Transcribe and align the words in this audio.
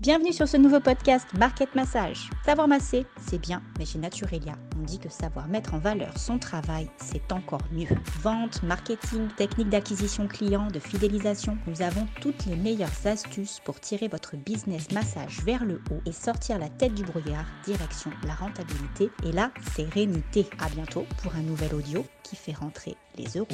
Bienvenue 0.00 0.32
sur 0.32 0.48
ce 0.48 0.56
nouveau 0.56 0.80
podcast 0.80 1.28
Market 1.38 1.74
Massage. 1.74 2.30
Savoir 2.46 2.66
masser, 2.66 3.04
c'est 3.20 3.36
bien, 3.36 3.60
mais 3.78 3.84
chez 3.84 3.98
Naturelia, 3.98 4.54
on 4.80 4.82
dit 4.82 4.98
que 4.98 5.10
savoir 5.10 5.46
mettre 5.46 5.74
en 5.74 5.78
valeur 5.78 6.16
son 6.16 6.38
travail, 6.38 6.88
c'est 6.96 7.30
encore 7.32 7.60
mieux. 7.70 7.94
Vente, 8.22 8.62
marketing, 8.62 9.28
technique 9.36 9.68
d'acquisition 9.68 10.26
client, 10.26 10.68
de 10.68 10.78
fidélisation, 10.78 11.58
nous 11.66 11.82
avons 11.82 12.06
toutes 12.22 12.46
les 12.46 12.56
meilleures 12.56 12.88
astuces 13.04 13.60
pour 13.62 13.78
tirer 13.78 14.08
votre 14.08 14.36
business 14.38 14.90
massage 14.90 15.42
vers 15.44 15.66
le 15.66 15.82
haut 15.90 16.00
et 16.06 16.12
sortir 16.12 16.58
la 16.58 16.70
tête 16.70 16.94
du 16.94 17.02
brouillard, 17.02 17.44
direction 17.66 18.10
la 18.26 18.32
rentabilité 18.32 19.10
et 19.22 19.32
la 19.32 19.50
sérénité. 19.74 20.46
À 20.64 20.70
bientôt 20.70 21.04
pour 21.22 21.34
un 21.34 21.42
nouvel 21.42 21.74
audio 21.74 22.06
qui 22.22 22.36
fait 22.36 22.54
rentrer 22.54 22.96
les 23.18 23.38
euros. 23.38 23.48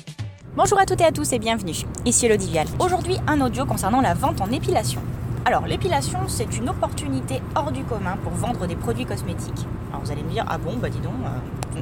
Bonjour 0.54 0.78
à 0.78 0.86
toutes 0.86 1.00
et 1.00 1.06
à 1.06 1.10
tous 1.10 1.32
et 1.32 1.40
bienvenue. 1.40 1.74
Ici 2.04 2.26
Elodie 2.26 2.50
Vial. 2.52 2.68
Aujourd'hui, 2.78 3.16
un 3.26 3.40
audio 3.40 3.66
concernant 3.66 4.00
la 4.00 4.14
vente 4.14 4.40
en 4.40 4.52
épilation. 4.52 5.02
Alors, 5.46 5.64
l'épilation, 5.64 6.18
c'est 6.26 6.56
une 6.56 6.68
opportunité 6.68 7.40
hors 7.54 7.70
du 7.70 7.84
commun 7.84 8.16
pour 8.24 8.32
vendre 8.32 8.66
des 8.66 8.74
produits 8.74 9.06
cosmétiques. 9.06 9.64
Alors, 9.92 10.04
vous 10.04 10.10
allez 10.10 10.24
me 10.24 10.30
dire, 10.30 10.44
ah 10.48 10.58
bon, 10.58 10.76
bah 10.76 10.88
dis 10.88 10.98
donc, 10.98 11.12
euh, 11.24 11.80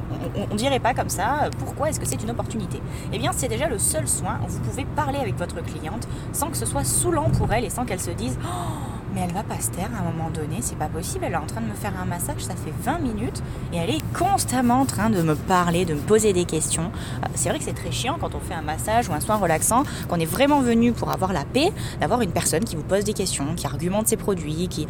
on, 0.51 0.53
ne 0.53 0.55
dirait 0.55 0.79
pas 0.79 0.93
comme 0.93 1.09
ça, 1.09 1.49
pourquoi 1.57 1.89
est-ce 1.89 1.99
que 1.99 2.05
c'est 2.05 2.21
une 2.21 2.29
opportunité? 2.29 2.79
Eh 3.11 3.17
bien, 3.17 3.31
c'est 3.33 3.47
déjà 3.47 3.67
le 3.67 3.79
seul 3.79 4.07
soin 4.07 4.37
où 4.45 4.51
vous 4.51 4.59
pouvez 4.59 4.85
parler 4.85 5.17
avec 5.17 5.35
votre 5.35 5.63
cliente 5.63 6.07
sans 6.31 6.51
que 6.51 6.57
ce 6.57 6.67
soit 6.67 6.83
saoulant 6.83 7.31
pour 7.31 7.51
elle 7.53 7.65
et 7.65 7.71
sans 7.71 7.85
qu'elle 7.85 7.99
se 7.99 8.11
dise, 8.11 8.37
oh, 8.43 8.94
mais 9.15 9.21
elle 9.21 9.33
va 9.33 9.43
pas 9.43 9.59
se 9.61 9.69
taire 9.69 9.89
à 9.95 10.01
un 10.01 10.11
moment 10.11 10.29
donné, 10.29 10.57
c'est 10.59 10.77
pas 10.77 10.87
possible, 10.89 11.23
elle 11.25 11.33
est 11.33 11.37
en 11.37 11.45
train 11.45 11.61
de 11.61 11.67
me 11.67 11.73
faire 11.73 11.93
un 11.99 12.05
massage, 12.05 12.41
ça 12.41 12.53
fait 12.53 12.73
20 12.83 12.99
minutes, 12.99 13.41
et 13.71 13.77
elle 13.77 13.89
est 13.89 14.03
constamment 14.13 14.81
en 14.81 14.85
train 14.85 15.09
de 15.09 15.21
me 15.21 15.35
parler, 15.35 15.85
de 15.85 15.93
me 15.93 16.01
poser 16.01 16.33
des 16.33 16.43
questions. 16.43 16.91
Euh, 17.23 17.27
c'est 17.33 17.47
vrai 17.47 17.57
que 17.57 17.63
c'est 17.63 17.73
très 17.73 17.91
chiant 17.91 18.17
quand 18.19 18.35
on 18.35 18.41
fait 18.41 18.53
un 18.53 18.61
massage 18.61 19.07
ou 19.07 19.13
un 19.13 19.21
soin 19.21 19.37
relaxant, 19.37 19.83
qu'on 20.09 20.19
est 20.19 20.25
vraiment 20.25 20.59
venu 20.59 20.91
pour 20.91 21.11
avoir 21.11 21.31
la 21.31 21.45
paix, 21.45 21.71
d'avoir 22.01 22.21
une 22.21 22.31
personne 22.31 22.65
qui 22.65 22.75
vous 22.75 22.83
pose 22.83 23.05
des 23.05 23.13
questions, 23.13 23.55
qui 23.55 23.65
argumente 23.65 24.09
ses 24.09 24.17
produits, 24.17 24.67
qui, 24.67 24.85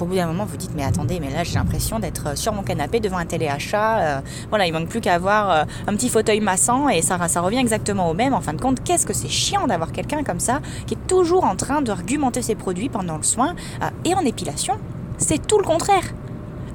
au 0.00 0.04
bout 0.04 0.14
d'un 0.14 0.28
moment, 0.28 0.44
vous 0.44 0.56
dites, 0.56 0.72
mais 0.76 0.84
attendez, 0.84 1.18
mais 1.18 1.30
là 1.30 1.42
j'ai 1.42 1.54
l'impression 1.54 1.98
d'être 1.98 2.38
sur 2.38 2.52
mon 2.52 2.62
canapé 2.62 3.00
devant 3.00 3.18
un 3.18 3.26
téléachat, 3.26 3.98
euh, 3.98 4.20
voilà, 4.50 4.66
il 4.68 4.72
manque 4.72 4.88
plus 4.88 5.00
qu'à 5.00 5.14
avoir 5.14 5.50
euh, 5.50 5.64
un 5.88 5.96
petit 5.96 6.08
fauteuil 6.08 6.40
massant, 6.40 6.88
et 6.88 7.02
ça, 7.02 7.18
ça 7.26 7.40
revient 7.40 7.58
exactement 7.58 8.08
au 8.10 8.14
même. 8.14 8.32
En 8.32 8.40
fin 8.40 8.52
de 8.52 8.60
compte, 8.60 8.84
qu'est-ce 8.84 9.06
que 9.06 9.12
c'est 9.12 9.28
chiant 9.28 9.66
d'avoir 9.66 9.90
quelqu'un 9.90 10.22
comme 10.22 10.40
ça, 10.40 10.60
qui 10.86 10.94
est 10.94 11.06
toujours 11.08 11.42
en 11.42 11.56
train 11.56 11.82
d'argumenter 11.82 12.42
ses 12.42 12.54
produits 12.54 12.88
pendant 12.88 13.16
le 13.16 13.24
soin 13.24 13.39
euh, 13.48 13.86
et 14.04 14.14
en 14.14 14.20
épilation, 14.20 14.74
c'est 15.18 15.46
tout 15.46 15.58
le 15.58 15.64
contraire. 15.64 16.04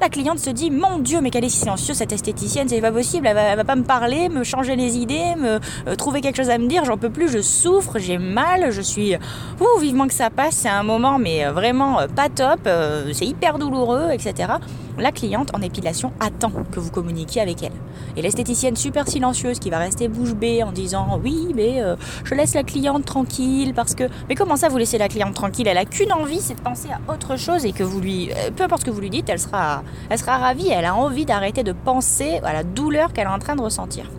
La 0.00 0.10
cliente 0.10 0.38
se 0.38 0.50
dit 0.50 0.70
Mon 0.70 0.98
Dieu, 0.98 1.20
mais 1.22 1.30
qu'elle 1.30 1.44
est 1.44 1.48
silencieuse 1.48 1.96
cette 1.96 2.12
esthéticienne, 2.12 2.68
c'est 2.68 2.82
pas 2.82 2.92
possible, 2.92 3.26
elle 3.26 3.56
va, 3.56 3.64
pas 3.64 3.76
me 3.76 3.84
parler, 3.84 4.28
me 4.28 4.44
changer 4.44 4.76
les 4.76 4.98
idées, 4.98 5.34
me 5.38 5.58
euh, 5.88 5.94
trouver 5.96 6.20
quelque 6.20 6.36
chose 6.36 6.50
à 6.50 6.58
me 6.58 6.66
dire, 6.66 6.84
j'en 6.84 6.98
peux 6.98 7.08
plus, 7.08 7.30
je 7.30 7.40
souffre, 7.40 7.98
j'ai 7.98 8.18
mal, 8.18 8.70
je 8.72 8.82
suis. 8.82 9.14
Ouh, 9.14 9.80
vivement 9.80 10.06
que 10.06 10.14
ça 10.14 10.28
passe, 10.28 10.56
c'est 10.56 10.68
un 10.68 10.82
moment, 10.82 11.18
mais 11.18 11.46
euh, 11.46 11.52
vraiment 11.52 12.00
pas 12.14 12.28
top, 12.28 12.68
c'est 13.12 13.26
hyper 13.26 13.58
douloureux, 13.58 14.10
etc 14.12 14.58
la 14.98 15.12
cliente 15.12 15.54
en 15.54 15.62
épilation 15.62 16.12
attend 16.20 16.52
que 16.72 16.80
vous 16.80 16.90
communiquiez 16.90 17.40
avec 17.40 17.62
elle. 17.62 17.72
Et 18.16 18.22
l'esthéticienne 18.22 18.76
super 18.76 19.08
silencieuse 19.08 19.58
qui 19.58 19.70
va 19.70 19.78
rester 19.78 20.08
bouche 20.08 20.34
bée 20.34 20.62
en 20.62 20.72
disant 20.72 21.20
oui 21.22 21.52
mais 21.54 21.82
euh, 21.82 21.96
je 22.24 22.34
laisse 22.34 22.54
la 22.54 22.62
cliente 22.62 23.04
tranquille 23.04 23.74
parce 23.74 23.94
que 23.94 24.04
mais 24.28 24.34
comment 24.34 24.56
ça 24.56 24.68
vous 24.68 24.78
laissez 24.78 24.98
la 24.98 25.08
cliente 25.08 25.34
tranquille? 25.34 25.68
Elle 25.68 25.78
a 25.78 25.84
qu'une 25.84 26.12
envie 26.12 26.40
c'est 26.40 26.54
de 26.54 26.60
penser 26.60 26.88
à 26.90 27.12
autre 27.12 27.36
chose 27.36 27.64
et 27.64 27.72
que 27.72 27.82
vous 27.82 28.00
lui 28.00 28.30
euh, 28.32 28.50
peu 28.54 28.64
importe 28.64 28.82
ce 28.82 28.86
que 28.86 28.90
vous 28.90 29.00
lui 29.00 29.10
dites 29.10 29.28
elle 29.28 29.38
sera 29.38 29.82
elle 30.08 30.18
sera 30.18 30.38
ravie 30.38 30.70
elle 30.70 30.84
a 30.84 30.94
envie 30.94 31.26
d'arrêter 31.26 31.62
de 31.62 31.72
penser 31.72 32.40
à 32.42 32.52
la 32.52 32.64
douleur 32.64 33.12
qu'elle 33.12 33.26
est 33.26 33.30
en 33.30 33.38
train 33.38 33.56
de 33.56 33.62
ressentir. 33.62 34.10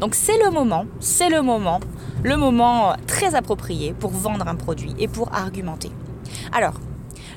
Donc 0.00 0.14
c'est 0.14 0.38
le 0.44 0.50
moment, 0.50 0.86
c'est 1.00 1.28
le 1.28 1.42
moment, 1.42 1.80
le 2.22 2.36
moment 2.36 2.94
très 3.06 3.34
approprié 3.34 3.94
pour 3.98 4.10
vendre 4.10 4.46
un 4.46 4.54
produit 4.54 4.94
et 4.98 5.08
pour 5.08 5.32
argumenter. 5.34 5.90
Alors, 6.52 6.74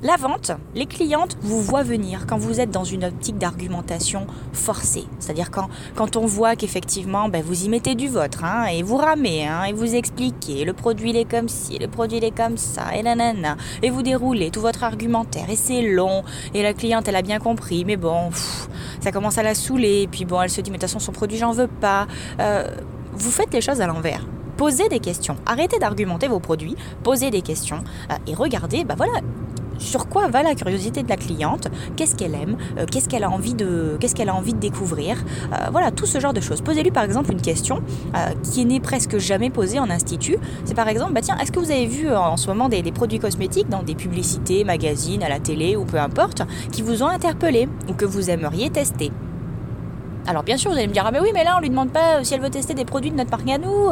la 0.04 0.18
vente, 0.18 0.52
les 0.76 0.86
clientes 0.86 1.38
vous 1.42 1.62
voient 1.62 1.84
venir 1.84 2.28
quand 2.28 2.38
vous 2.38 2.60
êtes 2.60 2.70
dans 2.70 2.84
une 2.84 3.06
optique 3.06 3.38
d'argumentation 3.38 4.28
forcée. 4.52 5.06
C'est-à-dire 5.20 5.50
quand, 5.50 5.70
quand 5.96 6.18
on 6.18 6.26
voit 6.26 6.58
qu'effectivement 6.58 7.30
ben, 7.30 7.42
vous 7.42 7.64
y 7.64 7.70
mettez 7.70 7.96
du 7.96 8.10
vôtre 8.10 8.44
hein, 8.44 8.66
et 8.66 8.84
vous 8.84 8.98
ramez 8.98 9.48
hein, 9.48 9.64
et 9.64 9.74
vous 9.74 9.96
expliquez 9.96 10.66
le 10.66 10.74
produit 10.74 11.12
il 11.12 11.18
est 11.18 11.30
comme 11.30 11.48
ci, 11.48 11.80
le 11.80 11.88
produit 11.88 12.18
il 12.18 12.24
est 12.26 12.36
comme 12.36 12.58
ça 12.58 12.96
et 12.96 13.02
nanana 13.02 13.56
et 13.82 13.90
vous 13.90 14.02
déroulez 14.02 14.52
tout 14.52 14.62
votre 14.62 14.84
argumentaire 14.84 15.50
et 15.50 15.56
c'est 15.56 15.82
long 15.82 16.24
et 16.54 16.64
la 16.64 16.74
cliente 16.74 17.08
elle 17.08 17.16
a 17.16 17.22
bien 17.22 17.40
compris 17.40 17.86
mais 17.86 17.98
bon 17.98 18.30
ça 19.00 19.12
commence 19.12 19.38
à 19.38 19.44
la 19.44 19.56
saouler 19.56 20.02
et 20.02 20.08
puis 20.08 20.26
bon 20.26 20.42
elle 20.42 20.50
se 20.50 20.60
dit 20.60 20.70
mais 20.70 20.78
de 20.78 20.82
toute 20.82 20.90
façon 20.90 21.00
son 21.00 21.14
produit 21.14 21.38
j'en 21.38 21.52
veux 21.52 21.68
pas. 21.68 22.08
Euh, 22.40 22.68
vous 23.14 23.32
faites 23.32 23.54
les 23.54 23.62
choses 23.62 23.80
à 23.80 23.88
l'envers 23.88 24.26
posez 24.58 24.88
des 24.88 25.00
questions. 25.00 25.36
Arrêtez 25.46 25.80
d'argumenter 25.80 26.28
vos 26.28 26.40
produits, 26.40 26.76
posez 27.04 27.32
des 27.32 27.42
questions 27.42 27.84
euh, 28.12 28.16
et 28.28 28.34
regardez, 28.34 28.84
bah 28.84 28.94
voilà, 28.96 29.20
sur 29.84 30.08
quoi 30.08 30.28
va 30.28 30.44
la 30.44 30.56
curiosité 30.56 31.04
de 31.04 31.10
la 31.10 31.18
cliente, 31.18 31.68
qu'est-ce 31.96 32.16
qu'elle 32.16 32.36
aime, 32.36 32.58
euh, 32.78 32.86
qu'est-ce 32.90 33.10
qu'elle 33.10 33.24
a 33.24 33.30
envie 33.30 33.54
de, 33.54 33.98
qu'est-ce 34.00 34.16
qu'elle 34.16 34.30
a 34.30 34.36
envie 34.36 34.54
de 34.54 34.60
découvrir, 34.60 35.18
euh, 35.52 35.70
voilà 35.72 35.92
tout 35.92 36.06
ce 36.06 36.20
genre 36.20 36.34
de 36.34 36.42
choses. 36.42 36.62
Posez-lui 36.62 36.92
par 36.92 37.04
exemple 37.04 37.32
une 37.32 37.42
question 37.42 37.82
euh, 38.16 38.30
qui 38.44 38.66
n'est 38.66 38.80
presque 38.80 39.18
jamais 39.18 39.50
posée 39.50 39.80
en 39.80 39.90
institut. 39.90 40.38
C'est 40.66 40.76
par 40.76 40.88
exemple, 40.88 41.14
bah 41.14 41.22
tiens, 41.22 41.38
est-ce 41.38 41.52
que 41.52 41.60
vous 41.60 41.72
avez 41.72 41.86
vu 41.86 42.10
en 42.10 42.38
ce 42.38 42.48
moment 42.48 42.70
des, 42.70 42.82
des, 42.82 42.92
produits 42.92 43.20
cosmétiques 43.20 43.70
dans 43.70 43.84
des 43.84 43.96
publicités, 43.96 44.64
magazines, 44.64 45.24
à 45.24 45.30
la 45.30 45.40
télé 45.40 45.76
ou 45.76 45.86
peu 45.86 45.98
importe, 45.98 46.44
qui 46.72 46.82
vous 46.82 47.04
ont 47.04 47.08
interpellé 47.08 47.68
ou 47.90 47.94
que 47.94 48.06
vous 48.06 48.30
aimeriez 48.30 48.70
tester? 48.70 49.12
Alors 50.28 50.44
bien 50.44 50.58
sûr, 50.58 50.72
vous 50.72 50.78
allez 50.78 50.88
me 50.88 50.94
dire, 50.94 51.04
ah 51.06 51.12
ben 51.12 51.22
oui, 51.22 51.30
mais 51.34 51.44
là, 51.44 51.56
on 51.58 51.62
lui 51.62 51.70
demande 51.70 51.92
pas 51.92 52.24
si 52.24 52.34
elle 52.34 52.42
veut 52.42 52.50
tester 52.50 52.74
des 52.74 52.86
produits 52.86 53.12
de 53.12 53.18
notre 53.18 53.32
marque 53.32 53.50
à 53.50 53.58
nous. 53.58 53.90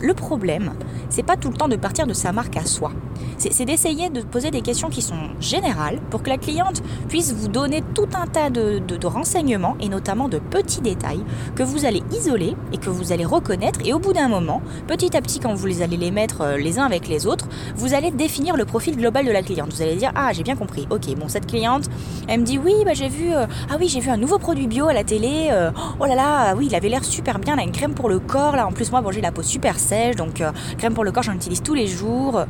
le 0.00 0.14
problème, 0.14 0.72
c'est 1.08 1.22
pas 1.22 1.36
tout 1.36 1.50
le 1.50 1.56
temps 1.56 1.68
de 1.68 1.76
partir 1.76 2.06
de 2.06 2.12
sa 2.12 2.32
marque 2.32 2.56
à 2.56 2.64
soi 2.64 2.92
c'est 3.38 3.64
d'essayer 3.64 4.10
de 4.10 4.20
poser 4.22 4.50
des 4.50 4.60
questions 4.60 4.88
qui 4.88 5.02
sont 5.02 5.30
générales 5.40 5.98
pour 6.10 6.22
que 6.22 6.30
la 6.30 6.38
cliente 6.38 6.82
puisse 7.08 7.32
vous 7.32 7.48
donner 7.48 7.82
tout 7.94 8.08
un 8.14 8.26
tas 8.26 8.50
de, 8.50 8.80
renseignements 9.04 9.76
et 9.80 9.88
notamment 9.88 10.28
de 10.28 10.38
petits 10.38 10.80
détails 10.80 11.22
que 11.54 11.62
vous 11.62 11.84
allez 11.84 12.02
isoler 12.10 12.56
et 12.72 12.78
que 12.78 12.88
vous 12.88 13.12
allez 13.12 13.24
reconnaître 13.24 13.80
et 13.84 13.92
au 13.92 13.98
bout 13.98 14.14
d'un 14.14 14.28
moment, 14.28 14.62
petit 14.86 15.14
à 15.16 15.20
petit 15.20 15.40
quand 15.40 15.52
vous 15.52 15.66
les 15.66 15.82
allez 15.82 15.98
les 15.98 16.10
mettre 16.10 16.40
euh, 16.40 16.56
les 16.56 16.78
uns 16.78 16.84
avec 16.84 17.06
les 17.06 17.26
autres, 17.26 17.46
vous 17.76 17.92
allez 17.92 18.10
définir 18.10 18.56
le 18.56 18.64
profil 18.64 18.96
global 18.96 19.26
de 19.26 19.30
la 19.30 19.42
cliente. 19.42 19.72
Vous 19.74 19.82
allez 19.82 19.96
dire 19.96 20.10
ah 20.14 20.32
j'ai 20.32 20.42
bien 20.42 20.56
compris, 20.56 20.86
ok 20.88 21.14
bon 21.16 21.28
cette 21.28 21.46
cliente 21.46 21.90
elle 22.28 22.40
me 22.40 22.46
dit 22.46 22.58
oui 22.58 22.72
bah 22.84 22.94
j'ai 22.94 23.08
vu 23.08 23.34
euh, 23.34 23.46
ah 23.70 23.76
oui 23.78 23.88
j'ai 23.88 24.00
vu 24.00 24.08
un 24.08 24.16
nouveau 24.16 24.38
produit 24.38 24.66
bio 24.66 24.88
à 24.88 24.94
la 24.94 25.04
télé, 25.04 25.48
euh, 25.54 25.70
oh 26.00 26.04
là 26.06 26.14
là 26.14 26.54
oui 26.56 26.66
il 26.68 26.74
avait 26.74 26.88
l'air 26.88 27.04
super 27.04 27.38
bien, 27.38 27.56
là 27.56 27.62
une 27.62 27.72
crème 27.72 27.94
pour 27.94 28.08
le 28.08 28.18
corps 28.18 28.56
là 28.56 28.66
en 28.66 28.72
plus 28.72 28.90
moi 28.90 29.00
bon 29.00 29.10
j'ai 29.10 29.20
la 29.20 29.32
peau 29.32 29.42
super 29.42 29.78
sèche 29.78 30.16
donc 30.16 30.42
crème 30.78 30.94
pour 30.94 31.04
le 31.04 31.12
corps 31.12 31.22
j'en 31.22 31.34
utilise 31.34 31.62
tous 31.62 31.74
les 31.74 31.86
jours 31.86 32.44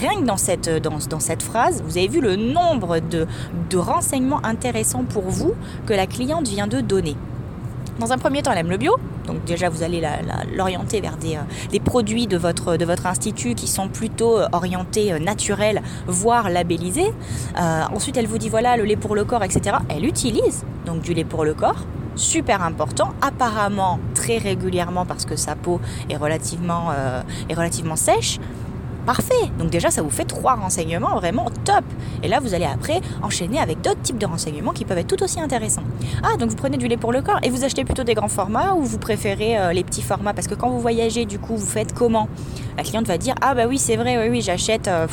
rien 0.00 0.20
que 0.20 0.24
dans 0.24 0.36
cette, 0.38 0.68
dans, 0.68 0.98
dans 1.08 1.20
cette 1.20 1.42
phrase, 1.42 1.82
vous 1.84 1.98
avez 1.98 2.08
vu 2.08 2.20
le 2.20 2.36
nombre 2.36 3.00
de, 3.00 3.26
de 3.68 3.76
renseignements 3.76 4.44
intéressants 4.44 5.04
pour 5.04 5.24
vous 5.24 5.52
que 5.86 5.92
la 5.92 6.06
cliente 6.06 6.48
vient 6.48 6.66
de 6.66 6.80
donner. 6.80 7.16
Dans 7.98 8.12
un 8.12 8.18
premier 8.18 8.42
temps, 8.42 8.52
elle 8.52 8.58
aime 8.58 8.70
le 8.70 8.76
bio. 8.76 8.96
Donc 9.26 9.44
déjà, 9.44 9.68
vous 9.68 9.82
allez 9.82 10.02
l'orienter 10.56 11.00
vers 11.00 11.16
des, 11.16 11.36
euh, 11.36 11.40
des, 11.70 11.80
produits 11.80 12.26
de 12.26 12.36
votre, 12.36 12.76
de 12.76 13.06
institut 13.06 13.54
qui 13.54 13.68
sont 13.68 13.88
plutôt 13.88 14.38
euh, 14.38 14.48
orientés 14.52 15.12
euh, 15.12 15.18
naturels, 15.18 15.82
voire 16.06 16.50
labellisés. 16.50 17.12
ensuite, 17.56 18.16
elle 18.16 18.26
vous 18.26 18.38
dit, 18.38 18.48
voilà, 18.48 18.76
le 18.76 18.84
lait 18.84 18.96
pour 18.96 19.14
le 19.14 19.24
corps, 19.24 19.44
etc. 19.44 19.76
Elle 19.88 20.04
utilise 20.04 20.64
donc 20.86 21.02
du 21.02 21.14
lait 21.14 21.24
pour 21.24 21.44
le 21.44 21.54
corps. 21.54 21.86
Super 22.16 22.62
important, 22.62 23.10
apparemment 23.22 24.00
très 24.14 24.38
régulièrement 24.38 25.06
parce 25.06 25.24
que 25.24 25.36
sa 25.36 25.54
peau 25.54 25.80
est 26.10 26.16
relativement 26.16 26.90
sèche. 27.96 28.38
Parfait. 29.06 29.50
Donc 29.58 29.70
déjà, 29.70 29.90
ça 29.90 30.02
vous 30.02 30.10
fait 30.10 30.24
trois 30.24 30.54
renseignements 30.54 31.14
vraiment 31.14 31.46
top. 31.64 31.84
Et 32.22 32.28
là, 32.28 32.38
vous 32.40 32.54
allez 32.54 32.66
après 32.66 33.00
enchaîner 33.22 33.58
avec 33.58 33.80
d'autres 33.80 34.02
types 34.02 34.18
de 34.18 34.26
renseignements 34.26 34.72
qui 34.72 34.84
peuvent 34.84 34.98
être 34.98 35.06
tout 35.16 35.22
aussi 35.22 35.40
intéressants. 35.40 35.82
Ah, 36.22 36.36
donc 36.36 36.50
vous 36.50 36.56
prenez 36.56 36.76
du 36.76 36.86
lait 36.86 36.96
pour 36.96 37.12
le 37.12 37.22
corps 37.22 37.38
et 37.42 37.50
vous 37.50 37.64
achetez 37.64 37.84
plutôt 37.84 38.04
des 38.04 38.14
grands 38.14 38.28
formats 38.28 38.74
ou 38.74 38.82
vous 38.82 38.98
préférez 38.98 39.58
euh, 39.58 39.72
les 39.72 39.84
petits 39.84 40.02
formats? 40.02 40.34
Parce 40.34 40.46
que 40.46 40.54
quand 40.54 40.68
vous 40.68 40.80
voyagez, 40.80 41.24
du 41.24 41.38
coup, 41.38 41.56
vous 41.56 41.66
faites 41.66 41.94
comment? 41.94 42.28
La 42.76 42.82
cliente 42.82 43.06
va 43.06 43.18
dire 43.18 43.34
Ah 43.40 43.54
bah 43.54 43.66
oui, 43.66 43.78
c'est 43.78 43.96
vrai, 43.96 44.18
oui, 44.18 44.28
oui, 44.30 44.42
j'achète. 44.42 44.86
Euh, 44.88 45.06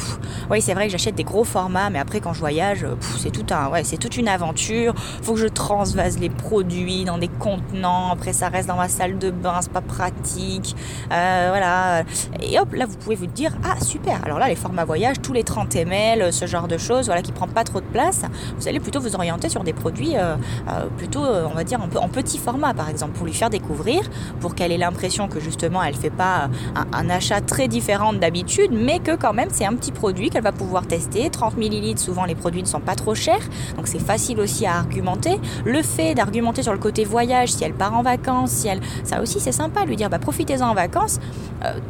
c'est 0.60 0.74
vrai 0.74 0.88
que 0.88 0.92
j'achète 0.92 1.16
des 1.16 1.24
gros 1.24 1.44
formats, 1.44 1.90
mais 1.90 2.00
après 2.00 2.20
quand 2.20 2.34
je 2.34 2.40
voyage, 2.40 2.84
euh, 2.84 2.96
c'est 3.18 3.32
tout 3.32 3.46
un, 3.54 3.70
ouais, 3.70 3.84
c'est 3.84 3.98
toute 3.98 4.18
une 4.18 4.28
aventure. 4.28 4.94
Faut 5.22 5.34
que 5.34 5.40
je 5.40 5.48
transvase 5.48 6.20
les 6.20 6.30
produits 6.30 7.06
dans 7.06 7.18
des 7.18 7.28
contenants. 7.30 8.12
Après, 8.12 8.34
ça 8.34 8.50
reste 8.50 8.68
dans 8.68 8.76
ma 8.76 8.90
salle 8.90 9.18
de 9.18 9.32
bain, 9.32 9.60
c'est 9.62 9.72
pas 9.72 9.82
pratique. 9.82 10.76
voilà. 11.10 12.04
Et 12.42 12.60
hop, 12.60 12.74
là, 12.74 12.86
vous 12.86 12.98
pouvez 12.98 13.16
vous 13.16 13.28
dire 13.28 13.54
Ah 13.64 13.77
super. 13.80 14.24
Alors 14.24 14.40
là, 14.40 14.48
les 14.48 14.56
formats 14.56 14.86
voyage, 14.86 15.18
tous 15.22 15.34
les 15.34 15.44
30 15.44 15.76
ml, 15.76 16.32
ce 16.34 16.46
genre 16.46 16.68
de 16.68 16.78
choses, 16.78 17.06
voilà, 17.06 17.22
qui 17.22 17.32
prend 17.32 17.48
pas 17.48 17.64
trop 17.64 17.80
de 17.80 17.86
place, 17.86 18.24
vous 18.58 18.68
allez 18.68 18.80
plutôt 18.80 19.00
vous 19.00 19.16
orienter 19.16 19.50
sur 19.50 19.64
des 19.64 19.74
produits 19.74 20.16
euh, 20.16 20.36
euh, 20.70 20.88
plutôt, 20.98 21.24
euh, 21.24 21.48
on 21.50 21.56
va 21.56 21.64
dire, 21.64 21.80
en, 21.82 22.10
petit 22.10 22.38
format, 22.38 22.74
par 22.74 22.90
exemple, 22.90 23.14
pour 23.14 23.26
lui 23.26 23.34
faire 23.34 23.50
découvrir, 23.50 24.02
pour 24.40 24.56
qu'elle 24.56 24.72
ait 24.72 24.78
l'impression 24.78 25.28
que 25.28 25.40
justement, 25.40 25.84
elle 25.84 25.96
fait 25.96 26.10
pas 26.10 26.50
un, 26.94 27.10
achat 27.10 27.42
très 27.42 27.68
différent 27.68 28.12
d'habitude, 28.14 28.72
mais 28.72 29.00
que 29.00 29.16
quand 29.16 29.34
même, 29.34 29.50
c'est 29.52 29.66
un 29.66 29.74
petit 29.74 29.92
produit 29.92 30.30
qu'elle 30.30 30.44
va 30.44 30.52
pouvoir 30.52 30.88
tester. 30.88 31.30
30 31.30 31.58
ml, 31.58 31.98
souvent, 31.98 32.26
les 32.26 32.36
produits 32.36 32.62
ne 32.62 32.68
sont 32.68 32.80
pas 32.80 32.96
trop 32.96 33.16
chers, 33.16 33.48
donc 33.76 33.88
c'est 33.88 34.00
facile 34.00 34.40
aussi 34.40 34.66
à 34.66 34.76
argumenter. 34.76 35.40
Le 35.66 35.82
fait 35.82 36.16
d'argumenter 36.16 36.64
sur 36.64 36.74
le 36.74 36.80
côté 36.80 37.06
voyage, 37.06 37.54
si 37.54 37.64
elle 37.64 37.74
part 37.74 37.94
en 37.94 38.02
vacances, 38.02 38.52
si 38.52 38.68
elle, 38.68 38.82
ça 39.04 39.22
aussi, 39.22 39.40
c'est 39.40 39.52
sympa, 39.52 39.86
lui 39.86 39.96
dire, 39.96 40.10
bah, 40.10 40.20
profitez-en 40.20 40.68
en 40.68 40.74
vacances, 40.74 41.20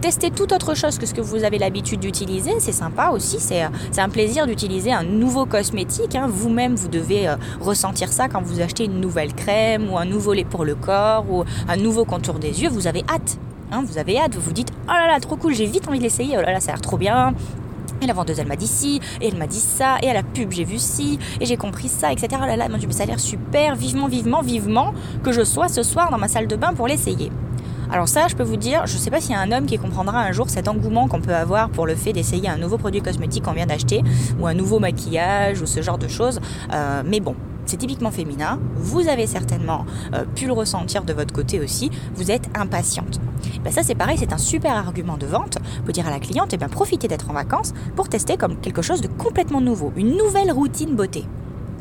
testez 0.01 0.31
tout 0.31 0.53
autre 0.53 0.75
chose 0.75 0.97
que 0.97 1.05
ce 1.05 1.13
que 1.13 1.21
vous 1.21 1.43
avez 1.43 1.57
l'habitude 1.57 1.76
l'habitude 1.77 1.99
d'utiliser, 1.99 2.59
c'est 2.59 2.71
sympa 2.71 3.09
aussi, 3.09 3.37
c'est 3.39 3.61
un 4.01 4.09
plaisir 4.09 4.47
d'utiliser 4.47 4.91
un 4.91 5.03
nouveau 5.03 5.45
cosmétique. 5.45 6.15
Hein. 6.15 6.25
Vous-même, 6.27 6.75
vous 6.75 6.87
devez 6.87 7.29
ressentir 7.61 8.11
ça 8.11 8.27
quand 8.27 8.41
vous 8.41 8.61
achetez 8.61 8.85
une 8.85 8.99
nouvelle 8.99 9.33
crème 9.33 9.91
ou 9.91 9.97
un 9.97 10.05
nouveau 10.05 10.33
lait 10.33 10.43
pour 10.43 10.65
le 10.65 10.73
corps 10.73 11.25
ou 11.29 11.43
un 11.67 11.77
nouveau 11.77 12.03
contour 12.03 12.39
des 12.39 12.63
yeux, 12.63 12.69
vous 12.69 12.87
avez 12.87 13.03
hâte. 13.07 13.37
Hein, 13.71 13.83
vous 13.85 13.99
avez 13.99 14.17
hâte, 14.17 14.33
vous 14.33 14.41
vous 14.41 14.53
dites 14.53 14.71
oh 14.85 14.91
là 14.91 15.07
là, 15.07 15.19
trop 15.19 15.35
cool, 15.35 15.53
j'ai 15.53 15.67
vite 15.67 15.87
envie 15.87 15.99
de 15.99 16.03
l'essayer, 16.03 16.35
oh 16.35 16.41
là 16.41 16.51
là, 16.51 16.59
ça 16.59 16.71
a 16.71 16.73
l'air 16.73 16.81
trop 16.81 16.97
bien. 16.97 17.35
Et 18.01 18.07
la 18.07 18.13
vendeuse, 18.13 18.39
elle 18.39 18.47
m'a 18.47 18.55
dit 18.55 18.67
ci, 18.67 18.99
et 19.21 19.27
elle 19.27 19.37
m'a 19.37 19.47
dit 19.47 19.59
ça, 19.59 19.97
et 20.01 20.09
à 20.09 20.13
la 20.13 20.23
pub, 20.23 20.51
j'ai 20.51 20.63
vu 20.63 20.79
ci, 20.79 21.19
et 21.39 21.45
j'ai 21.45 21.57
compris 21.57 21.89
ça, 21.89 22.11
etc. 22.11 22.29
Oh 22.41 22.45
là 22.45 22.55
là, 22.57 22.67
ça 22.89 23.03
a 23.03 23.05
l'air 23.05 23.19
super, 23.19 23.75
vivement, 23.75 24.07
vivement, 24.07 24.41
vivement 24.41 24.93
que 25.23 25.31
je 25.31 25.43
sois 25.43 25.67
ce 25.67 25.83
soir 25.83 26.09
dans 26.09 26.17
ma 26.17 26.27
salle 26.27 26.47
de 26.47 26.55
bain 26.55 26.73
pour 26.73 26.87
l'essayer. 26.87 27.31
Alors 27.89 28.09
ça, 28.09 28.27
je 28.27 28.35
peux 28.35 28.43
vous 28.43 28.57
dire, 28.57 28.85
je 28.85 28.95
ne 28.95 28.99
sais 28.99 29.09
pas 29.09 29.21
s'il 29.21 29.31
y 29.31 29.35
a 29.35 29.39
un 29.39 29.51
homme 29.51 29.65
qui 29.65 29.77
comprendra 29.77 30.19
un 30.19 30.31
jour 30.33 30.49
cet 30.49 30.67
engouement 30.67 31.07
qu'on 31.07 31.21
peut 31.21 31.35
avoir 31.35 31.69
pour 31.69 31.85
le 31.87 31.95
fait 31.95 32.11
d'essayer 32.11 32.49
un 32.49 32.57
nouveau 32.57 32.77
produit 32.77 33.01
cosmétique 33.01 33.43
qu'on 33.43 33.53
vient 33.53 33.65
d'acheter, 33.65 34.03
ou 34.39 34.47
un 34.47 34.53
nouveau 34.53 34.79
maquillage, 34.79 35.61
ou 35.61 35.65
ce 35.65 35.81
genre 35.81 35.97
de 35.97 36.09
choses. 36.09 36.39
Euh, 36.73 37.01
mais 37.05 37.21
bon, 37.21 37.35
c'est 37.65 37.77
typiquement 37.77 38.11
féminin, 38.11 38.59
vous 38.75 39.07
avez 39.07 39.25
certainement 39.25 39.85
euh, 40.13 40.25
pu 40.35 40.47
le 40.47 40.53
ressentir 40.53 41.03
de 41.03 41.13
votre 41.13 41.33
côté 41.33 41.61
aussi, 41.61 41.89
vous 42.15 42.29
êtes 42.29 42.49
impatiente. 42.57 43.19
Ben 43.63 43.71
ça 43.71 43.83
c'est 43.83 43.95
pareil, 43.95 44.17
c'est 44.17 44.33
un 44.33 44.37
super 44.37 44.75
argument 44.75 45.17
de 45.17 45.25
vente 45.25 45.57
pour 45.83 45.93
dire 45.93 46.07
à 46.07 46.09
la 46.09 46.19
cliente, 46.19 46.53
eh 46.53 46.57
bien 46.57 46.69
profitez 46.69 47.07
d'être 47.07 47.29
en 47.29 47.33
vacances 47.33 47.73
pour 47.95 48.09
tester 48.09 48.35
comme 48.35 48.57
quelque 48.57 48.81
chose 48.81 49.01
de 49.01 49.07
complètement 49.07 49.61
nouveau, 49.61 49.93
une 49.95 50.17
nouvelle 50.17 50.51
routine 50.51 50.95
beauté. 50.95 51.25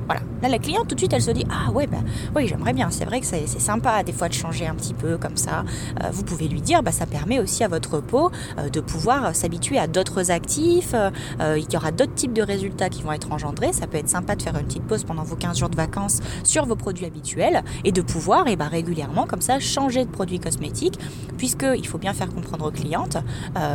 Voilà. 0.07 0.21
Là, 0.43 0.49
la 0.49 0.59
cliente, 0.59 0.87
tout 0.87 0.95
de 0.95 1.01
suite, 1.01 1.13
elle 1.15 1.23
se 1.23 1.31
dit 1.31 1.47
Ah 1.51 1.71
ouais, 1.73 1.87
ben 1.87 2.05
oui, 2.35 2.47
j'aimerais 2.47 2.75
bien. 2.75 2.91
C'est 2.91 3.05
vrai 3.05 3.21
que 3.21 3.27
c'est 3.27 3.47
sympa 3.47 4.03
des 4.03 4.13
fois 4.13 4.29
de 4.29 4.35
changer 4.35 4.67
un 4.67 4.75
petit 4.75 4.93
peu 4.93 5.17
comme 5.17 5.37
ça. 5.37 5.65
Euh, 6.03 6.11
vous 6.13 6.25
pouvez 6.25 6.47
lui 6.47 6.61
dire 6.61 6.83
bah, 6.83 6.93
Ça 6.93 7.07
permet 7.07 7.41
aussi 7.41 7.65
à 7.65 7.69
votre 7.69 8.01
peau 8.01 8.31
euh, 8.59 8.69
de 8.69 8.81
pouvoir 8.81 9.35
s'habituer 9.35 9.79
à 9.79 9.87
d'autres 9.87 10.31
actifs. 10.31 10.95
Euh, 10.95 11.59
il 11.59 11.73
y 11.73 11.77
aura 11.77 11.91
d'autres 11.91 12.15
types 12.15 12.35
de 12.35 12.43
résultats 12.43 12.91
qui 12.91 13.03
vont 13.03 13.13
être 13.13 13.33
engendrés. 13.33 13.73
Ça 13.73 13.87
peut 13.87 13.97
être 13.97 14.09
sympa 14.09 14.37
de 14.37 14.43
faire 14.43 14.57
une 14.59 14.67
petite 14.67 14.87
pause 14.87 15.05
pendant 15.05 15.23
vos 15.23 15.37
15 15.37 15.59
jours 15.59 15.71
de 15.71 15.77
vacances 15.77 16.21
sur 16.45 16.67
vos 16.67 16.77
produits 16.77 17.07
habituels 17.07 17.63
et 17.85 17.93
de 17.93 18.03
pouvoir 18.03 18.47
et 18.47 18.53
eh 18.53 18.57
ben, 18.57 18.69
régulièrement, 18.69 19.27
comme 19.27 19.41
ça, 19.41 19.59
changer 19.59 20.05
de 20.05 20.11
produits 20.11 20.41
cosmétiques. 20.41 20.99
Puisqu'il 21.39 21.87
faut 21.87 21.99
bien 21.99 22.13
faire 22.13 22.29
comprendre 22.29 22.67
aux 22.67 22.71
clientes, 22.71 23.19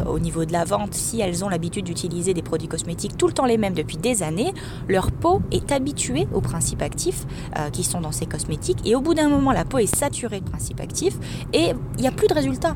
au 0.07 0.17
niveau 0.17 0.45
de 0.45 0.51
la 0.51 0.63
vente, 0.63 0.95
si 0.95 1.21
elles 1.21 1.45
ont 1.45 1.49
l'habitude 1.49 1.85
d'utiliser 1.85 2.33
des 2.33 2.41
produits 2.41 2.67
cosmétiques 2.67 3.17
tout 3.17 3.27
le 3.27 3.33
temps 3.33 3.45
les 3.45 3.57
mêmes 3.57 3.75
depuis 3.75 3.97
des 3.97 4.23
années, 4.23 4.53
leur 4.87 5.11
peau 5.11 5.41
est 5.51 5.71
habituée 5.71 6.27
aux 6.33 6.41
principes 6.51 6.81
actifs 6.81 7.25
euh, 7.57 7.69
qui 7.69 7.83
sont 7.83 8.01
dans 8.01 8.11
ces 8.11 8.25
cosmétiques. 8.25 8.79
Et 8.85 8.95
au 8.95 9.01
bout 9.01 9.13
d'un 9.13 9.29
moment, 9.29 9.51
la 9.51 9.65
peau 9.65 9.77
est 9.79 9.93
saturée 9.93 10.41
de 10.41 10.49
principes 10.49 10.81
actifs 10.81 11.17
et 11.53 11.71
il 11.97 12.01
n'y 12.01 12.07
a 12.07 12.11
plus 12.11 12.27
de 12.27 12.33
résultats. 12.33 12.75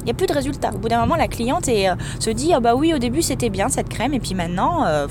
Il 0.00 0.04
n'y 0.04 0.10
a 0.12 0.14
plus 0.14 0.26
de 0.26 0.32
résultats. 0.32 0.70
Au 0.72 0.78
bout 0.78 0.88
d'un 0.88 1.00
moment, 1.00 1.16
la 1.16 1.28
cliente 1.28 1.68
euh, 1.68 1.94
se 2.20 2.30
dit 2.30 2.52
ah 2.54 2.60
bah 2.60 2.74
oui, 2.76 2.94
au 2.94 2.98
début 2.98 3.22
c'était 3.22 3.50
bien 3.50 3.68
cette 3.68 3.88
crème, 3.88 4.14
et 4.14 4.20
puis 4.20 4.34
maintenant, 4.34 4.86
euh, 4.86 5.08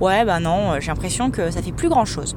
ouais, 0.00 0.24
bah 0.24 0.40
non, 0.40 0.80
j'ai 0.80 0.88
l'impression 0.88 1.30
que 1.30 1.50
ça 1.50 1.60
fait 1.60 1.72
plus 1.72 1.90
grand 1.90 2.06
chose. 2.06 2.34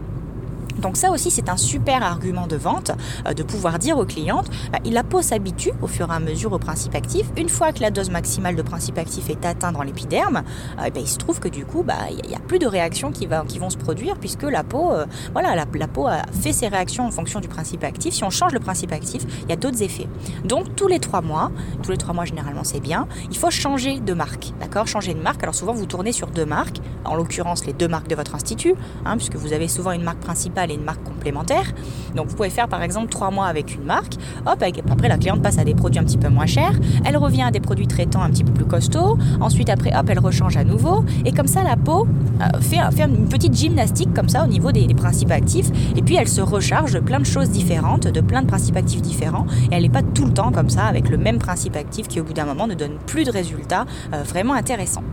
Donc 0.80 0.98
ça 0.98 1.12
aussi, 1.12 1.32
c'est 1.32 1.50
un 1.50 1.58
super 1.58 2.04
argument 2.04 2.48
de 2.48 2.56
vente 2.56 2.92
euh, 3.28 3.34
de 3.34 3.44
pouvoir 3.44 3.80
dire 3.80 3.98
aux 3.98 4.06
clientes, 4.06 4.50
bah, 4.72 4.80
la 4.86 5.04
peau 5.04 5.22
s'habitue 5.22 5.72
au 5.82 5.88
fur 5.88 6.10
et 6.10 6.16
à 6.16 6.20
mesure 6.20 6.54
au 6.54 6.60
principe 6.60 6.96
actif. 6.96 7.28
Une 7.38 7.50
fois 7.50 7.72
que 7.72 7.82
la 7.82 7.92
dose 7.92 8.10
maximale 8.10 8.56
de 8.56 8.62
principe 8.62 8.98
actif 8.98 9.30
est 9.30 9.46
atteinte 9.46 9.76
dans 9.76 9.84
l'épiderme, 9.84 10.44
euh, 10.80 10.90
bah, 10.90 11.00
il 11.00 11.08
se 11.08 11.18
trouve 11.18 11.40
que 11.40 11.48
du 11.48 11.66
coup, 11.66 11.84
bah, 11.84 11.96
il 12.10 12.28
n'y 12.28 12.36
a, 12.36 12.40
plus 12.40 12.60
de 12.60 12.68
réactions 12.68 13.12
qui, 13.12 13.26
va, 13.26 13.44
qui, 13.48 13.60
vont 13.60 13.70
se 13.70 13.78
produire 13.78 14.18
puisque 14.18 14.44
la 14.44 14.64
peau, 14.64 14.92
euh, 14.92 15.06
voilà, 15.32 15.56
la, 15.56 15.66
peau 15.88 16.08
a 16.08 16.24
fait 16.42 16.54
ses 16.54 16.68
réactions 16.68 17.06
en 17.06 17.12
fonction 17.12 17.40
du 17.40 17.48
principe 17.48 17.84
actif. 17.84 18.14
Si 18.14 18.24
on 18.24 18.30
change 18.30 18.54
le 18.54 18.60
principe 18.60 18.92
actif, 18.92 19.24
il 19.44 19.50
y 19.50 19.54
a 19.54 19.56
d'autres 19.56 19.82
effets. 19.82 20.08
Donc 20.44 20.76
tous 20.76 20.88
les 20.88 21.00
trois 21.00 21.22
mois, 21.22 21.52
tous 21.82 21.92
les 21.92 21.98
trois 21.98 22.14
mois 22.14 22.26
généralement 22.26 22.64
c'est 22.64 22.80
bien, 22.80 23.08
il 23.30 23.38
faut 23.38 23.50
changer 23.50 24.00
de 24.00 24.14
marque, 24.14 24.54
d'accord? 24.60 24.88
Changer 24.88 25.14
de 25.14 25.22
marque. 25.22 25.42
Alors 25.44 25.56
souvent 25.56 25.74
vous 25.74 25.86
tournez 25.86 26.12
sur 26.12 26.28
deux 26.28 26.46
marques, 26.46 26.78
en 27.06 27.16
l'occurrence 27.16 27.66
les 27.66 27.74
deux 27.74 27.88
marques 27.88 28.08
de 28.08 28.16
votre 28.16 28.36
institut, 28.36 28.76
hein, 29.06 29.18
puisque 29.18 29.36
vous 29.36 29.54
avez 29.54 29.68
souvent 29.68 29.92
une 29.92 30.04
marque 30.04 30.20
principale 30.20 30.63
une 30.72 30.84
marque 30.84 31.04
complémentaire. 31.04 31.74
Donc 32.16 32.28
vous 32.28 32.36
pouvez 32.36 32.50
faire 32.50 32.68
par 32.68 32.82
exemple 32.84 33.10
trois 33.10 33.32
mois 33.32 33.48
avec 33.48 33.76
une 33.76 33.84
marque. 33.84 34.16
Hop, 34.46 34.64
après 34.92 35.08
la 35.08 35.18
cliente 35.18 35.42
passe 35.42 35.58
à 35.58 35.64
des 35.64 35.76
produits 35.76 36.00
un 36.00 36.04
petit 36.04 36.18
peu 36.18 36.30
moins 36.30 36.46
chers. 36.46 36.74
Elle 37.06 37.18
revient 37.18 37.44
à 37.44 37.52
des 37.52 37.60
produits 37.60 37.88
traitants 37.88 38.22
un 38.22 38.30
petit 38.30 38.44
peu 38.44 38.52
plus 38.52 38.66
costauds. 38.66 39.18
Ensuite 39.42 39.70
après, 39.70 39.96
hop, 39.96 40.06
elle 40.10 40.20
rechange 40.20 40.58
à 40.58 40.64
nouveau. 40.64 41.04
Et 41.26 41.32
comme 41.32 41.48
ça, 41.48 41.64
la 41.64 41.76
peau 41.76 42.08
euh, 42.42 42.60
fait, 42.62 42.78
fait, 42.96 43.04
une 43.04 43.28
petite 43.28 43.54
gymnastique 43.54 44.14
comme 44.14 44.30
ça 44.30 44.44
au 44.44 44.48
niveau 44.48 44.72
des, 44.72 44.94
principes 44.94 45.32
actifs. 45.32 45.70
Et 45.96 46.02
puis 46.02 46.16
elle 46.16 46.28
se 46.28 46.42
recharge 46.42 46.94
de 46.94 47.00
plein 47.00 47.20
de 47.20 47.26
choses 47.26 47.50
différentes, 47.50 48.08
de 48.08 48.22
plein 48.22 48.42
de 48.42 48.48
principes 48.48 48.78
actifs 48.78 49.02
différents. 49.02 49.46
Et 49.72 49.76
elle 49.76 49.84
n'est 49.84 49.90
pas 49.90 50.04
tout 50.04 50.26
le 50.26 50.34
temps 50.34 50.52
comme 50.52 50.70
ça 50.70 50.86
avec 50.86 51.10
le 51.10 51.18
même 51.18 51.40
principe 51.40 51.76
actif 51.76 52.08
qui 52.08 52.20
au 52.20 52.24
bout 52.24 52.34
d'un 52.34 52.46
moment 52.46 52.68
ne 52.68 52.76
donne 52.76 52.98
plus 53.08 53.24
de 53.24 53.32
résultats 53.32 53.86
euh, 54.14 54.24
vraiment 54.24 54.54
intéressants. 54.54 55.04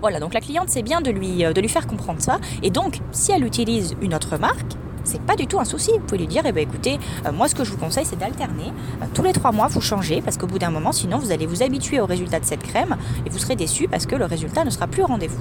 Voilà, 0.00 0.20
donc 0.20 0.34
la 0.34 0.40
cliente, 0.40 0.68
c'est 0.68 0.82
bien 0.82 1.00
de 1.00 1.10
lui, 1.10 1.44
euh, 1.44 1.52
de 1.52 1.60
lui 1.60 1.68
faire 1.68 1.86
comprendre 1.86 2.20
ça. 2.20 2.38
Et 2.62 2.70
donc, 2.70 3.00
si 3.12 3.32
elle 3.32 3.44
utilise 3.44 3.94
une 4.00 4.14
autre 4.14 4.38
marque, 4.38 4.76
c'est 5.04 5.22
pas 5.22 5.36
du 5.36 5.46
tout 5.46 5.58
un 5.58 5.64
souci. 5.64 5.90
Vous 5.92 6.00
pouvez 6.00 6.18
lui 6.18 6.26
dire, 6.26 6.42
eh 6.46 6.52
ben, 6.52 6.62
écoutez, 6.62 6.98
euh, 7.26 7.32
moi 7.32 7.48
ce 7.48 7.54
que 7.54 7.64
je 7.64 7.70
vous 7.70 7.78
conseille, 7.78 8.04
c'est 8.04 8.18
d'alterner. 8.18 8.72
Euh, 9.02 9.06
tous 9.14 9.22
les 9.22 9.32
trois 9.32 9.52
mois, 9.52 9.66
vous 9.66 9.80
changez 9.80 10.20
parce 10.20 10.36
qu'au 10.36 10.46
bout 10.46 10.58
d'un 10.58 10.70
moment, 10.70 10.92
sinon, 10.92 11.18
vous 11.18 11.32
allez 11.32 11.46
vous 11.46 11.62
habituer 11.62 12.00
au 12.00 12.06
résultat 12.06 12.40
de 12.40 12.44
cette 12.44 12.62
crème 12.62 12.96
et 13.26 13.30
vous 13.30 13.38
serez 13.38 13.56
déçu 13.56 13.88
parce 13.88 14.06
que 14.06 14.16
le 14.16 14.26
résultat 14.26 14.64
ne 14.64 14.70
sera 14.70 14.86
plus 14.86 15.02
au 15.02 15.06
rendez-vous. 15.06 15.40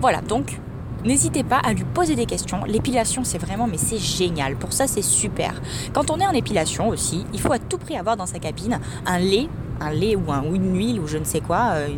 Voilà, 0.00 0.20
donc 0.20 0.58
N'hésitez 1.04 1.42
pas 1.42 1.58
à 1.58 1.72
lui 1.72 1.84
poser 1.84 2.14
des 2.14 2.26
questions. 2.26 2.64
L'épilation, 2.64 3.24
c'est 3.24 3.38
vraiment, 3.38 3.66
mais 3.66 3.78
c'est 3.78 3.98
génial. 3.98 4.56
Pour 4.56 4.72
ça, 4.72 4.86
c'est 4.86 5.02
super. 5.02 5.60
Quand 5.92 6.10
on 6.10 6.18
est 6.18 6.26
en 6.26 6.32
épilation 6.32 6.88
aussi, 6.88 7.24
il 7.32 7.40
faut 7.40 7.52
à 7.52 7.58
tout 7.58 7.78
prix 7.78 7.96
avoir 7.96 8.16
dans 8.16 8.26
sa 8.26 8.38
cabine 8.38 8.78
un 9.06 9.18
lait 9.18 9.48
un 9.82 9.90
lait 9.90 10.16
ou, 10.16 10.30
un, 10.30 10.42
une 10.44 10.76
huile 10.76 11.00
ou 11.00 11.06
je 11.06 11.18
ne 11.18 11.24
sais 11.24 11.40
quoi, 11.40 11.72
euh, 11.74 11.88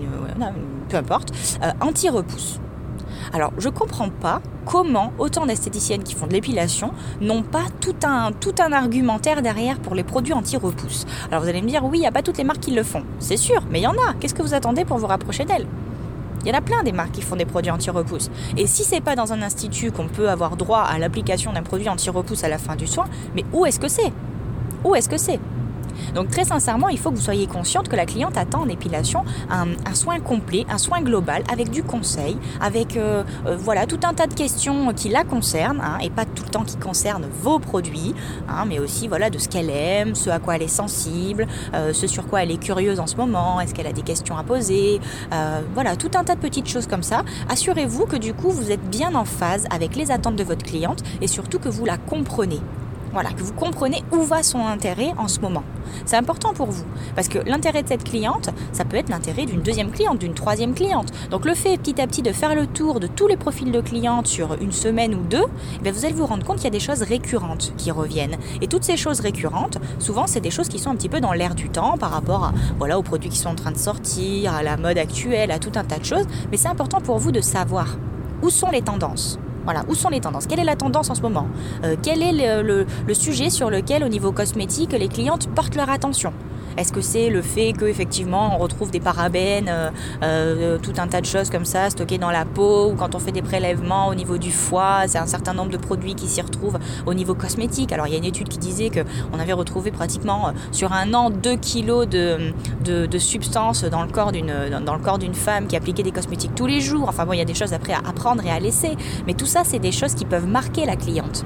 peu 0.89 0.97
importe, 0.97 1.33
euh, 1.63 1.71
anti-repousse. 1.81 2.59
Alors, 3.33 3.53
je 3.59 3.69
comprends 3.69 4.11
pas 4.11 4.41
comment 4.65 5.13
autant 5.19 5.47
d'esthéticiennes 5.47 6.03
qui 6.03 6.15
font 6.15 6.27
de 6.27 6.33
l'épilation 6.33 6.93
n'ont 7.21 7.43
pas 7.43 7.65
tout 7.81 7.97
un, 8.05 8.33
tout 8.33 8.55
un 8.61 8.73
argumentaire 8.73 9.43
derrière 9.43 9.79
pour 9.81 9.95
les 9.95 10.05
produits 10.05 10.33
anti-repousse. 10.33 11.07
Alors, 11.31 11.43
vous 11.43 11.49
allez 11.49 11.63
me 11.63 11.69
dire, 11.69 11.85
oui, 11.85 11.99
il 11.99 12.01
n'y 12.01 12.07
a 12.07 12.13
pas 12.13 12.23
toutes 12.23 12.39
les 12.39 12.45
marques 12.45 12.61
qui 12.61 12.73
le 12.73 12.83
font. 12.83 13.03
C'est 13.19 13.37
sûr, 13.37 13.63
mais 13.71 13.81
il 13.81 13.83
y 13.83 13.87
en 13.87 13.93
a. 13.93 14.15
Qu'est-ce 14.21 14.35
que 14.35 14.43
vous 14.43 14.55
attendez 14.55 14.85
pour 14.85 14.99
vous 14.99 15.07
rapprocher 15.07 15.45
d'elles? 15.45 15.67
Il 16.45 16.49
y 16.49 16.55
en 16.55 16.59
a 16.59 16.61
plein 16.61 16.83
des 16.83 16.93
marques 16.93 17.13
qui 17.13 17.23
font 17.23 17.37
des 17.37 17.47
produits 17.47 17.71
anti-repousse. 17.71 18.31
Et 18.57 18.67
si 18.67 18.85
c'est 18.85 19.01
pas 19.01 19.17
dans 19.17 19.33
un 19.33 19.43
institut 19.43 19.91
qu'on 19.91 20.09
peut 20.09 20.29
avoir 20.29 20.57
droit 20.57 20.81
à 20.81 20.99
l'application 20.99 21.53
d'un 21.53 21.63
produit 21.63 21.89
anti-repousse 21.89 22.45
à 22.45 22.49
la 22.49 22.59
fin 22.59 22.77
du 22.77 22.87
soin, 22.87 23.07
mais 23.35 23.45
où 23.53 23.65
est-ce 23.67 23.81
que 23.81 23.89
c'est? 23.89 24.13
Où 24.85 24.95
est-ce 24.95 25.09
que 25.09 25.17
c'est? 25.17 25.41
Donc 26.15 26.29
très 26.29 26.45
sincèrement, 26.45 26.89
il 26.89 26.99
faut 26.99 27.11
que 27.11 27.17
vous 27.17 27.23
soyez 27.23 27.47
consciente 27.47 27.89
que 27.89 27.97
la 27.97 28.07
cliente 28.07 28.37
attend 28.37 28.63
en 28.63 28.69
épilation 28.69 29.25
un, 29.51 29.95
soin 29.95 30.21
complet, 30.21 30.65
un 30.69 30.79
soin 30.79 31.01
global, 31.01 31.43
avec 31.51 31.71
du 31.71 31.83
conseil, 31.83 32.37
avec 32.61 32.97
euh, 32.97 33.25
euh, 33.47 33.57
voilà 33.57 33.87
tout 33.87 34.01
un 34.05 34.15
tas 34.15 34.27
de 34.27 34.35
questions 34.35 34.93
qui 34.95 35.09
la 35.09 35.25
concernent, 35.25 35.81
hein, 35.81 35.99
et 36.03 36.11
pas 36.11 36.25
tout 36.25 36.45
le 36.45 36.51
temps 36.51 36.65
qui 36.65 36.77
concernent 36.77 37.27
vos 37.43 37.59
produits, 37.59 38.15
hein, 38.49 38.65
mais 38.67 38.79
aussi 38.79 39.09
voilà 39.09 39.31
de 39.31 39.39
ce 39.39 39.49
qu'elle 39.49 39.71
aime, 39.71 40.15
ce 40.15 40.31
à 40.31 40.39
quoi 40.39 40.57
elle 40.57 40.63
est 40.63 40.69
sensible, 40.69 41.47
euh, 41.75 41.93
ce 41.93 42.07
sur 42.07 42.27
quoi 42.27 42.43
elle 42.43 42.51
est 42.51 42.63
curieuse 42.63 43.01
en 43.01 43.07
ce 43.07 43.17
moment, 43.17 43.61
est-ce 43.61 43.75
qu'elle 43.75 43.87
a 43.87 43.93
des 43.93 44.03
questions 44.03 44.37
à 44.37 44.43
poser, 44.43 45.01
voilà 45.75 45.97
tout 45.97 46.11
un 46.15 46.25
tas 46.25 46.35
de 46.35 46.41
petites 46.41 46.69
choses 46.69 46.87
comme 46.87 47.03
ça. 47.03 47.23
Assurez-vous 47.49 48.07
que 48.07 48.17
du 48.17 48.35
coup 48.35 48.51
vous 48.51 48.71
êtes 48.71 48.89
bien 48.89 49.15
en 49.15 49.25
phase 49.25 49.67
avec 49.71 49.97
les 49.97 50.11
attentes 50.11 50.37
de 50.37 50.45
votre 50.45 50.65
cliente 50.65 51.03
et 51.21 51.27
surtout 51.27 51.59
que 51.59 51.69
vous 51.69 51.85
la 51.85 51.97
comprenez. 51.97 52.61
Voilà, 53.15 53.31
que 53.31 53.43
vous 53.45 53.53
comprenez 53.53 54.03
où 54.11 54.23
va 54.23 54.43
son 54.43 54.67
intérêt 54.67 55.13
en 55.19 55.29
ce 55.29 55.39
moment. 55.39 55.63
C'est 56.05 56.17
important 56.17 56.53
pour 56.53 56.67
vous 56.67 56.85
parce 57.15 57.29
que 57.29 57.39
l'intérêt 57.39 57.85
de 57.85 57.89
cette 57.89 58.03
cliente, 58.03 58.51
ça 58.73 58.85
peut 58.85 58.97
être 58.97 59.09
l'intérêt 59.09 59.47
d'une 59.47 59.63
deuxième 59.63 59.93
cliente, 59.93 60.19
d'une 60.19 60.35
troisième 60.35 60.75
cliente. 60.75 61.13
Donc 61.31 61.45
le 61.45 61.55
fait 61.55 61.79
petit 61.79 62.01
à 62.01 62.09
petit 62.09 62.23
de 62.23 62.33
faire 62.33 62.57
le 62.57 62.67
tour 62.67 62.99
de 62.99 63.07
tous 63.07 63.29
les 63.29 63.37
profils 63.37 63.71
de 63.71 63.81
clientes 63.81 64.27
sur 64.27 64.55
une 64.61 64.73
semaine 64.73 65.15
ou 65.15 65.23
deux, 65.23 65.45
eh 65.85 65.91
vous 65.93 66.05
allez 66.05 66.13
vous 66.13 66.27
rendre 66.27 66.45
compte 66.45 66.57
qu'il 66.57 66.65
y 66.65 66.67
a 66.67 66.71
des 66.71 66.81
choses 66.81 67.03
récurrentes 67.03 67.73
qui 67.77 67.93
reviennent. 67.93 68.37
Et 68.61 68.67
toutes 68.67 68.83
ces 68.83 68.97
choses 68.97 69.21
récurrentes, 69.21 69.79
souvent 70.01 70.27
c'est 70.27 70.41
des 70.41 70.51
choses 70.51 70.69
qui 70.69 70.81
sont 70.81 70.91
un 70.91 70.97
petit 70.97 71.09
peu 71.09 71.21
dans 71.21 71.35
l'air 71.35 71.55
du 71.55 71.69
temps 71.69 71.97
par 71.97 72.11
rapport 72.11 72.43
à, 72.47 72.53
voilà, 72.81 72.99
aux 72.99 73.05
produits 73.05 73.31
qui 73.31 73.39
sont 73.39 73.51
en 73.51 73.55
train 73.55 73.71
de 73.71 73.79
sortir, 73.79 74.53
à 74.53 74.65
la 74.65 74.77
mode 74.77 74.99
actuelle, 74.99 75.53
à 75.53 75.61
tout 75.61 75.73
un 75.77 75.85
tas 75.85 76.01
de 76.01 76.05
choses. 76.05 76.27
Mais 76.51 76.57
c'est 76.57 76.67
important 76.69 77.01
pour 77.01 77.19
vous 77.19 77.31
de 77.31 77.41
savoir 77.41 77.97
où 78.43 78.51
sont 78.51 78.71
les 78.71 78.83
tendances. 78.83 79.39
Voilà, 79.65 79.85
où 79.89 79.95
sont 79.95 80.11
les 80.11 80.21
tendances? 80.21 80.47
Quelle 80.47 80.61
est 80.61 80.65
la 80.65 80.77
tendance 80.77 81.11
en 81.11 81.15
ce 81.15 81.23
moment? 81.23 81.47
Euh, 81.85 81.97
Quel 82.03 82.23
est 82.23 82.63
le, 82.63 82.87
sujet 83.15 83.51
sur 83.51 83.71
lequel, 83.71 84.05
au 84.05 84.09
niveau 84.09 84.33
cosmétique, 84.33 84.93
les 84.93 85.09
clientes 85.09 85.49
portent 85.55 85.75
leur 85.77 85.91
attention? 85.91 86.33
Est-ce 86.77 86.93
que 86.93 87.01
c'est 87.01 87.31
le 87.31 87.43
fait 87.43 87.73
qu'effectivement 87.73 88.55
on 88.55 88.59
retrouve 88.59 88.91
des 88.91 89.01
parabènes, 89.01 89.69
euh, 89.69 89.91
euh, 90.23 90.79
tout 90.79 90.95
un 90.99 91.07
tas 91.07 91.21
de 91.21 91.27
choses 91.27 91.51
comme 91.51 91.65
ça 91.65 91.91
stockées 91.91 92.19
dans 92.19 92.31
la 92.31 92.45
peau, 92.45 92.91
ou 92.91 92.95
quand 92.95 93.15
on 93.15 93.19
fait 93.19 93.33
des 93.33 93.43
prélèvements 93.43 94.09
au 94.09 94.15
niveau 94.15 94.39
du 94.39 94.51
foie, 94.51 95.03
c'est 95.07 95.19
un 95.19 95.27
certain 95.27 95.55
nombre 95.55 95.71
de 95.71 95.77
produits 95.77 96.15
qui 96.15 96.27
s'y 96.27 96.41
retrouvent 96.41 96.79
au 97.07 97.15
niveau 97.15 97.35
cosmétique. 97.35 97.93
Alors 97.93 98.07
il 98.07 98.13
y 98.13 98.15
a 98.15 98.19
une 98.19 98.25
étude 98.25 98.49
qui 98.49 98.59
disait 98.59 98.91
qu'on 98.91 99.39
avait 99.39 99.53
retrouvé 99.53 99.91
pratiquement 99.91 100.49
euh, 100.49 100.53
sur 100.73 100.93
un 100.93 101.15
an 101.15 101.31
2 101.31 101.57
kilos 101.57 102.09
de, 102.09 102.53
de, 102.85 103.19
substances 103.19 103.85
dans 103.85 104.03
le 104.03 104.09
corps 104.09 104.33
d'une 104.33 104.53
dans 104.85 104.99
femme 105.33 105.67
qui 105.67 105.77
appliquait 105.77 106.03
des 106.03 106.11
cosmétiques 106.11 106.55
tous 106.55 106.67
les 106.67 106.81
jours. 106.81 107.09
Enfin 107.09 107.25
bon, 107.25 107.33
il 107.33 107.39
y 107.39 107.43
a 107.43 107.47
des 107.47 107.55
choses 107.55 107.73
après 107.73 107.93
à 107.93 107.99
apprendre 107.99 108.45
et 108.45 108.51
à 108.51 108.59
laisser, 108.59 108.97
mais 109.27 109.35
tout 109.35 109.47
ça 109.47 109.63
c'est 109.65 109.79
des 109.79 109.93
choses 109.93 110.15
qui 110.15 110.25
peuvent 110.25 110.47
marquer 110.47 110.85
la 110.87 110.97
cliente 110.97 111.45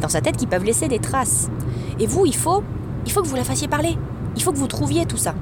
dans 0.00 0.08
sa 0.08 0.20
tête, 0.20 0.36
qui 0.36 0.46
peuvent 0.46 0.64
laisser 0.64 0.88
des 0.88 0.98
traces. 0.98 1.50
Et 1.98 2.06
vous, 2.06 2.26
il 2.26 2.34
faut 2.34 2.62
il 3.06 3.12
faut 3.12 3.22
que 3.22 3.28
vous 3.28 3.36
la 3.36 3.44
fassiez 3.44 3.68
parler. 3.68 3.96
Il 4.40 4.42
faut 4.42 4.52
que 4.52 4.56
vous 4.56 4.68
trouviez 4.68 5.04
tout 5.04 5.18
ça. 5.18 5.34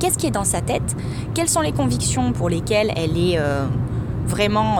Qu'est-ce 0.00 0.16
qui 0.16 0.26
est 0.26 0.30
dans 0.30 0.44
sa 0.44 0.62
tête? 0.62 0.96
Quelles 1.34 1.50
sont 1.50 1.60
les 1.60 1.72
convictions 1.72 2.32
pour 2.32 2.48
lesquelles 2.48 2.90
elle 2.96 3.18
est 3.18 3.38
vraiment 4.26 4.78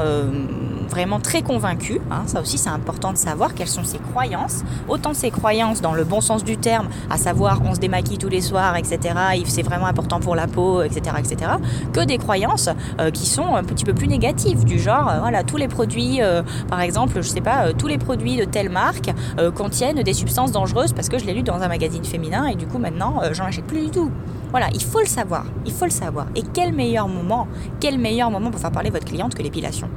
vraiment 0.86 1.20
très 1.20 1.42
convaincue. 1.42 2.00
Hein. 2.10 2.22
ça 2.26 2.40
aussi, 2.40 2.58
c'est 2.58 2.70
important 2.70 3.12
de 3.12 3.18
savoir 3.18 3.54
quelles 3.54 3.68
sont 3.68 3.84
ses 3.84 3.98
croyances. 3.98 4.64
Autant 4.88 5.14
ses 5.14 5.30
croyances 5.30 5.80
dans 5.80 5.92
le 5.92 6.04
bon 6.04 6.20
sens 6.20 6.44
du 6.44 6.56
terme, 6.56 6.88
à 7.10 7.18
savoir 7.18 7.60
on 7.64 7.74
se 7.74 7.80
démaquille 7.80 8.18
tous 8.18 8.28
les 8.28 8.40
soirs, 8.40 8.76
etc. 8.76 9.14
C'est 9.46 9.62
vraiment 9.62 9.86
important 9.86 10.20
pour 10.20 10.34
la 10.34 10.46
peau, 10.46 10.82
etc., 10.82 11.16
etc. 11.18 11.52
Que 11.92 12.04
des 12.04 12.18
croyances 12.18 12.68
euh, 13.00 13.10
qui 13.10 13.26
sont 13.26 13.54
un 13.54 13.64
petit 13.64 13.84
peu 13.84 13.94
plus 13.94 14.08
négatives, 14.08 14.64
du 14.64 14.78
genre 14.78 15.08
euh, 15.08 15.20
voilà 15.20 15.42
tous 15.42 15.56
les 15.56 15.68
produits, 15.68 16.22
euh, 16.22 16.42
par 16.68 16.80
exemple, 16.80 17.20
je 17.22 17.28
sais 17.28 17.40
pas, 17.40 17.72
tous 17.72 17.86
les 17.86 17.98
produits 17.98 18.36
de 18.36 18.44
telle 18.44 18.68
marque 18.68 19.10
contiennent 19.54 20.02
des 20.02 20.14
substances 20.14 20.52
dangereuses 20.52 20.92
parce 20.92 21.08
que 21.08 21.18
je 21.18 21.24
l'ai 21.24 21.34
lu 21.34 21.42
dans 21.42 21.60
un 21.60 21.68
magazine 21.68 22.04
féminin 22.04 22.46
et 22.46 22.54
du 22.54 22.66
coup 22.66 22.78
maintenant 22.78 23.20
j'en 23.32 23.44
achète 23.44 23.66
plus 23.66 23.86
du 23.86 23.90
tout. 23.90 24.10
Voilà, 24.50 24.68
il 24.74 24.82
faut 24.82 25.00
le 25.00 25.06
savoir, 25.06 25.44
il 25.64 25.72
faut 25.72 25.84
le 25.84 25.90
savoir. 25.90 26.26
Et 26.34 26.42
quel 26.54 26.72
meilleur 26.72 27.08
moment, 27.08 27.48
quel 27.80 27.98
meilleur 27.98 28.30
moment 28.30 28.50
pour 28.50 28.60
faire 28.60 28.72
parler 28.72 28.90
votre 28.90 29.04
cliente 29.04 29.34
que 29.34 29.42
l'épilation? 29.42 29.88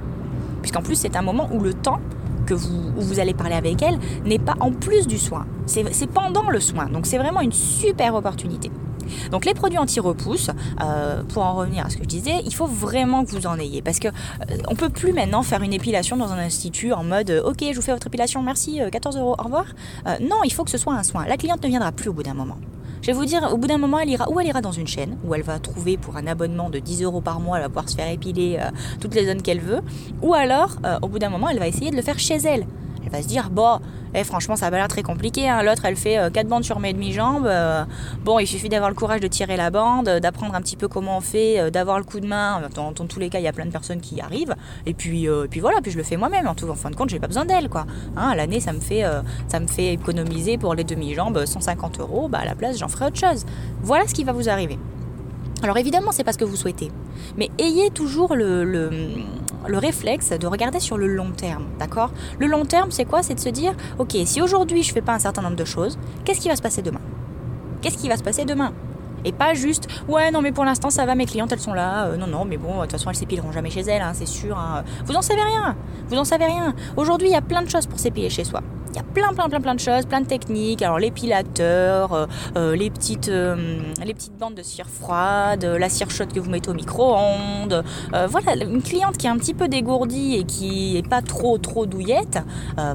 Puisqu'en 0.61 0.81
plus 0.81 0.95
c'est 0.95 1.15
un 1.15 1.21
moment 1.21 1.49
où 1.51 1.59
le 1.59 1.73
temps 1.73 1.99
que 2.45 2.53
vous, 2.53 2.91
où 2.97 3.01
vous 3.01 3.19
allez 3.19 3.33
parler 3.33 3.55
avec 3.55 3.81
elle 3.81 3.99
n'est 4.25 4.39
pas 4.39 4.55
en 4.59 4.71
plus 4.71 5.07
du 5.07 5.17
soin, 5.17 5.45
c'est 5.65 6.07
pendant 6.07 6.49
le 6.49 6.59
soin. 6.59 6.87
Donc 6.87 7.05
c'est 7.05 7.17
vraiment 7.17 7.41
une 7.41 7.51
super 7.51 8.15
opportunité. 8.15 8.71
Donc 9.31 9.45
les 9.45 9.53
produits 9.53 9.77
anti-repousse, 9.77 10.51
euh, 10.81 11.23
pour 11.23 11.43
en 11.43 11.53
revenir 11.53 11.85
à 11.85 11.89
ce 11.89 11.97
que 11.97 12.03
je 12.03 12.09
disais, 12.09 12.41
il 12.45 12.53
faut 12.53 12.65
vraiment 12.65 13.25
que 13.25 13.31
vous 13.31 13.47
en 13.47 13.57
ayez 13.57 13.81
parce 13.81 13.99
que 13.99 14.07
euh, 14.07 14.57
on 14.67 14.75
peut 14.75 14.89
plus 14.89 15.13
maintenant 15.13 15.43
faire 15.43 15.61
une 15.61 15.73
épilation 15.73 16.17
dans 16.17 16.31
un 16.31 16.37
institut 16.37 16.93
en 16.93 17.03
mode 17.03 17.29
euh, 17.29 17.43
ok 17.43 17.63
je 17.71 17.75
vous 17.75 17.81
fais 17.81 17.91
votre 17.91 18.07
épilation 18.07 18.41
merci 18.41 18.79
14 18.91 19.17
euros 19.17 19.35
au 19.37 19.43
revoir. 19.43 19.65
non 20.21 20.43
il 20.43 20.53
faut 20.53 20.63
que 20.63 20.71
ce 20.71 20.77
soit 20.77 20.93
un 20.93 21.03
soin. 21.03 21.25
La 21.25 21.37
cliente 21.37 21.63
ne 21.63 21.67
viendra 21.67 21.91
plus 21.91 22.09
au 22.09 22.13
bout 22.13 22.23
d'un 22.23 22.33
moment. 22.33 22.57
Je 23.09 23.13
vais 23.15 23.19
vous 23.21 23.25
dire, 23.25 23.49
au 23.51 23.57
bout 23.57 23.65
d'un 23.65 23.79
moment, 23.79 23.97
elle 23.97 24.09
ira, 24.11 24.29
ou 24.29 24.39
elle 24.39 24.45
ira 24.45 24.61
dans 24.61 24.71
une 24.71 24.85
chaîne, 24.85 25.17
où 25.23 25.33
elle 25.33 25.41
va 25.41 25.57
trouver 25.57 25.97
pour 25.97 26.15
un 26.15 26.27
abonnement 26.27 26.69
de 26.69 26.77
10 26.77 27.01
euros 27.01 27.21
par 27.21 27.39
mois, 27.39 27.57
elle 27.57 27.63
va 27.63 27.69
pouvoir 27.69 27.89
se 27.89 27.95
faire 27.95 28.07
épiler 28.07 28.59
euh, 28.61 28.69
toutes 29.01 29.15
les 29.15 29.25
zones 29.25 29.41
qu'elle 29.41 29.61
veut, 29.61 29.79
ou 30.21 30.35
alors, 30.35 30.75
euh, 30.85 30.99
au 31.01 31.07
bout 31.07 31.17
d'un 31.17 31.31
moment, 31.31 31.49
elle 31.49 31.57
va 31.57 31.67
essayer 31.67 31.89
de 31.89 31.95
le 31.95 32.03
faire 32.03 32.19
chez 32.19 32.35
elle. 32.35 32.67
Va 33.11 33.21
se 33.21 33.27
dire, 33.27 33.49
bon, 33.49 33.79
eh, 34.13 34.23
franchement, 34.23 34.55
ça 34.55 34.67
a 34.67 34.71
pas 34.71 34.77
l'air 34.77 34.87
très 34.87 35.03
compliqué. 35.03 35.49
Hein. 35.49 35.61
L'autre, 35.63 35.85
elle 35.85 35.95
fait 35.95 36.15
4 36.31 36.37
euh, 36.37 36.49
bandes 36.49 36.63
sur 36.63 36.79
mes 36.79 36.93
demi-jambes. 36.93 37.45
Euh, 37.45 37.83
bon, 38.23 38.39
il 38.39 38.47
suffit 38.47 38.69
d'avoir 38.69 38.89
le 38.89 38.95
courage 38.95 39.19
de 39.19 39.27
tirer 39.27 39.57
la 39.57 39.69
bande, 39.69 40.09
d'apprendre 40.09 40.55
un 40.55 40.61
petit 40.61 40.75
peu 40.75 40.87
comment 40.87 41.17
on 41.17 41.21
fait, 41.21 41.59
euh, 41.59 41.69
d'avoir 41.69 41.97
le 41.99 42.03
coup 42.03 42.19
de 42.19 42.27
main. 42.27 42.61
Dans, 42.73 42.91
tous 42.93 43.19
les 43.19 43.29
cas, 43.29 43.39
il 43.39 43.43
y 43.43 43.47
a 43.47 43.53
plein 43.53 43.65
de 43.65 43.71
personnes 43.71 44.01
qui 44.01 44.19
arrivent. 44.21 44.55
Et 44.85 44.93
puis, 44.93 45.27
puis 45.49 45.59
voilà, 45.59 45.79
puis 45.81 45.91
je 45.91 45.97
le 45.97 46.03
fais 46.03 46.17
moi-même. 46.17 46.47
En, 46.47 46.55
tout, 46.55 46.69
en 46.69 46.75
fin 46.75 46.89
de 46.89 46.95
compte, 46.95 47.09
j'ai 47.09 47.19
pas 47.19 47.27
besoin 47.27 47.45
d'elle, 47.45 47.69
quoi. 47.69 47.85
Hein, 48.15 48.35
l'année, 48.35 48.59
ça 48.59 48.73
me 48.73 48.79
fait, 48.79 49.03
ça 49.47 49.59
me 49.59 49.67
fait 49.67 49.93
économiser 49.93 50.57
pour 50.57 50.75
les 50.75 50.83
demi-jambes 50.83 51.45
150 51.45 51.99
euros. 51.99 52.27
Bah, 52.29 52.39
à 52.39 52.45
la 52.45 52.55
place, 52.55 52.77
j'en 52.77 52.87
ferai 52.87 53.05
autre 53.05 53.19
chose. 53.19 53.45
Voilà 53.81 54.07
ce 54.07 54.13
qui 54.13 54.23
va 54.23 54.31
vous 54.31 54.49
arriver. 54.49 54.77
Alors 55.61 55.77
évidemment, 55.77 56.11
c'est 56.11 56.23
pas 56.23 56.31
ce 56.31 56.37
que 56.37 56.45
vous 56.45 56.55
souhaitez, 56.55 56.89
mais 57.37 57.49
ayez 57.59 57.89
toujours 57.89 58.33
le 58.33 58.63
réflexe 59.65 60.31
de 60.31 60.47
regarder 60.47 60.79
sur 60.79 60.97
le 60.97 61.07
long 61.07 61.31
terme, 61.31 61.65
d'accord? 61.77 62.11
Le 62.39 62.47
long 62.47 62.65
terme, 62.65 62.91
c'est 62.91 63.05
quoi? 63.05 63.23
C'est 63.23 63.35
de 63.35 63.39
se 63.39 63.49
dire, 63.49 63.73
ok, 63.97 64.15
si 64.25 64.41
aujourd'hui 64.41 64.83
je 64.83 64.93
fais 64.93 65.01
pas 65.01 65.13
un 65.13 65.19
certain 65.19 65.41
nombre 65.41 65.55
de 65.55 65.65
choses, 65.65 65.97
qu'est-ce 66.25 66.39
qui 66.39 66.49
va 66.49 66.55
se 66.55 66.61
passer 66.61 66.81
demain? 66.81 67.01
Qu'est-ce 67.81 67.97
qui 67.97 68.09
va 68.09 68.17
se 68.17 68.23
passer 68.23 68.45
demain? 68.45 68.73
Et 69.25 69.31
pas 69.31 69.53
juste, 69.53 69.87
ouais, 70.07 70.31
non, 70.31 70.41
mais 70.41 70.51
pour 70.51 70.65
l'instant 70.65 70.89
ça 70.89 71.05
va, 71.05 71.15
mes 71.15 71.25
clientes 71.25 71.51
elles 71.51 71.59
sont 71.59 71.73
là. 71.73 72.07
Euh, 72.07 72.17
non, 72.17 72.27
non, 72.27 72.45
mais 72.45 72.57
bon, 72.57 72.75
de 72.77 72.81
toute 72.81 72.91
façon 72.91 73.09
elles 73.09 73.15
s'épileront 73.15 73.51
jamais 73.51 73.69
chez 73.69 73.81
elles, 73.81 74.01
hein, 74.01 74.11
c'est 74.13 74.27
sûr. 74.27 74.57
Hein. 74.57 74.83
Vous 75.05 75.15
en 75.15 75.21
savez 75.21 75.41
rien. 75.41 75.75
Vous 76.07 76.17
en 76.17 76.23
savez 76.23 76.45
rien. 76.45 76.73
Aujourd'hui, 76.97 77.29
il 77.29 77.33
y 77.33 77.37
a 77.37 77.41
plein 77.41 77.61
de 77.61 77.69
choses 77.69 77.87
pour 77.87 77.99
s'épiler 77.99 78.29
chez 78.29 78.43
soi. 78.43 78.61
Il 78.91 78.95
y 78.95 78.99
a 78.99 79.03
plein, 79.03 79.31
plein, 79.33 79.47
plein, 79.49 79.61
plein 79.61 79.75
de 79.75 79.79
choses, 79.79 80.05
plein 80.07 80.21
de 80.21 80.25
techniques. 80.25 80.81
Alors 80.81 80.97
l'épilateur, 80.97 82.11
euh, 82.11 82.25
euh, 82.55 82.75
les, 82.75 82.89
petites, 82.89 83.27
les 83.27 84.13
petites 84.15 84.35
bandes 84.35 84.55
de 84.55 84.63
cire 84.63 84.87
froide, 84.87 85.63
la 85.63 85.89
cire 85.89 86.09
chaude 86.09 86.33
que 86.33 86.39
vous 86.39 86.49
mettez 86.49 86.71
au 86.71 86.73
micro-ondes. 86.73 87.83
voilà, 88.11 88.55
une 88.55 88.81
cliente 88.81 89.17
qui 89.17 89.27
est 89.27 89.29
un 89.29 89.37
petit 89.37 89.53
peu 89.53 89.67
dégourdie 89.67 90.37
et 90.37 90.43
qui 90.43 90.97
est 90.97 91.07
pas 91.07 91.21
trop, 91.21 91.59
trop 91.59 91.85
douillette 91.85 92.39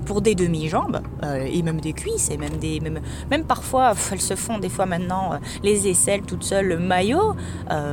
pour 0.05 0.21
des 0.21 0.35
demi-jambes 0.35 1.01
et 1.23 1.63
même 1.63 1.81
des 1.81 1.93
cuisses 1.93 2.29
et 2.31 2.39
même 2.39 2.57
des, 2.57 2.81
même, 2.81 3.01
même 3.31 3.45
parfois, 3.45 3.95
elles 4.11 4.21
se 4.21 4.35
font 4.35 4.59
des 4.59 4.69
fois 4.69 4.87
maintenant 4.87 5.39
les 5.63 5.87
toutes 6.23 6.45
seules, 6.45 6.67
le 6.67 6.79
maillot. 6.79 7.35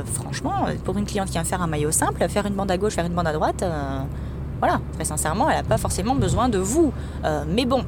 franchement, 0.06 0.66
pour 0.84 0.96
une 0.96 1.04
cliente 1.04 1.26
qui 1.26 1.32
vient 1.32 1.44
faire 1.44 1.62
un 1.62 1.66
maillot 1.66 1.90
simple, 1.90 2.26
faire 2.28 2.46
une 2.46 2.54
bande 2.54 2.70
à 2.70 2.78
gauche, 2.78 2.94
faire 2.94 3.06
une 3.06 3.14
bande 3.14 3.26
à 3.26 3.32
droite 3.32 3.64
voilà, 4.62 4.80
très 4.94 5.04
sincèrement, 5.04 5.50
elle 5.50 5.56
n'a 5.56 5.62
pas 5.64 5.76
forcément 5.76 6.14
besoin 6.14 6.48
de 6.48 6.58
vous. 6.58 6.92
Euh, 7.24 7.42
mais 7.48 7.64
bon, 7.64 7.84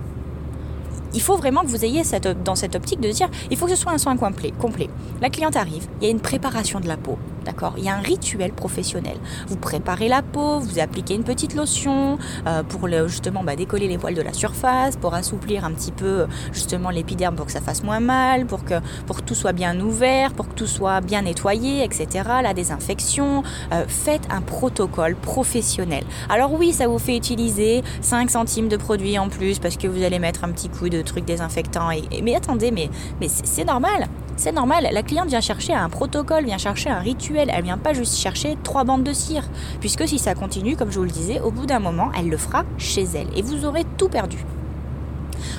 il 1.15 1.23
faut 1.23 1.37
vraiment 1.37 1.61
que 1.61 1.69
vous 1.69 1.85
ayez 1.85 2.03
cette, 2.03 2.27
dans 2.43 2.57
cette 2.57 2.75
optique 2.75 3.01
de 3.01 3.09
dire, 3.11 3.29
il 3.53 3.57
faut 3.57 3.67
que 3.67 3.71
ce 3.71 3.81
soit 3.81 3.93
un 3.93 3.99
soin 3.99 4.17
complet. 4.17 4.53
complet. 4.61 4.91
La 5.21 5.31
cliente 5.31 5.55
arrive, 5.55 5.87
il 6.01 6.05
y 6.05 6.09
a 6.09 6.11
une 6.11 6.19
préparation 6.19 6.81
de 6.81 6.89
la 6.89 6.97
peau. 6.97 7.17
D'accord 7.45 7.75
Il 7.77 7.85
y 7.85 7.89
a 7.89 7.97
un 7.97 8.01
rituel 8.01 8.53
professionnel. 8.53 9.17
Vous 9.49 9.57
préparez 9.57 10.09
la 10.09 10.23
peau, 10.23 10.59
vous 10.59 10.79
appliquez 10.79 11.15
une 11.15 11.25
petite 11.25 11.55
lotion 11.55 12.19
euh, 12.47 12.63
pour 12.63 12.89
justement 13.07 13.45
bah, 13.45 13.57
décoller 13.57 13.89
les 13.89 13.99
poils 13.99 14.15
de 14.15 14.23
la 14.23 14.33
surface, 14.33 14.97
pour 14.97 15.15
assouplir 15.15 15.65
un 15.65 15.73
petit 15.73 15.93
peu 15.93 16.27
justement 16.53 16.91
l'épiderme 16.91 17.35
pour 17.37 17.47
que 17.47 17.53
ça 17.53 17.61
fasse 17.61 17.83
moins 17.83 18.01
mal, 18.01 18.47
pour 18.47 18.65
que, 18.65 18.75
pour 19.07 19.23
tout 19.23 19.35
soit 19.35 19.53
bien 19.53 19.79
ouvert, 19.81 20.33
pour 20.33 20.49
que 20.49 20.55
tout 20.55 20.67
soit 20.67 21.01
bien 21.01 21.23
nettoyé, 21.23 21.85
etc. 21.85 22.29
La 22.43 22.55
désinfection. 22.55 23.43
Euh, 23.73 23.85
faites 23.89 24.27
un 24.31 24.41
protocole 24.41 25.17
professionnel. 25.17 26.05
Alors 26.29 26.53
oui, 26.53 26.73
ça 26.73 26.87
vous 26.87 26.99
fait 26.99 27.17
utiliser 27.17 27.83
5 28.01 28.31
centimes 28.31 28.69
de 28.69 28.77
produits 28.77 29.19
en 29.19 29.29
plus 29.29 29.59
parce 29.59 29.77
que 29.77 29.87
vous 29.87 30.03
allez 30.03 30.19
mettre 30.19 30.45
un 30.45 30.51
petit 30.51 30.69
coup 30.69 30.89
de 30.89 31.03
truc 31.03 31.25
désinfectant. 31.25 31.89
Mais 32.23 32.35
attendez, 32.35 32.71
mais 32.71 32.91
c'est 33.29 33.65
normal. 33.65 34.09
C'est 34.37 34.53
normal, 34.53 34.89
la 34.91 35.03
cliente 35.05 35.29
vient 35.29 35.41
chercher 35.41 35.75
un 35.75 35.89
protocole, 35.89 36.45
vient 36.45 36.59
chercher 36.59 36.91
un 36.91 36.99
rituel, 36.99 37.51
elle 37.55 37.63
vient 37.63 37.79
pas 37.79 37.93
juste 37.93 38.17
chercher 38.17 38.59
trois 38.65 38.83
bandes 38.83 39.05
de 39.05 39.13
cire. 39.13 39.45
Puisque 39.81 40.09
si 40.09 40.19
ça 40.19 40.35
continue, 40.35 40.77
comme 40.77 40.91
je 40.91 40.99
vous 40.99 41.05
le 41.05 41.11
disais, 41.11 41.41
au 41.41 41.53
bout 41.53 41.67
d'un 41.67 41.79
moment, 41.79 42.11
elle 42.19 42.29
le 42.29 42.37
fera 42.37 42.65
chez 42.77 43.05
elle 43.15 43.29
et 43.37 43.43
vous 43.43 43.65
aurez 43.65 43.85
tout 43.97 44.09
perdu. 44.09 44.39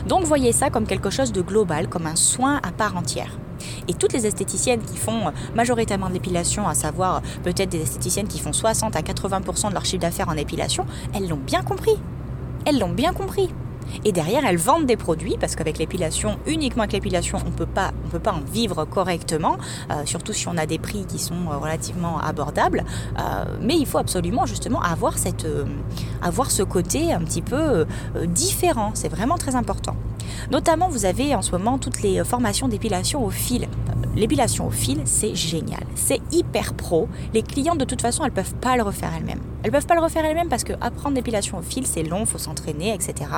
Donc 0.08 0.24
voyez 0.24 0.52
ça 0.52 0.70
comme 0.70 0.86
quelque 0.86 1.10
chose 1.10 1.32
de 1.32 1.42
global, 1.42 1.88
comme 1.88 2.06
un 2.06 2.18
soin 2.18 2.60
à 2.64 2.72
part 2.72 2.98
entière. 2.98 3.32
Et 3.88 3.94
toutes 3.94 4.14
les 4.14 4.26
esthéticiennes 4.28 4.82
qui 4.82 4.98
font 4.98 5.32
majoritairement 5.56 6.10
de 6.10 6.14
l'épilation, 6.14 6.68
à 6.68 6.74
savoir 6.74 7.22
peut-être 7.44 7.70
des 7.70 7.82
esthéticiennes 7.82 8.28
qui 8.28 8.40
font 8.40 8.54
60 8.54 8.96
à 8.96 9.02
80% 9.02 9.70
de 9.70 9.74
leur 9.74 9.86
chiffre 9.86 10.02
d'affaires 10.02 10.30
en 10.30 10.36
épilation, 10.36 10.86
elles 11.14 11.30
l'ont 11.30 11.38
bien 11.38 11.62
compris. 11.62 11.98
Elles 12.66 12.80
l'ont 12.80 12.90
bien 12.90 13.14
compris. 13.14 13.50
Et 14.04 14.12
derrière, 14.12 14.46
elles 14.46 14.58
vendent 14.58 14.86
des 14.86 14.98
produits 14.98 15.38
parce 15.40 15.56
qu'avec 15.56 15.78
l'épilation, 15.78 16.38
uniquement 16.46 16.84
avec 16.84 16.94
l'épilation, 16.94 17.38
on 17.46 17.52
peut 17.52 17.66
pas, 17.66 17.92
on 18.06 18.10
peut 18.10 18.20
pas 18.20 18.34
en 18.34 18.42
vivre 18.42 18.86
correctement, 18.86 19.58
euh, 19.92 20.06
surtout 20.06 20.34
si 20.34 20.48
on 20.48 20.58
a 20.58 20.66
des 20.66 20.78
prix 20.78 21.06
qui 21.06 21.20
sont 21.20 21.50
euh, 21.52 21.58
relativement 21.58 22.20
abordables. 22.20 22.84
Euh, 23.18 23.46
mais 23.62 23.76
il 23.76 23.86
faut 23.86 23.98
absolument 23.98 24.46
justement 24.46 24.82
avoir 24.82 25.18
ce 25.18 26.64
côté 26.64 27.14
un 27.14 27.20
petit 27.20 27.42
peu 27.42 27.86
différent. 28.26 28.92
C'est 28.94 29.10
vraiment 29.10 29.38
très 29.38 29.56
important. 29.56 29.96
Notamment, 30.52 30.90
vous 30.90 31.06
avez 31.06 31.36
en 31.36 31.42
ce 31.42 31.52
moment 31.52 31.78
toutes 31.78 32.02
les 32.02 32.24
formations 32.24 32.68
d'épilation 32.68 33.24
au 33.24 33.30
fil. 33.30 33.68
L'épilation 34.16 34.68
au 34.68 34.72
fil, 34.72 35.02
c'est 35.06 35.36
génial. 35.36 35.84
C'est 35.96 36.22
hyper 36.32 36.74
pro. 36.74 37.08
Les 37.34 37.44
clientes, 37.44 37.78
de 37.78 37.86
toute 37.86 38.02
façon, 38.02 38.24
elles 38.24 38.32
peuvent 38.32 38.56
pas 38.56 38.78
le 38.78 38.84
refaire 38.84 39.12
elles-mêmes. 39.18 39.42
Elles 39.64 39.72
peuvent 39.72 39.86
pas 39.86 39.96
le 39.96 40.02
refaire 40.02 40.24
elles-mêmes 40.24 40.50
parce 40.50 40.64
que 40.64 40.74
apprendre 40.82 41.16
l'épilation 41.16 41.58
au 41.58 41.62
fil, 41.62 41.86
c'est 41.86 42.04
long, 42.04 42.26
faut 42.26 42.38
s'entraîner, 42.38 42.94
etc. 42.94 43.30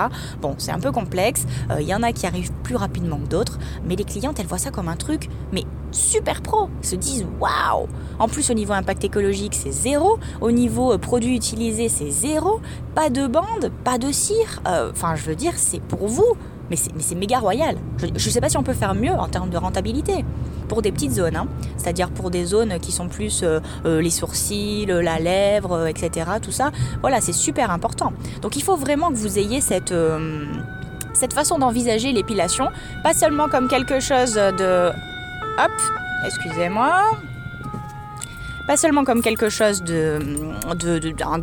Bon, 0.42 0.56
c'est 0.58 0.72
un 0.72 0.80
peu 0.80 0.92
complexe. 0.92 1.46
Il 1.80 1.86
y 1.86 1.96
en 1.96 2.04
a 2.04 2.12
qui 2.12 2.28
arrivent 2.28 2.52
plus 2.64 2.76
rapidement 2.76 3.18
que 3.18 3.28
d'autres, 3.28 3.60
mais 3.86 3.96
les 3.96 4.04
clientes, 4.04 4.40
elles 4.40 4.46
voient 4.46 4.58
ça 4.58 4.72
comme 4.72 4.90
un 4.90 4.96
truc, 4.96 5.30
mais 5.52 5.64
super 5.92 6.42
pro. 6.42 6.70
Se 6.82 6.96
disent 6.96 7.26
waouh. 7.40 7.88
En 8.20 8.28
plus, 8.28 8.50
au 8.50 8.54
niveau 8.54 8.74
impact 8.74 9.04
écologique, 9.04 9.56
c'est 9.56 9.72
zéro. 9.72 10.20
Au 10.42 10.52
niveau 10.52 10.94
euh, 10.94 10.98
produit 10.98 11.36
utilisé, 11.36 11.90
c'est 11.90 12.10
zéro. 12.10 12.60
Pas 12.96 13.10
de 13.10 13.28
bande, 13.28 13.72
pas 13.84 13.98
de 13.98 14.12
cire. 14.12 14.62
Euh, 14.68 14.92
enfin, 14.92 15.16
je 15.16 15.24
veux 15.24 15.36
dire, 15.36 15.54
c'est 15.56 15.82
pour 15.82 16.08
vous 16.08 16.36
mais 16.70 16.76
c'est 16.76 17.16
méga 17.16 17.40
royal. 17.40 17.78
Je 18.00 18.08
ne 18.08 18.18
sais 18.18 18.42
pas 18.42 18.50
si 18.50 18.58
on 18.58 18.64
peut 18.64 18.74
faire 18.74 18.96
mieux 18.96 19.14
en 19.14 19.28
termes 19.28 19.50
de 19.50 19.58
rentabilité. 19.58 20.26
Pour 20.68 20.82
des 20.82 20.92
petites 20.92 21.14
zones, 21.14 21.38
hein. 21.38 21.48
c'est-à-dire 21.78 22.10
pour 22.10 22.30
des 22.30 22.44
zones 22.44 22.78
qui 22.82 22.92
sont 22.92 23.08
plus 23.08 23.42
euh, 23.42 23.62
euh, 23.86 24.02
les 24.02 24.10
sourcils, 24.10 24.86
la 24.86 25.18
lèvre, 25.18 25.72
euh, 25.72 25.86
etc. 25.86 26.30
Tout 26.42 26.52
ça, 26.52 26.72
voilà, 27.00 27.22
c'est 27.22 27.32
super 27.32 27.72
important. 27.72 28.12
Donc 28.42 28.58
il 28.58 28.64
faut 28.64 28.76
vraiment 28.76 29.10
que 29.10 29.16
vous 29.16 29.40
ayez 29.40 29.62
cette, 29.62 29.94
cette 31.14 31.34
façon 31.34 31.58
d'envisager 31.58 32.12
l'épilation, 32.12 32.68
pas 33.02 33.14
seulement 33.14 33.48
comme 33.48 33.70
quelque 33.70 34.02
chose 34.02 34.34
de... 34.34 34.90
Hop, 34.90 35.72
excusez-moi, 36.26 37.12
pas 38.68 38.76
seulement 38.76 39.06
comme 39.06 39.22
quelque 39.22 39.48
chose 39.48 39.82
de, 39.82 40.20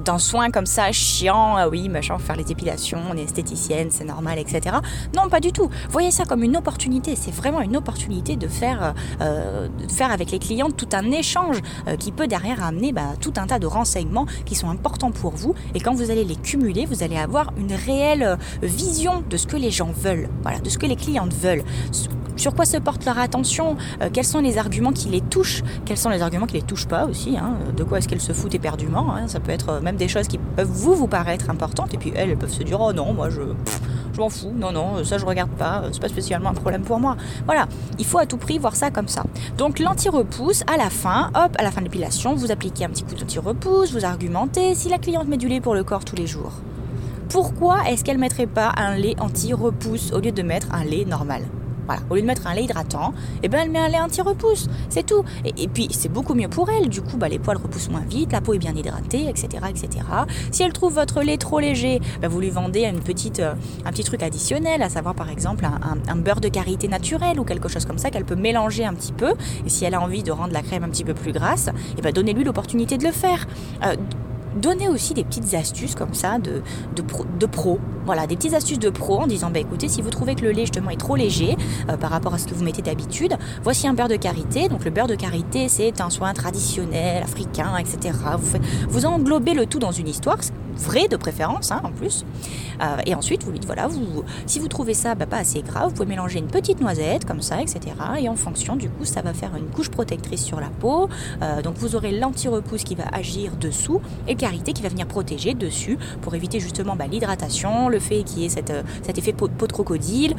d'un 0.04 0.18
soin 0.18 0.50
comme 0.50 0.66
ça 0.66 0.92
chiant, 0.92 1.56
ah 1.56 1.70
oui, 1.70 1.88
machin, 1.88 2.18
faire 2.18 2.36
les 2.36 2.52
épilations, 2.52 3.00
on 3.10 3.16
est 3.16 3.22
esthéticienne, 3.22 3.88
c'est 3.90 4.04
normal, 4.04 4.38
etc. 4.38 4.76
Non, 5.16 5.30
pas 5.30 5.40
du 5.40 5.50
tout. 5.50 5.70
Voyez 5.88 6.10
ça 6.10 6.24
comme 6.26 6.42
une 6.42 6.56
opportunité. 6.56 7.16
C'est 7.16 7.34
vraiment 7.34 7.62
une 7.62 7.78
opportunité 7.78 8.36
de 8.36 8.46
faire, 8.46 8.94
euh, 9.22 9.68
faire 9.88 10.12
avec 10.12 10.30
les 10.32 10.38
clients 10.38 10.70
tout 10.70 10.88
un 10.92 11.10
échange 11.10 11.56
euh, 11.88 11.96
qui 11.96 12.12
peut 12.12 12.26
derrière 12.26 12.62
amener 12.62 12.92
bah, 12.92 13.14
tout 13.18 13.32
un 13.36 13.46
tas 13.46 13.58
de 13.58 13.66
renseignements 13.66 14.26
qui 14.44 14.54
sont 14.54 14.68
importants 14.68 15.10
pour 15.10 15.32
vous. 15.32 15.54
Et 15.74 15.80
quand 15.80 15.94
vous 15.94 16.10
allez 16.10 16.24
les 16.24 16.36
cumuler, 16.36 16.84
vous 16.84 17.02
allez 17.02 17.16
avoir 17.16 17.52
une 17.56 17.72
réelle 17.72 18.36
vision 18.62 19.24
de 19.30 19.38
ce 19.38 19.46
que 19.46 19.56
les 19.56 19.70
gens 19.70 19.92
veulent, 19.96 20.28
voilà, 20.42 20.58
de 20.58 20.68
ce 20.68 20.76
que 20.76 20.86
les 20.86 20.96
clientes 20.96 21.32
veulent 21.32 21.64
sur 22.36 22.54
quoi 22.54 22.64
se 22.64 22.76
porte 22.76 23.04
leur 23.04 23.18
attention, 23.18 23.76
euh, 24.02 24.08
quels 24.12 24.24
sont 24.24 24.40
les 24.40 24.58
arguments 24.58 24.92
qui 24.92 25.08
les 25.08 25.20
touchent, 25.20 25.62
quels 25.84 25.98
sont 25.98 26.10
les 26.10 26.22
arguments 26.22 26.46
qui 26.46 26.54
les 26.54 26.62
touchent 26.62 26.88
pas 26.88 27.06
aussi, 27.06 27.36
hein, 27.36 27.56
de 27.76 27.84
quoi 27.84 27.98
est-ce 27.98 28.08
qu'elles 28.08 28.20
se 28.20 28.32
foutent 28.32 28.54
éperdument. 28.54 29.14
Hein, 29.14 29.28
ça 29.28 29.40
peut 29.40 29.52
être 29.52 29.80
même 29.80 29.96
des 29.96 30.08
choses 30.08 30.28
qui 30.28 30.38
peuvent 30.38 30.68
vous 30.68 30.94
vous 30.94 31.08
paraître 31.08 31.50
importantes 31.50 31.94
et 31.94 31.98
puis 31.98 32.12
elles, 32.14 32.36
peuvent 32.36 32.50
se 32.50 32.62
dire 32.62 32.80
oh 32.80 32.92
non 32.92 33.12
moi 33.12 33.30
je 33.30 33.42
je 34.14 34.20
m'en 34.20 34.30
fous, 34.30 34.52
non, 34.54 34.70
non, 34.70 35.02
ça 35.02 35.18
je 35.18 35.26
regarde 35.26 35.50
pas, 35.50 35.82
c'est 35.90 36.00
pas 36.00 36.08
spécialement 36.08 36.50
un 36.50 36.54
problème 36.54 36.82
pour 36.82 37.00
moi. 37.00 37.16
Voilà, 37.46 37.66
il 37.98 38.04
faut 38.04 38.18
à 38.18 38.26
tout 38.26 38.36
prix 38.36 38.58
voir 38.58 38.76
ça 38.76 38.90
comme 38.90 39.08
ça. 39.08 39.24
Donc 39.58 39.80
l'anti-repousse, 39.80 40.62
à 40.72 40.76
la 40.76 40.88
fin, 40.88 41.32
hop, 41.34 41.56
à 41.58 41.62
la 41.64 41.72
fin 41.72 41.80
de 41.80 41.86
l'épilation, 41.86 42.34
vous 42.34 42.52
appliquez 42.52 42.84
un 42.84 42.90
petit 42.90 43.02
coup 43.02 43.16
d'anti-repousse, 43.16 43.92
vous 43.92 44.04
argumentez 44.04 44.76
si 44.76 44.88
la 44.88 44.98
cliente 44.98 45.26
met 45.26 45.36
du 45.36 45.48
lait 45.48 45.60
pour 45.60 45.74
le 45.74 45.82
corps 45.82 46.04
tous 46.04 46.14
les 46.14 46.28
jours. 46.28 46.52
Pourquoi 47.28 47.78
est-ce 47.88 48.04
qu'elle 48.04 48.18
mettrait 48.18 48.46
pas 48.46 48.72
un 48.76 48.94
lait 48.94 49.16
anti-repousse 49.18 50.12
au 50.12 50.20
lieu 50.20 50.30
de 50.30 50.42
mettre 50.42 50.72
un 50.72 50.84
lait 50.84 51.04
normal? 51.04 51.42
Au 52.10 52.14
lieu 52.14 52.22
de 52.22 52.26
mettre 52.26 52.46
un 52.46 52.54
lait 52.54 52.64
hydratant, 52.64 53.14
eh 53.42 53.48
ben 53.48 53.60
elle 53.64 53.70
met 53.70 53.78
un 53.78 53.88
lait 53.88 54.00
anti-repousse. 54.00 54.68
C'est 54.88 55.06
tout. 55.06 55.24
Et, 55.44 55.68
puis 55.68 55.88
c'est 55.90 56.08
beaucoup 56.08 56.34
mieux 56.34 56.48
pour 56.48 56.70
elle. 56.70 56.88
Du 56.88 57.02
coup, 57.02 57.16
bah, 57.16 57.28
les 57.28 57.38
poils 57.38 57.56
repoussent 57.56 57.90
moins 57.90 58.04
vite, 58.08 58.32
la 58.32 58.40
peau 58.40 58.54
est 58.54 58.58
bien 58.58 58.74
hydratée, 58.74 59.28
etc. 59.28 59.48
etc. 59.68 60.04
Si 60.50 60.62
elle 60.62 60.72
trouve 60.72 60.94
votre 60.94 61.22
lait 61.22 61.36
trop 61.36 61.60
léger, 61.60 62.00
bah, 62.20 62.28
vous 62.28 62.40
lui 62.40 62.50
vendez 62.50 62.84
une 62.84 63.00
petite, 63.00 63.40
euh, 63.40 63.54
un 63.84 63.90
petit 63.90 64.04
truc 64.04 64.22
additionnel, 64.22 64.82
à 64.82 64.88
savoir 64.88 65.14
par 65.14 65.30
exemple 65.30 65.64
un, 65.64 66.16
beurre 66.16 66.40
de 66.40 66.48
karité 66.48 66.88
naturel 66.88 67.38
ou 67.38 67.44
quelque 67.44 67.68
chose 67.68 67.84
comme 67.84 67.98
ça 67.98 68.10
qu'elle 68.10 68.24
peut 68.24 68.36
mélanger 68.36 68.84
un 68.84 68.94
petit 68.94 69.12
peu. 69.12 69.34
Et 69.66 69.68
si 69.68 69.84
elle 69.84 69.94
a 69.94 70.00
envie 70.00 70.22
de 70.22 70.32
rendre 70.32 70.52
la 70.52 70.62
crème 70.62 70.84
un 70.84 70.88
petit 70.88 71.04
peu 71.04 71.14
plus 71.14 71.32
grasse, 71.32 71.70
eh 71.98 72.02
ben 72.02 72.12
donnez-lui 72.12 72.44
l'opportunité 72.44 72.96
de 72.98 73.04
le 73.04 73.12
faire. 73.12 73.46
Euh, 73.84 73.94
Donnez 74.56 74.88
aussi 74.88 75.14
des 75.14 75.24
petites 75.24 75.54
astuces 75.54 75.94
comme 75.94 76.14
ça 76.14 76.38
de, 76.38 76.62
de, 76.94 77.46
pro, 77.46 77.78
Voilà, 78.06 78.26
des 78.26 78.36
petites 78.36 78.54
astuces 78.54 78.78
de 78.78 78.90
pro 78.90 79.20
en 79.20 79.26
disant 79.26 79.50
bah 79.50 79.60
écoutez, 79.60 79.88
si 79.88 80.02
vous 80.02 80.10
trouvez 80.10 80.34
que 80.34 80.42
le 80.42 80.52
lait 80.52 80.62
justement 80.62 80.90
est 80.90 80.96
trop 80.96 81.16
léger 81.16 81.56
euh, 81.88 81.96
par 81.96 82.10
rapport 82.10 82.34
à 82.34 82.38
ce 82.38 82.46
que 82.46 82.54
vous 82.54 82.64
mettez 82.64 82.82
d'habitude, 82.82 83.36
voici 83.62 83.88
un 83.88 83.94
beurre 83.94 84.08
de 84.08 84.16
karité. 84.16 84.68
Donc 84.68 84.84
le 84.84 84.90
beurre 84.90 85.06
de 85.06 85.14
karité, 85.14 85.68
c'est 85.68 86.00
un 86.00 86.10
soin 86.10 86.32
traditionnel, 86.32 87.22
africain, 87.22 87.76
etc. 87.76 88.16
Vous, 88.38 88.58
vous 88.88 89.06
englobez 89.06 89.54
le 89.54 89.66
tout 89.66 89.78
dans 89.78 89.92
une 89.92 90.08
histoire, 90.08 90.38
vrai 90.76 91.08
de 91.08 91.16
préférence 91.16 91.70
hein, 91.70 91.80
en 91.84 91.90
plus. 91.90 92.24
Euh, 92.82 92.96
et 93.06 93.14
ensuite, 93.14 93.44
vous 93.44 93.50
lui 93.50 93.58
dites 93.58 93.66
voilà, 93.66 93.86
vous, 93.86 94.24
si 94.46 94.58
vous 94.58 94.68
trouvez 94.68 94.94
ça 94.94 95.14
bah, 95.14 95.26
pas 95.26 95.38
assez 95.38 95.62
grave, 95.62 95.88
vous 95.88 95.94
pouvez 95.94 96.08
mélanger 96.08 96.38
une 96.38 96.46
petite 96.46 96.80
noisette 96.80 97.24
comme 97.24 97.42
ça, 97.42 97.60
etc. 97.60 97.80
Et 98.18 98.28
en 98.28 98.36
fonction, 98.36 98.76
du 98.76 98.88
coup, 98.88 99.04
ça 99.04 99.22
va 99.22 99.32
faire 99.32 99.54
une 99.56 99.66
couche 99.66 99.90
protectrice 99.90 100.42
sur 100.42 100.60
la 100.60 100.68
peau. 100.68 101.08
Euh, 101.42 101.62
donc 101.62 101.76
vous 101.76 101.96
aurez 101.96 102.12
l'anti-repousse 102.12 102.84
qui 102.84 102.94
va 102.94 103.04
agir 103.12 103.52
dessous 103.56 104.00
et 104.28 104.34
carité 104.34 104.72
qui 104.72 104.82
va 104.82 104.88
venir 104.88 105.06
protéger 105.06 105.54
dessus 105.54 105.98
pour 106.22 106.34
éviter 106.34 106.60
justement 106.60 106.96
bah, 106.96 107.06
l'hydratation, 107.06 107.88
le 107.88 107.98
fait 107.98 108.22
qu'il 108.22 108.40
y 108.40 108.44
ait 108.46 108.70
euh, 108.70 108.82
cet 109.02 109.18
effet 109.18 109.32
peau, 109.32 109.48
peau 109.48 109.66
de 109.66 109.72
crocodile, 109.72 110.36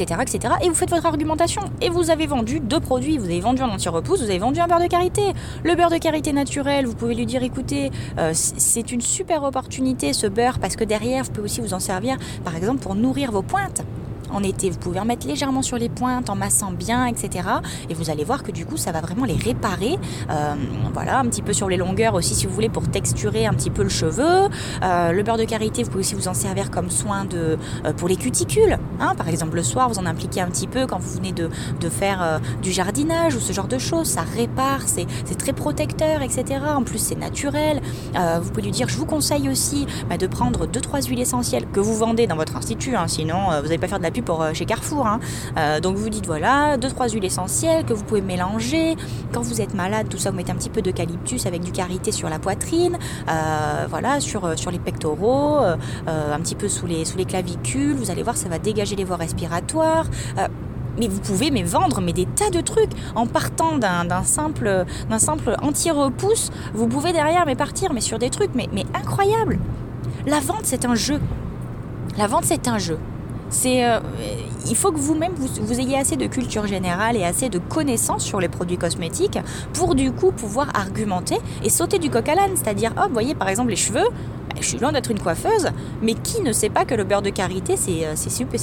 Et 0.00 0.68
vous 0.68 0.74
faites 0.74 0.90
votre 0.90 1.06
argumentation. 1.06 1.62
Et 1.80 1.90
vous 1.90 2.10
avez 2.10 2.26
vendu 2.26 2.60
deux 2.60 2.80
produits. 2.80 3.18
Vous 3.18 3.24
avez 3.24 3.40
vendu 3.40 3.62
un 3.62 3.68
anti-repousse, 3.68 4.20
vous 4.20 4.30
avez 4.30 4.38
vendu 4.38 4.60
un 4.60 4.66
beurre 4.66 4.80
de 4.80 4.86
karité. 4.86 5.22
Le 5.64 5.74
beurre 5.74 5.90
de 5.90 5.98
karité 5.98 6.32
naturel, 6.32 6.86
vous 6.86 6.94
pouvez 6.94 7.14
lui 7.14 7.26
dire, 7.26 7.42
écoutez, 7.42 7.90
euh, 8.18 8.32
c'est 8.34 8.92
une 8.92 9.00
super 9.00 9.42
opportunité 9.42 10.12
ce 10.12 10.26
beurre 10.26 10.58
parce 10.58 10.76
que 10.76 10.84
derrière, 10.84 11.24
vous 11.24 11.30
pouvez 11.30 11.44
aussi 11.44 11.60
vous 11.60 11.74
en 11.74 11.80
servir, 11.80 12.16
par 12.44 12.54
exemple, 12.54 12.80
pour 12.80 12.94
nourrir 12.94 13.32
vos 13.32 13.42
pointes 13.42 13.82
en 14.30 14.42
été. 14.42 14.70
Vous 14.70 14.78
pouvez 14.78 15.00
remettre 15.00 15.26
légèrement 15.26 15.62
sur 15.62 15.76
les 15.76 15.88
pointes 15.88 16.30
en 16.30 16.36
massant 16.36 16.70
bien, 16.70 17.06
etc. 17.06 17.48
Et 17.88 17.94
vous 17.94 18.10
allez 18.10 18.24
voir 18.24 18.42
que 18.42 18.52
du 18.52 18.66
coup, 18.66 18.76
ça 18.76 18.92
va 18.92 19.00
vraiment 19.00 19.24
les 19.24 19.36
réparer. 19.36 19.98
Euh, 20.30 20.54
voilà, 20.92 21.18
un 21.18 21.24
petit 21.24 21.42
peu 21.42 21.52
sur 21.52 21.68
les 21.68 21.76
longueurs 21.76 22.14
aussi, 22.14 22.34
si 22.34 22.46
vous 22.46 22.54
voulez, 22.54 22.68
pour 22.68 22.88
texturer 22.88 23.46
un 23.46 23.52
petit 23.52 23.70
peu 23.70 23.82
le 23.82 23.88
cheveu. 23.88 24.48
Euh, 24.82 25.12
le 25.12 25.22
beurre 25.22 25.38
de 25.38 25.44
karité, 25.44 25.82
vous 25.82 25.90
pouvez 25.90 26.00
aussi 26.00 26.14
vous 26.14 26.28
en 26.28 26.34
servir 26.34 26.70
comme 26.70 26.90
soin 26.90 27.24
de, 27.24 27.58
euh, 27.84 27.92
pour 27.92 28.08
les 28.08 28.16
cuticules. 28.16 28.78
Hein. 29.00 29.14
Par 29.16 29.28
exemple, 29.28 29.56
le 29.56 29.62
soir, 29.62 29.88
vous 29.88 29.98
en 29.98 30.06
impliquez 30.06 30.40
un 30.40 30.48
petit 30.48 30.66
peu 30.66 30.86
quand 30.86 30.98
vous 30.98 31.14
venez 31.14 31.32
de, 31.32 31.50
de 31.80 31.88
faire 31.88 32.40
du 32.62 32.72
jardinage 32.72 33.34
ou 33.34 33.40
ce 33.40 33.52
genre 33.52 33.68
de 33.68 33.78
choses. 33.78 34.08
Ça 34.08 34.22
répare, 34.36 34.82
c'est 34.86 35.06
très 35.36 35.52
protecteur, 35.52 36.22
etc. 36.22 36.60
En 36.74 36.82
plus, 36.82 36.98
c'est 36.98 37.18
naturel. 37.18 37.80
vous 38.14 38.50
pouvez 38.50 38.62
lui 38.62 38.70
dire, 38.70 38.88
je 38.88 38.96
vous 38.96 39.06
conseille 39.06 39.48
aussi 39.48 39.86
bah, 40.08 40.16
de 40.16 40.26
prendre 40.26 40.66
2-3 40.66 41.08
huiles 41.08 41.20
essentielles 41.20 41.66
que 41.72 41.80
vous 41.80 41.94
vendez 41.94 42.26
dans 42.26 42.36
votre 42.36 42.56
institut. 42.56 42.96
Hein. 42.96 43.08
sinon, 43.08 43.46
vous 43.60 43.64
n'allez 43.64 43.78
pas 43.78 43.88
faire 43.88 43.98
de 43.98 44.04
la 44.04 44.10
pour 44.22 44.42
euh, 44.42 44.52
chez 44.52 44.64
Carrefour. 44.64 45.06
Hein. 45.06 45.20
Euh, 45.56 45.80
donc 45.80 45.96
vous 45.96 46.08
dites 46.08 46.26
voilà, 46.26 46.76
deux 46.76 46.88
trois 46.88 47.08
huiles 47.08 47.24
essentielles 47.24 47.84
que 47.84 47.92
vous 47.92 48.04
pouvez 48.04 48.20
mélanger. 48.20 48.96
Quand 49.32 49.42
vous 49.42 49.60
êtes 49.60 49.74
malade, 49.74 50.08
tout 50.08 50.18
ça, 50.18 50.30
vous 50.30 50.36
mettez 50.36 50.52
un 50.52 50.56
petit 50.56 50.70
peu 50.70 50.82
d'eucalyptus 50.82 51.46
avec 51.46 51.62
du 51.62 51.72
karité 51.72 52.12
sur 52.12 52.28
la 52.28 52.38
poitrine, 52.38 52.98
euh, 53.28 53.86
voilà, 53.88 54.20
sur, 54.20 54.58
sur 54.58 54.70
les 54.70 54.78
pectoraux, 54.78 55.58
un 55.58 56.40
petit 56.40 56.54
peu 56.54 56.68
sous 56.68 56.86
les, 56.86 57.04
sous 57.04 57.18
les 57.18 57.24
clavicules. 57.24 57.94
Vous 57.94 58.10
allez 58.10 58.22
voir, 58.22 58.36
ça 58.36 58.48
va 58.48 58.58
dégager 58.58 58.96
les 58.96 59.04
voies 59.04 59.16
respiratoires 59.16 60.06
mais 60.98 61.08
vous 61.08 61.20
pouvez 61.20 61.50
mais 61.50 61.62
vendre 61.62 62.00
mais 62.00 62.12
des 62.12 62.26
tas 62.26 62.50
de 62.50 62.60
trucs 62.60 62.90
en 63.14 63.26
partant 63.26 63.78
d'un 63.78 64.22
simple 64.24 64.84
d'un 65.08 65.18
simple 65.18 65.56
anti-repousse 65.62 66.50
vous 66.74 66.88
pouvez 66.88 67.12
derrière 67.12 67.46
mais 67.46 67.56
partir 67.56 67.92
mais 67.92 68.00
sur 68.00 68.18
des 68.18 68.30
trucs 68.30 68.54
mais, 68.54 68.68
mais 68.72 68.84
incroyables 68.94 69.58
la 70.26 70.40
vente 70.40 70.64
c'est 70.64 70.84
un 70.84 70.94
jeu 70.94 71.20
la 72.16 72.26
vente 72.26 72.44
c'est 72.44 72.68
un 72.68 72.78
jeu 72.78 72.98
c'est, 73.50 73.84
euh, 73.84 74.00
il 74.66 74.76
faut 74.76 74.92
que 74.92 74.98
vous-même 74.98 75.32
vous, 75.34 75.80
ayez 75.80 75.96
assez 75.96 76.16
de 76.16 76.26
culture 76.26 76.66
générale 76.66 77.16
et 77.16 77.24
assez 77.24 77.48
de 77.48 77.58
connaissances 77.58 78.24
sur 78.24 78.40
les 78.40 78.48
produits 78.48 78.78
cosmétiques 78.78 79.38
pour 79.72 79.94
du 79.94 80.12
coup 80.12 80.32
pouvoir 80.32 80.68
argumenter 80.74 81.38
et 81.62 81.70
sauter 81.70 81.98
du 81.98 82.10
coq 82.10 82.28
à 82.28 82.34
l'âne. 82.34 82.56
C'est-à-dire, 82.56 82.92
oh, 82.98 83.08
voyez 83.12 83.34
par 83.34 83.48
exemple 83.48 83.70
les 83.70 83.76
cheveux, 83.76 84.06
je 84.60 84.66
suis 84.66 84.78
loin 84.78 84.92
d'être 84.92 85.10
une 85.10 85.20
coiffeuse, 85.20 85.68
mais 86.02 86.14
qui 86.14 86.40
ne 86.42 86.52
sait 86.52 86.68
pas 86.68 86.84
que 86.84 86.94
le 86.94 87.04
beurre 87.04 87.22
de 87.22 87.30
karité, 87.30 87.76
c'est 87.76 88.06
euh, 88.06 88.16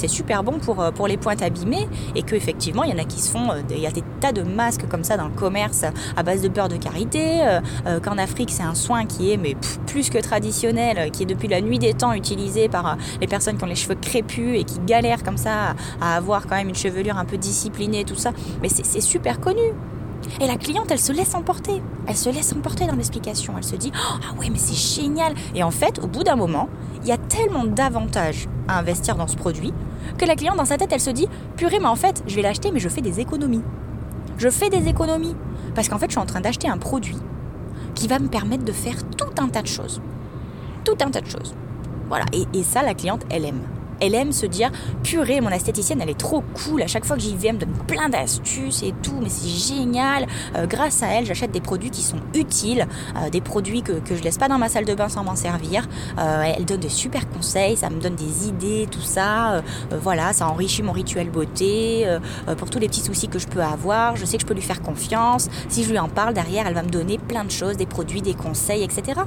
super, 0.08 0.42
bon 0.42 0.58
pour, 0.58 0.80
euh, 0.80 0.90
pour 0.90 1.08
les 1.08 1.16
pointes 1.16 1.42
abîmées 1.42 1.88
et 2.14 2.22
qu'effectivement, 2.22 2.84
il 2.84 2.90
y 2.90 2.94
en 2.94 2.98
a 2.98 3.04
qui 3.04 3.20
se 3.20 3.30
font, 3.30 3.50
euh, 3.50 3.60
il 3.70 3.80
y 3.80 3.86
a 3.86 3.90
des 3.90 4.02
tas 4.20 4.32
de 4.32 4.42
masques 4.42 4.88
comme 4.88 5.04
ça 5.04 5.16
dans 5.16 5.28
le 5.28 5.34
commerce 5.34 5.84
à 6.16 6.22
base 6.22 6.42
de 6.42 6.48
beurre 6.48 6.68
de 6.68 6.76
karité, 6.76 7.40
qu'en 8.02 8.18
Afrique, 8.18 8.50
c'est 8.50 8.62
un 8.62 8.74
soin 8.74 9.04
qui 9.04 9.32
est 9.32 9.36
mais 9.36 9.56
plus 9.86 10.10
que 10.10 10.18
traditionnel, 10.18 11.10
qui 11.10 11.24
est 11.24 11.26
depuis 11.26 11.48
la 11.48 11.60
nuit 11.60 11.78
des 11.78 11.94
temps 11.94 12.12
utilisé 12.12 12.68
par 12.68 12.96
les 13.20 13.26
personnes 13.26 13.56
qui 13.56 13.64
ont 13.64 13.68
les 13.68 13.74
cheveux 13.74 13.94
crépus 13.94 14.58
et 14.58 14.64
qui 14.64 14.78
galèrent 14.80 15.22
comme 15.22 15.36
ça 15.36 15.74
à 16.00 16.16
avoir 16.16 16.46
quand 16.46 16.56
même 16.56 16.68
une 16.68 16.74
chevelure 16.74 17.16
un 17.18 17.24
peu 17.24 17.36
disciplinée, 17.36 18.04
tout 18.04 18.16
ça. 18.16 18.32
Mais 18.62 18.68
c'est 18.68 19.00
super 19.00 19.40
connu. 19.40 19.72
Et 20.40 20.46
la 20.46 20.56
cliente, 20.56 20.90
elle 20.90 21.00
se 21.00 21.12
laisse 21.12 21.34
emporter. 21.34 21.82
Elle 22.06 22.16
se 22.16 22.28
laisse 22.28 22.52
emporter 22.52 22.86
dans 22.86 22.94
l'explication. 22.94 23.54
Elle 23.56 23.64
se 23.64 23.76
dit 23.76 23.92
oh, 23.94 24.18
Ah 24.22 24.38
ouais, 24.38 24.48
mais 24.50 24.58
c'est 24.58 24.74
génial 24.74 25.34
Et 25.54 25.62
en 25.62 25.70
fait, 25.70 25.98
au 26.02 26.06
bout 26.06 26.24
d'un 26.24 26.36
moment, 26.36 26.68
il 27.02 27.08
y 27.08 27.12
a 27.12 27.18
tellement 27.18 27.64
d'avantages 27.64 28.48
à 28.68 28.78
investir 28.78 29.16
dans 29.16 29.26
ce 29.26 29.36
produit 29.36 29.72
que 30.18 30.24
la 30.24 30.34
cliente, 30.34 30.56
dans 30.56 30.64
sa 30.64 30.76
tête, 30.76 30.90
elle 30.92 31.00
se 31.00 31.10
dit 31.10 31.28
Purée, 31.56 31.78
mais 31.78 31.86
en 31.86 31.96
fait, 31.96 32.22
je 32.26 32.36
vais 32.36 32.42
l'acheter, 32.42 32.70
mais 32.72 32.80
je 32.80 32.88
fais 32.88 33.00
des 33.00 33.20
économies. 33.20 33.62
Je 34.38 34.48
fais 34.50 34.70
des 34.70 34.88
économies. 34.88 35.36
Parce 35.74 35.88
qu'en 35.88 35.98
fait, 35.98 36.06
je 36.06 36.12
suis 36.12 36.20
en 36.20 36.26
train 36.26 36.40
d'acheter 36.40 36.68
un 36.68 36.78
produit 36.78 37.18
qui 37.94 38.08
va 38.08 38.18
me 38.18 38.28
permettre 38.28 38.64
de 38.64 38.72
faire 38.72 38.96
tout 39.16 39.42
un 39.42 39.48
tas 39.48 39.62
de 39.62 39.66
choses. 39.66 40.00
Tout 40.84 40.96
un 41.00 41.10
tas 41.10 41.20
de 41.20 41.28
choses. 41.28 41.54
Voilà. 42.08 42.24
Et, 42.32 42.46
et 42.58 42.62
ça, 42.62 42.82
la 42.82 42.94
cliente, 42.94 43.24
elle 43.30 43.44
aime. 43.44 43.62
Elle 44.00 44.14
aime 44.14 44.32
se 44.32 44.46
dire 44.46 44.70
purée, 45.02 45.40
mon 45.40 45.50
esthéticienne, 45.50 46.00
elle 46.02 46.10
est 46.10 46.18
trop 46.18 46.42
cool. 46.64 46.82
À 46.82 46.86
chaque 46.86 47.04
fois 47.04 47.16
que 47.16 47.22
j'y 47.22 47.34
vais, 47.34 47.48
elle 47.48 47.54
me 47.56 47.60
donne 47.60 47.76
plein 47.86 48.08
d'astuces 48.08 48.82
et 48.82 48.92
tout, 49.02 49.18
mais 49.20 49.28
c'est 49.28 49.48
génial. 49.48 50.26
Euh, 50.54 50.66
grâce 50.66 51.02
à 51.02 51.08
elle, 51.08 51.26
j'achète 51.26 51.50
des 51.50 51.60
produits 51.60 51.90
qui 51.90 52.02
sont 52.02 52.18
utiles, 52.34 52.86
euh, 53.16 53.30
des 53.30 53.40
produits 53.40 53.82
que, 53.82 53.92
que 53.92 54.14
je 54.14 54.22
laisse 54.22 54.38
pas 54.38 54.48
dans 54.48 54.58
ma 54.58 54.68
salle 54.68 54.84
de 54.84 54.94
bain 54.94 55.08
sans 55.08 55.24
m'en 55.24 55.36
servir. 55.36 55.88
Euh, 56.18 56.52
elle 56.56 56.64
donne 56.64 56.80
des 56.80 56.88
super 56.88 57.28
conseils, 57.28 57.76
ça 57.76 57.90
me 57.90 58.00
donne 58.00 58.16
des 58.16 58.48
idées, 58.48 58.86
tout 58.90 59.00
ça. 59.00 59.62
voilà, 60.02 60.32
ça 60.32 60.48
enrichit 60.48 60.82
mon 60.82 60.92
rituel 60.92 61.30
beauté 61.30 62.06
pour 62.58 62.70
tous 62.70 62.78
les 62.78 62.88
petits 62.88 63.00
soucis 63.00 63.28
que 63.28 63.38
je 63.38 63.46
peux 63.46 63.62
avoir. 63.62 64.16
Je 64.16 64.24
sais 64.24 64.36
que 64.36 64.42
je 64.42 64.46
peux 64.46 64.54
lui 64.54 64.62
faire 64.62 64.82
confiance. 64.82 65.48
Si 65.68 65.84
je 65.84 65.90
lui 65.90 65.98
en 65.98 66.08
parle 66.08 66.34
derrière, 66.34 66.66
elle 66.66 66.74
va 66.74 66.82
me 66.82 66.90
donner 66.90 67.18
plein 67.18 67.44
de 67.44 67.50
choses, 67.50 67.76
des 67.76 67.86
produits, 67.86 68.22
des 68.22 68.34
conseils, 68.34 68.82
etc. 68.82 69.20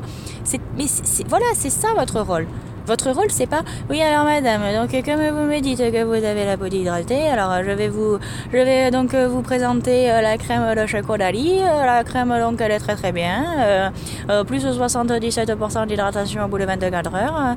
Mais 0.77 0.85
voilà, 1.27 1.45
c'est 1.55 1.69
ça 1.69 1.89
votre 1.95 2.21
rôle. 2.21 2.47
Votre 2.89 3.11
rôle, 3.11 3.29
c'est 3.29 3.45
pas 3.45 3.61
oui 3.87 4.01
alors 4.01 4.23
madame, 4.23 4.61
donc 4.73 4.89
comme 5.05 5.21
vous 5.21 5.45
me 5.45 5.59
dites 5.59 5.77
que 5.77 6.03
vous 6.03 6.25
avez 6.25 6.43
la 6.43 6.57
peau 6.57 6.65
hydratée, 6.65 7.27
alors 7.27 7.63
je 7.63 7.69
vais 7.69 7.87
vous 7.87 8.17
je 8.51 8.57
vais 8.57 8.89
donc 8.89 9.13
vous 9.13 9.43
présenter 9.43 10.09
euh, 10.11 10.21
la 10.21 10.39
crème 10.39 10.73
de 10.73 10.87
chocolat-lit. 10.87 11.59
Euh, 11.61 11.85
la 11.85 12.03
crème 12.03 12.33
donc 12.41 12.59
elle 12.61 12.71
est 12.71 12.79
très 12.79 12.95
très 12.95 13.11
bien. 13.11 13.91
Euh, 14.29 14.43
plus 14.43 14.63
de 14.63 14.71
77% 14.71 15.85
d'hydratation 15.85 16.45
au 16.45 16.47
bout 16.47 16.57
de 16.57 16.65
24 16.65 17.13
heures. 17.13 17.55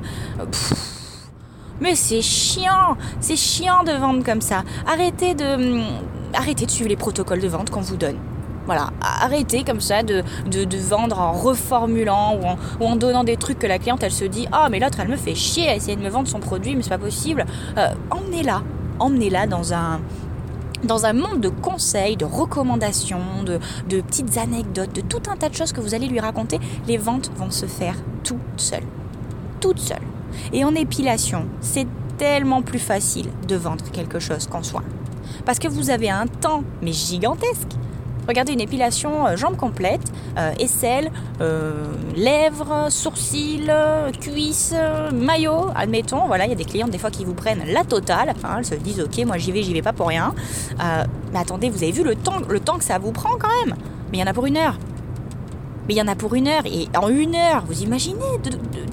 mais 1.81 1.95
c'est 1.95 2.21
chiant, 2.21 2.95
c'est 3.19 3.35
chiant 3.35 3.83
de 3.83 3.93
vendre 3.93 4.23
comme 4.23 4.41
ça. 4.41 4.61
Arrêtez 4.85 5.33
de 5.33 5.79
hum, 5.79 5.83
arrêtez 6.35 6.67
de 6.67 6.71
suivre 6.71 6.89
les 6.89 6.95
protocoles 6.95 7.41
de 7.41 7.47
vente 7.47 7.71
qu'on 7.71 7.81
vous 7.81 7.97
donne. 7.97 8.19
Voilà, 8.65 8.91
arrêtez 9.01 9.63
comme 9.63 9.81
ça 9.81 10.03
de, 10.03 10.23
de, 10.45 10.77
vendre 10.77 11.19
en 11.19 11.33
reformulant 11.33 12.39
ou 12.79 12.85
en, 12.85 12.95
donnant 12.95 13.25
des 13.25 13.35
trucs 13.35 13.59
que 13.59 13.67
la 13.67 13.77
cliente 13.77 14.03
elle 14.03 14.11
se 14.11 14.23
dit 14.23 14.47
Ah, 14.51 14.69
mais 14.71 14.79
l'autre 14.79 14.99
elle 15.01 15.09
me 15.09 15.17
fait 15.17 15.35
chier 15.35 15.67
à 15.67 15.75
essayer 15.75 15.97
de 15.97 16.01
me 16.01 16.09
vendre 16.09 16.29
son 16.29 16.39
produit, 16.39 16.75
mais 16.75 16.83
c'est 16.83 16.89
pas 16.89 16.97
possible. 16.97 17.45
Euh, 17.77 17.89
emmenez-la, 18.09 18.63
emmenez-la 18.99 19.47
dans 19.47 19.73
un, 19.73 19.99
dans 20.83 21.05
un 21.05 21.13
monde 21.13 21.41
de 21.41 21.49
conseils, 21.49 22.15
de 22.15 22.25
recommandations, 22.25 23.43
de, 23.45 23.59
de, 23.89 24.01
petites 24.01 24.37
anecdotes, 24.37 24.93
de 24.93 25.01
tout 25.01 25.23
un 25.29 25.35
tas 25.35 25.49
de 25.49 25.55
choses 25.55 25.73
que 25.73 25.81
vous 25.81 25.93
allez 25.93 26.07
lui 26.07 26.19
raconter, 26.19 26.59
les 26.87 26.97
ventes 26.97 27.31
vont 27.35 27.51
se 27.51 27.65
faire 27.65 27.95
toutes 28.23 28.39
seules. 28.57 28.87
Toutes 29.59 29.79
seules. 29.79 29.97
Et 30.53 30.63
en 30.63 30.73
épilation, 30.73 31.47
c'est 31.59 31.87
tellement 32.17 32.61
plus 32.61 32.79
facile 32.79 33.27
de 33.47 33.55
vendre 33.55 33.83
quelque 33.91 34.19
chose 34.19 34.47
qu'en 34.47 34.63
soin. 34.63 34.83
Parce 35.45 35.59
que 35.59 35.67
vous 35.67 35.89
avez 35.89 36.09
un 36.09 36.27
temps, 36.27 36.63
mais 36.81 36.93
gigantesque. 36.93 37.69
Regardez 38.27 38.53
une 38.53 38.61
épilation 38.61 39.27
euh, 39.27 39.35
jambes 39.35 39.57
complètes, 39.57 40.11
euh, 40.37 40.51
aisselles, 40.59 41.11
euh, 41.41 41.73
lèvres, 42.15 42.87
sourcils, 42.89 43.69
cuisses, 44.19 44.73
maillot, 45.11 45.67
admettons. 45.75 46.27
Voilà, 46.27 46.45
il 46.45 46.49
y 46.49 46.53
a 46.53 46.55
des 46.55 46.65
clients 46.65 46.87
des 46.87 46.97
fois 46.97 47.11
qui 47.11 47.25
vous 47.25 47.33
prennent 47.33 47.63
la 47.67 47.83
totale. 47.83 48.33
Hein, 48.43 48.55
elles 48.59 48.65
se 48.65 48.75
disent 48.75 49.01
ok, 49.01 49.25
moi 49.25 49.37
j'y 49.37 49.51
vais, 49.51 49.63
j'y 49.63 49.73
vais 49.73 49.81
pas 49.81 49.93
pour 49.93 50.07
rien. 50.07 50.33
mais 51.31 51.39
attendez, 51.39 51.69
vous 51.69 51.83
avez 51.83 51.91
vu 51.91 52.03
le 52.03 52.15
temps, 52.15 52.39
le 52.47 52.59
temps 52.59 52.77
que 52.77 52.83
ça 52.83 52.97
vous 52.97 53.11
prend 53.11 53.37
quand 53.37 53.49
même? 53.65 53.75
Mais 54.11 54.19
il 54.19 54.21
y 54.21 54.23
en 54.23 54.27
a 54.27 54.33
pour 54.33 54.45
une 54.45 54.57
heure. 54.57 54.77
Mais 55.87 55.95
il 55.95 55.97
y 55.97 56.01
en 56.01 56.07
a 56.07 56.15
pour 56.15 56.33
une 56.35 56.47
heure. 56.47 56.65
Et 56.65 56.87
en 56.97 57.09
une 57.09 57.35
heure, 57.35 57.65
vous 57.67 57.81
imaginez 57.81 58.39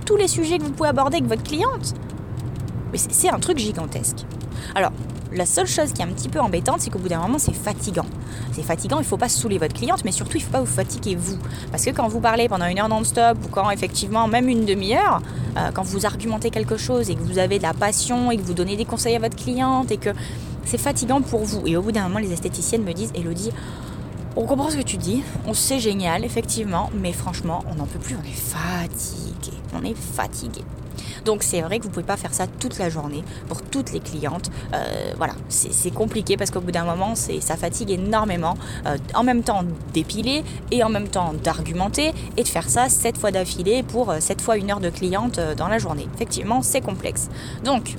tous 0.07 0.17
les 0.17 0.29
sujets 0.29 0.59
que 0.59 0.65
vous 0.65 0.73
pouvez 0.73 0.89
aborder 0.89 1.19
avec 1.19 1.29
votre 1.29 1.43
cliente? 1.43 1.95
Mais 2.93 2.99
c'est 2.99 3.29
un 3.29 3.39
truc 3.39 3.59
gigantesque. 3.59 4.27
Alors, 4.75 4.93
la 5.33 5.47
seule 5.47 5.67
chose 5.67 5.93
qui 5.93 6.03
est 6.03 6.05
un 6.05 6.09
petit 6.09 6.29
peu 6.29 6.41
embêtante, 6.41 6.81
c'est 6.81 6.91
qu'au 6.91 6.99
bout 6.99 7.09
d'un 7.09 7.21
moment, 7.21 7.39
c'est 7.39 7.55
fatigant. 7.55 8.07
C'est 8.53 8.63
fatigant, 8.63 8.97
il 8.97 9.03
ne 9.03 9.07
faut 9.07 9.17
pas 9.17 9.29
saouler 9.29 9.59
votre 9.59 9.75
cliente, 9.75 10.05
mais 10.05 10.13
surtout, 10.13 10.37
il 10.37 10.41
ne 10.41 10.47
faut 10.47 10.53
pas 10.53 10.61
vous 10.61 10.67
fatiguer 10.67 11.15
vous. 11.15 11.39
Parce 11.71 11.85
que 11.85 11.91
quand 11.91 12.09
vous 12.09 12.21
parlez 12.21 12.49
pendant 12.49 12.67
une 12.67 12.79
heure 12.79 12.89
non-stop, 12.89 13.39
ou 13.45 13.49
quand 13.49 13.71
effectivement, 13.71 14.27
même 14.27 14.49
une 14.49 14.65
demi-heure, 14.65 15.23
euh, 15.57 15.71
quand 15.73 15.83
vous 15.83 16.07
argumentez 16.07 16.51
quelque 16.51 16.77
chose 16.77 17.11
et 17.11 17.15
que 17.15 17.23
vous 17.23 17.39
avez 17.39 17.59
de 17.59 17.63
la 17.63 17.75
passion 17.75 18.31
et 18.31 18.37
que 18.37 18.43
vous 18.43 18.55
donnez 18.55 18.77
des 18.77 18.85
conseils 18.85 19.17
à 19.17 19.19
votre 19.19 19.37
cliente 19.37 19.91
et 19.91 19.97
que 19.97 20.11
c'est 20.65 20.79
fatigant 20.79 21.21
pour 21.21 21.45
vous. 21.45 21.67
Et 21.67 21.77
au 21.77 21.83
bout 21.83 21.93
d'un 21.93 22.03
moment, 22.05 22.19
les 22.19 22.33
esthéticiennes 22.33 22.83
me 22.83 22.93
disent, 22.93 23.13
Elodie, 23.15 23.51
on 24.37 24.47
comprend 24.47 24.71
ce 24.71 24.77
que 24.77 24.83
tu 24.83 24.97
dis, 24.97 25.23
on 25.47 25.55
sait 25.55 25.81
génial, 25.81 26.25
effectivement, 26.25 26.91
mais 26.95 27.13
franchement, 27.13 27.65
on 27.71 27.77
n'en 27.77 27.87
peut 27.87 27.99
plus, 27.99 28.17
on 28.17 28.27
est 28.27 28.33
fatigué. 28.33 29.57
On 29.75 29.85
est 29.85 29.97
fatigué. 29.97 30.63
Donc 31.25 31.43
c'est 31.43 31.61
vrai 31.61 31.79
que 31.79 31.85
vous 31.85 31.91
pouvez 31.91 32.07
pas 32.07 32.17
faire 32.17 32.35
ça 32.35 32.47
toute 32.47 32.79
la 32.79 32.89
journée 32.89 33.23
pour 33.49 33.63
toutes 33.63 33.93
les 33.93 34.01
clientes. 34.01 34.51
Euh, 34.75 35.13
voilà, 35.17 35.35
c'est 35.49 35.91
compliqué 35.93 36.37
parce 36.37 36.51
qu'au 36.51 36.61
bout 36.61 36.73
d'un 36.73 36.85
moment, 36.85 37.15
ça 37.15 37.57
fatigue 37.57 37.91
énormément. 37.91 38.57
Euh, 38.87 38.97
en 39.15 39.23
même 39.23 39.43
temps 39.43 39.65
d'épiler 39.93 40.45
et 40.71 40.83
en 40.85 40.89
même 40.89 41.09
temps 41.09 41.33
d'argumenter 41.43 42.13
et 42.37 42.43
de 42.43 42.49
faire 42.49 42.69
ça 42.69 42.89
7 42.89 43.19
fois 43.19 43.31
d'affilée 43.31 43.83
pour 43.83 44.13
7 44.19 44.41
euh, 44.41 44.43
fois 44.43 44.57
une 44.57 44.71
heure 44.71 44.81
de 44.81 44.91
cliente 44.91 45.41
dans 45.57 45.69
la 45.69 45.79
journée. 45.79 46.09
Effectivement, 46.15 46.63
c'est 46.63 46.81
complexe. 46.81 47.29
Donc 47.65 47.97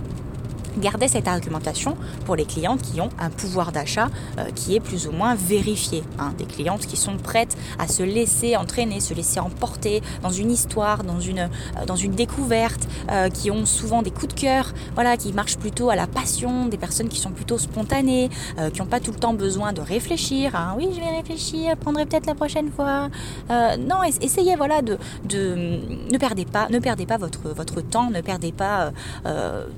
Gardez 0.78 1.10
cette 1.10 1.28
argumentation 1.28 1.98
pour 2.26 2.36
les 2.36 2.46
clientes 2.46 2.82
qui 2.82 3.02
ont 3.02 3.10
un 3.20 3.30
pouvoir 3.30 3.72
d'achat 3.74 4.10
euh, 4.38 4.46
qui 4.56 4.76
est 4.76 4.80
plus 4.80 5.08
ou 5.08 5.12
moins 5.12 5.36
vérifié. 5.36 6.04
Hein. 6.18 6.34
des 6.38 6.46
clientes 6.46 6.86
qui 6.86 6.96
sont 6.96 7.18
prêtes 7.18 7.58
à 7.78 7.88
se 7.88 8.04
laisser 8.04 8.56
entraîner, 8.56 9.00
se 9.00 9.14
laisser 9.14 9.40
emporter 9.40 10.02
dans 10.22 10.30
une 10.30 10.52
histoire, 10.52 11.04
dans 11.04 11.20
une, 11.20 11.40
euh, 11.40 11.86
dans 11.86 11.96
une 11.96 12.14
découverte, 12.14 12.88
euh, 13.12 13.30
qui 13.30 13.52
ont 13.52 13.66
souvent 13.66 14.02
des 14.02 14.12
coups 14.12 14.34
de 14.34 14.40
cœur, 14.40 14.74
voilà, 14.94 15.18
qui 15.18 15.34
marchent 15.34 15.58
plutôt 15.58 15.90
à 15.90 15.96
la 15.96 16.08
passion, 16.08 16.68
des 16.68 16.78
personnes 16.78 17.10
qui 17.10 17.20
sont 17.20 17.32
plutôt 17.32 17.58
spontanées, 17.58 18.30
qui 18.74 18.80
n'ont 18.80 18.88
pas 18.88 19.00
tout 19.00 19.12
le 19.12 19.18
temps 19.18 19.34
besoin 19.34 19.74
de 19.74 19.82
réfléchir. 19.82 20.56
Hein. 20.56 20.76
oui, 20.78 20.90
je 20.94 21.00
vais 21.00 21.10
réfléchir, 21.18 21.76
prendrai 21.78 22.06
peut-être 22.06 22.26
la 22.26 22.36
prochaine 22.36 22.72
fois. 22.72 23.10
non, 23.50 24.04
essayez, 24.04 24.56
voilà, 24.56 24.82
de, 24.82 24.98
de, 25.26 25.80
ne 26.12 26.18
perdez 26.18 26.46
pas, 26.46 26.68
ne 26.70 26.80
perdez 26.80 27.06
pas 27.06 27.18
votre, 27.18 27.50
votre 27.50 27.82
temps, 27.82 28.10
ne 28.10 28.22
perdez 28.22 28.52
pas 28.52 28.92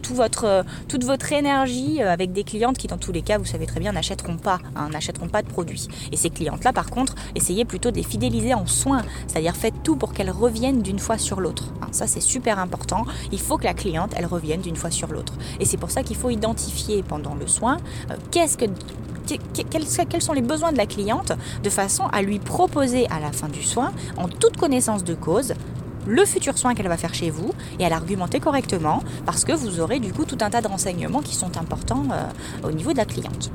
tout 0.02 0.16
votre 0.16 0.64
toute 0.88 1.04
votre 1.04 1.32
énergie 1.32 2.02
euh, 2.02 2.12
avec 2.12 2.32
des 2.32 2.44
clientes 2.44 2.78
qui, 2.78 2.88
dans 2.88 2.98
tous 2.98 3.12
les 3.12 3.22
cas, 3.22 3.38
vous 3.38 3.46
savez 3.46 3.66
très 3.66 3.80
bien, 3.80 3.92
n'achèteront 3.92 4.38
pas, 4.38 4.60
hein, 4.76 4.90
n'achèteront 4.90 5.28
pas 5.28 5.42
de 5.42 5.48
produits. 5.48 5.88
Et 6.12 6.18
ces 6.18 6.30
clientes-là, 6.30 6.74
par 6.74 6.90
contre, 6.90 7.16
essayez 7.36 7.66
plutôt 7.66 7.92
de 7.92 7.98
les 7.98 8.04
fidéliser 8.04 8.54
en 8.54 8.66
soins, 8.66 9.02
c'est-à-dire 9.28 9.56
faites 9.56 9.84
tout 9.84 9.96
pour 9.96 10.14
qu'elles 10.14 10.32
reviennent 10.32 10.82
d'une 10.82 11.00
fois 11.00 11.18
sur 11.18 11.40
l'autre. 11.40 11.74
Hein. 11.82 11.88
ça, 11.92 12.08
c'est 12.08 12.22
super 12.22 12.60
important. 12.60 13.06
Il 13.32 13.40
faut 13.40 13.58
que 13.58 13.66
la 13.66 13.74
cliente, 13.74 14.14
elle 14.16 14.26
revienne 14.26 14.62
d'une 14.62 14.76
fois 14.76 14.92
sur 14.92 15.08
l'autre. 15.08 15.34
Et 15.60 15.66
c'est 15.66 15.78
pour 15.78 15.92
ça 15.92 16.04
qu'il 16.04 16.16
faut 16.16 16.30
identifier 16.30 17.04
pendant 17.04 17.36
le 17.36 17.48
soin 17.48 17.78
euh, 18.10 18.16
quels, 18.32 18.50
sont 20.22 20.34
les 20.34 20.42
besoins 20.42 20.72
de 20.72 20.78
la 20.78 20.86
cliente 20.86 21.34
de 21.64 21.70
façon 21.70 22.06
à 22.12 22.22
lui 22.22 22.40
proposer 22.40 23.08
à 23.10 23.20
la 23.20 23.32
fin 23.32 23.48
du 23.48 23.64
soin, 23.64 23.94
en 24.18 24.28
toute 24.28 24.58
connaissance 24.58 25.04
de 25.04 25.14
cause, 25.14 25.54
le 26.08 26.26
futur 26.26 26.58
soin 26.58 26.74
qu'elle 26.74 26.88
va 26.88 26.98
faire 26.98 27.14
chez 27.14 27.30
vous 27.30 27.52
et 27.80 27.86
à 27.86 27.90
l'argumenter 27.90 28.40
correctement 28.40 29.04
parce 29.26 29.46
que 29.46 29.54
vous 29.54 29.80
aurez 29.80 30.00
du 30.00 30.14
coup 30.14 30.26
tout 30.26 30.38
un 30.42 30.50
tas 30.50 30.62
de 30.62 30.68
renseignements 30.68 31.22
qui 31.22 31.36
sont 31.36 31.58
importants 31.58 32.06
euh, 32.12 32.68
au 32.68 32.72
niveau 32.72 32.92
de 32.92 32.98
la 32.98 33.06
cliente. 33.06 33.52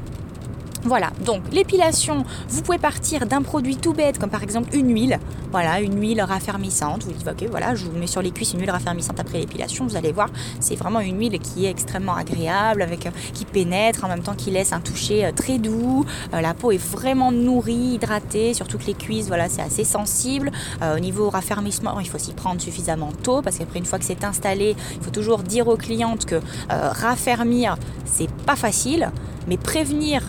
Voilà, 0.88 1.11
donc 1.22 1.42
l'épilation, 1.53 2.24
vous 2.48 2.62
pouvez 2.62 2.79
partir 2.79 3.27
d'un 3.27 3.42
produit 3.42 3.77
tout 3.77 3.92
bête, 3.92 4.18
comme 4.18 4.31
par 4.31 4.42
exemple 4.42 4.74
une 4.74 4.90
huile. 4.90 5.18
Voilà, 5.51 5.83
une 5.83 6.01
huile 6.01 6.22
raffermissante. 6.22 7.05
Vous 7.05 7.12
dites, 7.12 7.29
ok, 7.29 7.46
voilà, 7.51 7.74
je 7.74 7.85
vous 7.85 7.92
mets 7.92 8.07
sur 8.07 8.22
les 8.22 8.31
cuisses 8.31 8.55
une 8.55 8.61
huile 8.61 8.70
raffermissante 8.70 9.20
après 9.20 9.38
l'épilation. 9.38 9.87
Vous 9.87 9.96
allez 9.96 10.12
voir, 10.12 10.31
c'est 10.61 10.77
vraiment 10.77 11.01
une 11.01 11.18
huile 11.18 11.38
qui 11.40 11.66
est 11.66 11.70
extrêmement 11.70 12.14
agréable, 12.14 12.81
avec, 12.81 13.05
euh, 13.05 13.11
qui 13.35 13.44
pénètre, 13.44 14.03
en 14.07 14.09
même 14.09 14.22
temps 14.22 14.35
qui 14.35 14.51
laisse 14.51 14.72
un 14.72 14.81
toucher 14.81 15.27
euh, 15.27 15.33
très 15.33 15.59
doux. 15.59 16.07
Euh, 16.33 16.40
la 16.40 16.55
peau 16.55 16.70
est 16.70 16.83
vraiment 16.83 17.33
nourrie, 17.33 17.96
hydratée, 17.96 18.55
surtout 18.55 18.79
que 18.79 18.87
les 18.87 18.94
cuisses, 18.94 19.29
voilà, 19.29 19.51
c'est 19.51 19.62
assez 19.62 19.85
sensible. 19.85 20.51
au 20.83 20.98
niveau 21.01 21.29
raffermissement, 21.29 22.01
il 22.01 22.09
faut 22.09 22.18
s'y 22.18 22.33
prendre 22.33 22.62
suffisamment 22.62 23.12
tôt, 23.22 23.42
parce 23.42 23.59
qu'après, 23.59 23.79
une 23.79 23.85
fois 23.85 23.98
que 23.98 24.07
c'est 24.07 24.24
installé, 24.24 24.74
il 24.94 25.05
faut 25.05 25.11
toujours 25.11 25.40
dire 25.40 25.68
aux 25.68 25.77
clientes 25.77 26.24
que 26.24 26.40
raffermir, 26.70 27.77
c'est 28.07 28.31
pas 28.46 28.57
facile. 28.57 29.11
Mais 29.48 29.57
prévenir 29.57 30.22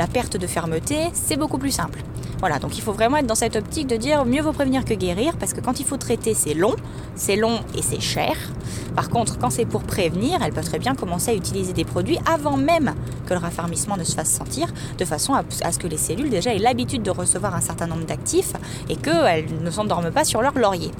la 0.00 0.06
perte 0.06 0.38
de 0.38 0.46
fermeté, 0.46 0.96
c'est 1.12 1.36
beaucoup 1.36 1.58
plus 1.58 1.72
simple. 1.72 2.02
Voilà, 2.38 2.58
donc 2.58 2.78
il 2.78 2.80
faut 2.80 2.94
vraiment 2.94 3.18
être 3.18 3.26
dans 3.26 3.34
cette 3.34 3.54
optique 3.54 3.86
de 3.86 3.96
dire 3.96 4.24
mieux 4.24 4.40
vaut 4.40 4.52
prévenir 4.52 4.86
que 4.86 4.94
guérir, 4.94 5.36
parce 5.36 5.52
que 5.52 5.60
quand 5.60 5.78
il 5.78 5.84
faut 5.84 5.98
traiter, 5.98 6.32
c'est 6.32 6.54
long, 6.54 6.74
c'est 7.16 7.36
long 7.36 7.60
et 7.76 7.82
c'est 7.82 8.00
cher. 8.00 8.32
Par 8.96 9.10
contre, 9.10 9.38
quand 9.38 9.50
c'est 9.50 9.66
pour 9.66 9.82
prévenir, 9.82 10.40
elle 10.42 10.54
peut 10.54 10.62
très 10.62 10.78
bien 10.78 10.94
commencer 10.94 11.32
à 11.32 11.34
utiliser 11.34 11.74
des 11.74 11.84
produits 11.84 12.18
avant 12.24 12.56
même 12.56 12.94
que 13.26 13.34
le 13.34 13.40
raffermissement 13.40 13.98
ne 13.98 14.04
se 14.04 14.14
fasse 14.14 14.30
sentir, 14.30 14.72
de 14.96 15.04
façon 15.04 15.34
à, 15.34 15.42
ce 15.70 15.78
que 15.78 15.86
les 15.86 15.98
cellules 15.98 16.30
déjà 16.30 16.54
aient 16.54 16.58
l'habitude 16.58 17.02
de 17.02 17.10
recevoir 17.10 17.54
un 17.54 17.60
certain 17.60 17.86
nombre 17.86 18.06
d'actifs 18.06 18.54
et 18.88 18.96
qu'elles 18.96 19.62
ne 19.62 19.70
s'endorment 19.70 20.12
pas 20.12 20.24
sur 20.24 20.40
leur 20.40 20.58
laurier. 20.58 20.92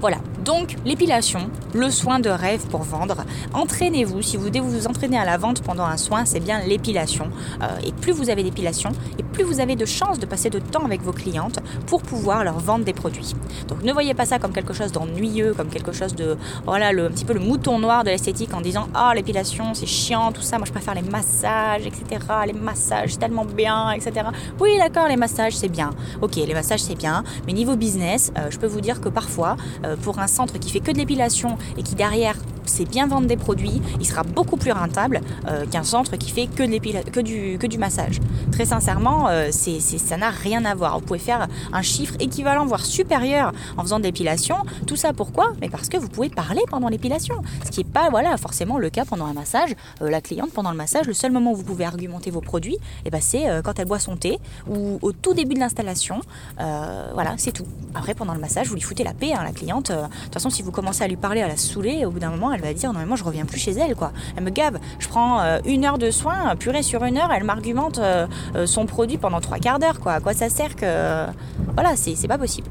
Voilà, 0.00 0.18
donc 0.46 0.76
l'épilation, 0.84 1.50
le 1.74 1.90
soin 1.90 2.20
de 2.20 2.30
rêve 2.30 2.64
pour 2.68 2.82
vendre. 2.82 3.24
Entraînez-vous, 3.52 4.22
si 4.22 4.36
vous 4.36 4.48
devez 4.48 4.60
vous 4.60 4.86
entraîner 4.86 5.18
à 5.18 5.24
la 5.24 5.36
vente 5.36 5.60
pendant 5.60 5.84
un 5.84 5.96
soin, 5.96 6.24
c'est 6.24 6.38
bien 6.38 6.60
l'épilation. 6.60 7.30
Euh, 7.62 7.66
et 7.84 7.92
plus 7.92 8.12
vous 8.12 8.30
avez 8.30 8.44
d'épilation, 8.44 8.90
et 9.18 9.24
plus 9.24 9.42
vous 9.42 9.58
avez 9.58 9.74
de 9.74 9.84
chances 9.84 10.20
de 10.20 10.24
passer 10.24 10.48
de 10.48 10.60
temps 10.60 10.84
avec 10.84 11.02
vos 11.02 11.12
clientes 11.12 11.58
pour 11.88 12.00
pouvoir 12.00 12.44
leur 12.44 12.60
vendre 12.60 12.84
des 12.84 12.92
produits. 12.92 13.34
Donc 13.66 13.82
ne 13.82 13.92
voyez 13.92 14.14
pas 14.14 14.24
ça 14.24 14.38
comme 14.38 14.52
quelque 14.52 14.72
chose 14.72 14.92
d'ennuyeux, 14.92 15.52
comme 15.52 15.68
quelque 15.68 15.90
chose 15.90 16.14
de, 16.14 16.38
voilà, 16.64 16.92
le, 16.92 17.06
un 17.06 17.10
petit 17.10 17.24
peu 17.24 17.34
le 17.34 17.40
mouton 17.40 17.80
noir 17.80 18.04
de 18.04 18.10
l'esthétique 18.10 18.54
en 18.54 18.60
disant 18.60 18.86
ah 18.94 19.12
l'épilation 19.16 19.74
c'est 19.74 19.86
chiant, 19.86 20.30
tout 20.30 20.42
ça, 20.42 20.58
moi 20.58 20.66
je 20.66 20.72
préfère 20.72 20.94
les 20.94 21.02
massages, 21.02 21.86
etc. 21.86 22.24
Les 22.46 22.52
massages 22.52 23.14
c'est 23.14 23.18
tellement 23.18 23.44
bien, 23.44 23.90
etc. 23.90 24.28
Oui 24.60 24.78
d'accord, 24.78 25.08
les 25.08 25.16
massages 25.16 25.56
c'est 25.56 25.68
bien. 25.68 25.90
Ok, 26.22 26.36
les 26.36 26.54
massages 26.54 26.82
c'est 26.82 26.94
bien, 26.94 27.24
mais 27.48 27.52
niveau 27.52 27.74
business, 27.74 28.32
euh, 28.38 28.48
je 28.48 28.58
peux 28.58 28.68
vous 28.68 28.80
dire 28.80 29.00
que 29.00 29.08
parfois, 29.08 29.56
euh, 29.84 29.96
pour 29.96 30.20
un 30.20 30.28
centre 30.36 30.58
qui 30.58 30.70
fait 30.70 30.80
que 30.80 30.92
de 30.92 30.98
l'épilation 30.98 31.58
et 31.76 31.82
qui 31.82 31.94
derrière 31.94 32.36
c'est 32.66 32.84
bien 32.84 33.06
vendre 33.06 33.26
des 33.26 33.36
produits, 33.36 33.80
il 34.00 34.06
sera 34.06 34.22
beaucoup 34.22 34.56
plus 34.56 34.72
rentable 34.72 35.20
euh, 35.48 35.64
qu'un 35.66 35.84
centre 35.84 36.16
qui 36.16 36.30
fait 36.30 36.46
que, 36.46 36.62
de 36.62 37.10
que, 37.10 37.20
du, 37.20 37.58
que 37.58 37.66
du 37.66 37.78
massage. 37.78 38.20
Très 38.52 38.66
sincèrement, 38.66 39.28
euh, 39.28 39.50
ça 39.50 40.16
n'a 40.16 40.30
rien 40.30 40.64
à 40.64 40.74
voir. 40.74 40.98
Vous 40.98 41.04
pouvez 41.04 41.18
faire 41.18 41.48
un 41.72 41.82
chiffre 41.82 42.14
équivalent, 42.20 42.66
voire 42.66 42.84
supérieur 42.84 43.52
en 43.76 43.82
faisant 43.82 43.98
de 43.98 44.04
l'épilation. 44.04 44.56
Tout 44.86 44.96
ça 44.96 45.12
pourquoi? 45.12 45.52
Mais 45.60 45.68
parce 45.68 45.88
que 45.88 45.96
vous 45.96 46.08
pouvez 46.08 46.28
parler 46.28 46.62
pendant 46.68 46.88
l'épilation. 46.88 47.36
Ce 47.64 47.70
qui 47.70 47.80
n'est 47.80 47.90
pas 47.90 48.10
voilà, 48.10 48.36
forcément 48.36 48.78
le 48.78 48.90
cas 48.90 49.04
pendant 49.04 49.26
un 49.26 49.32
massage. 49.32 49.74
Euh, 50.02 50.10
la 50.10 50.20
cliente, 50.20 50.52
pendant 50.52 50.70
le 50.70 50.76
massage, 50.76 51.06
le 51.06 51.14
seul 51.14 51.32
moment 51.32 51.52
où 51.52 51.56
vous 51.56 51.64
pouvez 51.64 51.84
argumenter 51.84 52.30
vos 52.30 52.40
produits, 52.40 52.78
eh 53.04 53.10
ben, 53.10 53.20
c'est 53.20 53.46
quand 53.64 53.78
elle 53.78 53.86
boit 53.86 53.98
son 53.98 54.16
thé 54.16 54.38
ou 54.68 54.98
au 55.02 55.12
tout 55.12 55.34
début 55.34 55.54
de 55.54 55.60
l'installation. 55.60 56.20
voilà, 56.56 57.34
c'est 57.38 57.52
tout. 57.52 57.66
Après, 57.94 58.14
pendant 58.14 58.34
le 58.34 58.40
massage, 58.40 58.68
vous 58.68 58.74
lui 58.74 58.80
foutez 58.80 59.04
la 59.04 59.14
paix, 59.14 59.32
hein, 59.32 59.42
la 59.44 59.52
cliente. 59.52 59.92
De 60.26 60.30
toute 60.30 60.42
façon, 60.42 60.50
si 60.50 60.62
vous 60.62 60.72
commencez 60.72 61.04
à 61.04 61.08
lui 61.08 61.16
parler, 61.16 61.40
à 61.40 61.46
la 61.46 61.56
saouler, 61.56 62.04
au 62.04 62.10
bout 62.10 62.18
d'un 62.18 62.30
moment, 62.30 62.52
elle 62.52 62.60
va 62.60 62.74
dire 62.74 62.92
non 62.92 62.98
mais 62.98 63.06
moi 63.06 63.16
je 63.16 63.22
reviens 63.22 63.44
plus 63.44 63.60
chez 63.60 63.70
elle 63.70 63.94
quoi. 63.94 64.10
Elle 64.36 64.42
me 64.42 64.50
gave. 64.50 64.78
Je 64.98 65.06
prends 65.06 65.40
euh, 65.40 65.60
une 65.64 65.84
heure 65.84 65.98
de 65.98 66.10
soins, 66.10 66.56
purée 66.56 66.82
sur 66.82 67.04
une 67.04 67.16
heure, 67.16 67.30
elle 67.32 67.44
m'argumente 67.44 67.98
euh, 67.98 68.26
euh, 68.56 68.66
son 68.66 68.86
produit 68.86 69.18
pendant 69.18 69.40
trois 69.40 69.58
quarts 69.58 69.78
d'heure 69.78 70.00
quoi. 70.00 70.14
À 70.14 70.20
quoi 70.20 70.34
ça 70.34 70.48
sert 70.48 70.74
que 70.74 71.26
voilà 71.74 71.94
c'est 71.94 72.26
pas 72.26 72.38
possible. 72.38 72.68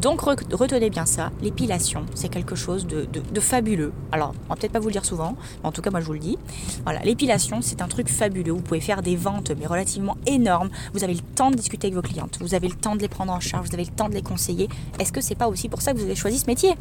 Donc 0.00 0.20
retenez 0.22 0.90
bien 0.90 1.06
ça, 1.06 1.30
l'épilation, 1.40 2.04
c'est 2.14 2.28
quelque 2.28 2.54
chose 2.54 2.86
de, 2.86 3.40
fabuleux. 3.40 3.92
Alors, 4.12 4.34
on 4.46 4.48
va 4.50 4.56
peut-être 4.56 4.72
pas 4.72 4.80
vous 4.80 4.88
le 4.88 4.92
dire 4.92 5.04
souvent, 5.04 5.36
mais 5.62 5.68
en 5.68 5.72
tout 5.72 5.82
cas 5.82 5.90
moi 5.90 6.00
je 6.00 6.06
vous 6.06 6.12
le 6.12 6.18
dis. 6.18 6.38
Voilà, 6.84 7.00
l'épilation, 7.00 7.62
c'est 7.62 7.82
un 7.82 7.88
truc 7.88 8.08
fabuleux. 8.08 8.52
Vous 8.52 8.60
pouvez 8.60 8.80
faire 8.80 9.02
des 9.02 9.16
ventes, 9.16 9.52
mais 9.58 9.66
relativement 9.66 10.16
énormes. 10.26 10.70
Vous 10.92 11.04
avez 11.04 11.14
le 11.14 11.20
temps 11.20 11.50
de 11.50 11.56
discuter 11.56 11.86
avec 11.86 11.94
vos 11.94 12.02
clientes, 12.02 12.38
vous 12.40 12.54
avez 12.54 12.68
le 12.68 12.74
temps 12.74 12.96
de 12.96 13.00
les 13.00 13.08
prendre 13.08 13.32
en 13.32 13.40
charge, 13.40 13.68
vous 13.68 13.74
avez 13.74 13.84
le 13.84 13.92
temps 13.92 14.08
de 14.08 14.14
les 14.14 14.22
conseiller. 14.22 14.68
Est-ce 14.98 15.12
que 15.12 15.20
c'est 15.20 15.34
pas 15.34 15.48
aussi 15.48 15.68
pour 15.68 15.82
ça 15.82 15.92
que 15.92 15.98
vous 15.98 16.04
avez 16.04 16.16
choisi 16.16 16.38
ce 16.38 16.46
métier? 16.46 16.74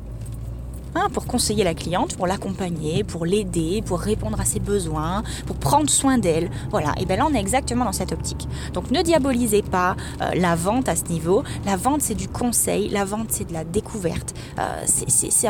Hein, 0.95 1.07
pour 1.11 1.25
conseiller 1.25 1.63
la 1.63 1.73
cliente, 1.73 2.15
pour 2.15 2.27
l'accompagner, 2.27 3.03
pour 3.03 3.25
l'aider, 3.25 3.83
pour 3.85 3.99
répondre 3.99 4.39
à 4.39 4.45
ses 4.45 4.59
besoins, 4.59 5.23
pour 5.45 5.55
prendre 5.55 5.89
soin 5.89 6.17
d'elle. 6.17 6.49
Voilà, 6.69 6.93
et 6.99 7.05
bien 7.05 7.17
là 7.17 7.27
on 7.29 7.33
est 7.33 7.39
exactement 7.39 7.85
dans 7.85 7.91
cette 7.91 8.11
optique. 8.11 8.47
Donc 8.73 8.91
ne 8.91 9.01
diabolisez 9.01 9.61
pas 9.61 9.95
euh, 10.21 10.31
la 10.35 10.55
vente 10.55 10.89
à 10.89 10.95
ce 10.95 11.05
niveau. 11.05 11.43
La 11.65 11.75
vente 11.75 12.01
c'est 12.01 12.15
du 12.15 12.27
conseil, 12.27 12.89
la 12.89 13.05
vente 13.05 13.27
c'est 13.29 13.47
de 13.47 13.53
la 13.53 13.63
découverte. 13.63 14.33
Euh, 14.59 14.83
c'est 14.85 15.47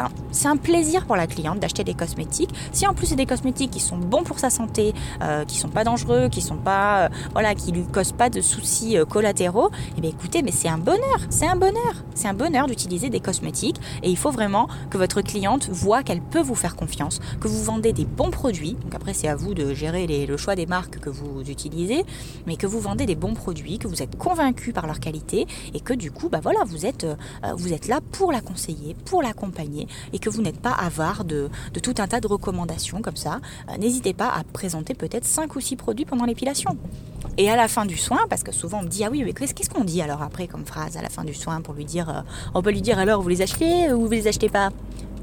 un, 0.47 0.57
plaisir 0.57 1.05
pour 1.05 1.15
la 1.15 1.27
cliente 1.27 1.59
d'acheter 1.59 1.83
des 1.83 1.93
cosmétiques. 1.93 2.51
Si 2.71 2.87
en 2.87 2.93
plus 2.93 3.07
c'est 3.07 3.15
des 3.15 3.25
cosmétiques 3.25 3.71
qui 3.71 3.79
sont 3.79 3.97
bons 3.97 4.23
pour 4.23 4.39
sa 4.39 4.49
santé, 4.49 4.93
euh, 5.21 5.45
qui 5.45 5.57
sont 5.57 5.67
pas 5.67 5.83
dangereux, 5.83 6.29
qui 6.29 6.41
sont 6.41 6.57
pas, 6.57 7.09
voilà, 7.33 7.55
qui 7.55 7.71
lui 7.71 7.83
causent 7.83 8.11
pas 8.11 8.29
de 8.29 8.39
soucis 8.39 8.97
collatéraux, 9.09 9.69
et 9.69 9.93
eh 9.97 10.01
bien 10.01 10.09
écoutez, 10.11 10.41
mais 10.41 10.51
c'est 10.51 10.69
un 10.69 10.77
bonheur, 10.77 11.19
c'est 11.29 11.47
un 11.47 11.55
bonheur, 11.55 11.95
c'est 12.13 12.27
un 12.27 12.33
bonheur 12.33 12.67
d'utiliser 12.67 13.09
des 13.09 13.19
cosmétiques 13.19 13.79
et 14.03 14.09
il 14.09 14.17
faut 14.17 14.31
vraiment 14.31 14.67
que 14.89 14.97
votre 14.97 15.21
cliente 15.21 15.32
voit 15.69 16.03
qu'elle 16.03 16.21
peut 16.21 16.41
vous 16.41 16.55
faire 16.55 16.75
confiance, 16.75 17.19
que 17.39 17.47
vous 17.47 17.63
vendez 17.63 17.93
des 17.93 18.05
bons 18.05 18.29
produits. 18.29 18.73
Donc 18.81 18.93
après 18.95 19.13
c'est 19.13 19.27
à 19.27 19.35
vous 19.35 19.53
de 19.53 19.73
gérer 19.73 20.05
le 20.25 20.37
choix 20.37 20.55
des 20.55 20.65
marques 20.65 20.99
que 20.99 21.09
vous 21.09 21.41
utilisez, 21.49 22.03
mais 22.45 22.55
que 22.55 22.67
vous 22.67 22.79
vendez 22.79 23.05
des 23.05 23.15
bons 23.15 23.33
produits, 23.33 23.79
que 23.79 23.87
vous 23.87 24.01
êtes 24.01 24.17
convaincu 24.17 24.73
par 24.73 24.85
leur 24.85 24.99
qualité 24.99 25.47
et 25.73 25.79
que 25.79 25.93
du 25.93 26.11
coup 26.11 26.29
bah 26.29 26.39
voilà 26.41 26.59
vous 26.65 26.85
êtes 26.85 27.03
euh, 27.03 27.15
vous 27.55 27.73
êtes 27.73 27.87
là 27.87 27.99
pour 28.11 28.31
la 28.31 28.41
conseiller, 28.41 28.95
pour 29.05 29.21
l'accompagner 29.21 29.87
et 30.11 30.19
que 30.19 30.29
vous 30.29 30.41
n'êtes 30.41 30.59
pas 30.59 30.71
avare 30.71 31.23
de, 31.25 31.49
tout 31.81 31.95
un 31.97 32.07
tas 32.07 32.19
de 32.19 32.27
recommandations 32.27 33.01
comme 33.01 33.15
ça. 33.15 33.39
Euh, 33.69 33.77
n'hésitez 33.77 34.13
pas 34.13 34.29
à 34.29 34.43
présenter 34.43 34.93
peut-être 34.93 35.25
5 35.25 35.55
ou 35.55 35.59
6 35.59 35.75
produits 35.75 36.05
pendant 36.05 36.25
l'épilation. 36.25 36.77
Et 37.37 37.49
à 37.49 37.55
la 37.55 37.67
fin 37.67 37.85
du 37.85 37.97
soin, 37.97 38.19
parce 38.29 38.43
que 38.43 38.51
souvent 38.51 38.79
on 38.79 38.83
me 38.83 38.87
dit 38.87 39.03
ah 39.03 39.09
oui 39.11 39.23
mais 39.23 39.33
qu'est-ce 39.33 39.69
qu'on 39.69 39.83
dit 39.83 40.01
alors 40.01 40.21
après 40.21 40.47
comme 40.47 40.65
phrase 40.65 40.97
à 40.97 41.01
la 41.01 41.09
fin 41.09 41.23
du 41.23 41.33
soin 41.33 41.61
pour 41.61 41.73
lui 41.73 41.85
dire 41.85 42.09
euh, 42.09 42.21
on 42.53 42.61
peut 42.61 42.71
lui 42.71 42.81
dire 42.81 42.99
alors 42.99 43.21
vous 43.21 43.29
les 43.29 43.41
achetez 43.41 43.91
ou 43.91 44.05
vous 44.05 44.11
les 44.11 44.27
achetez 44.27 44.49
pas? 44.49 44.69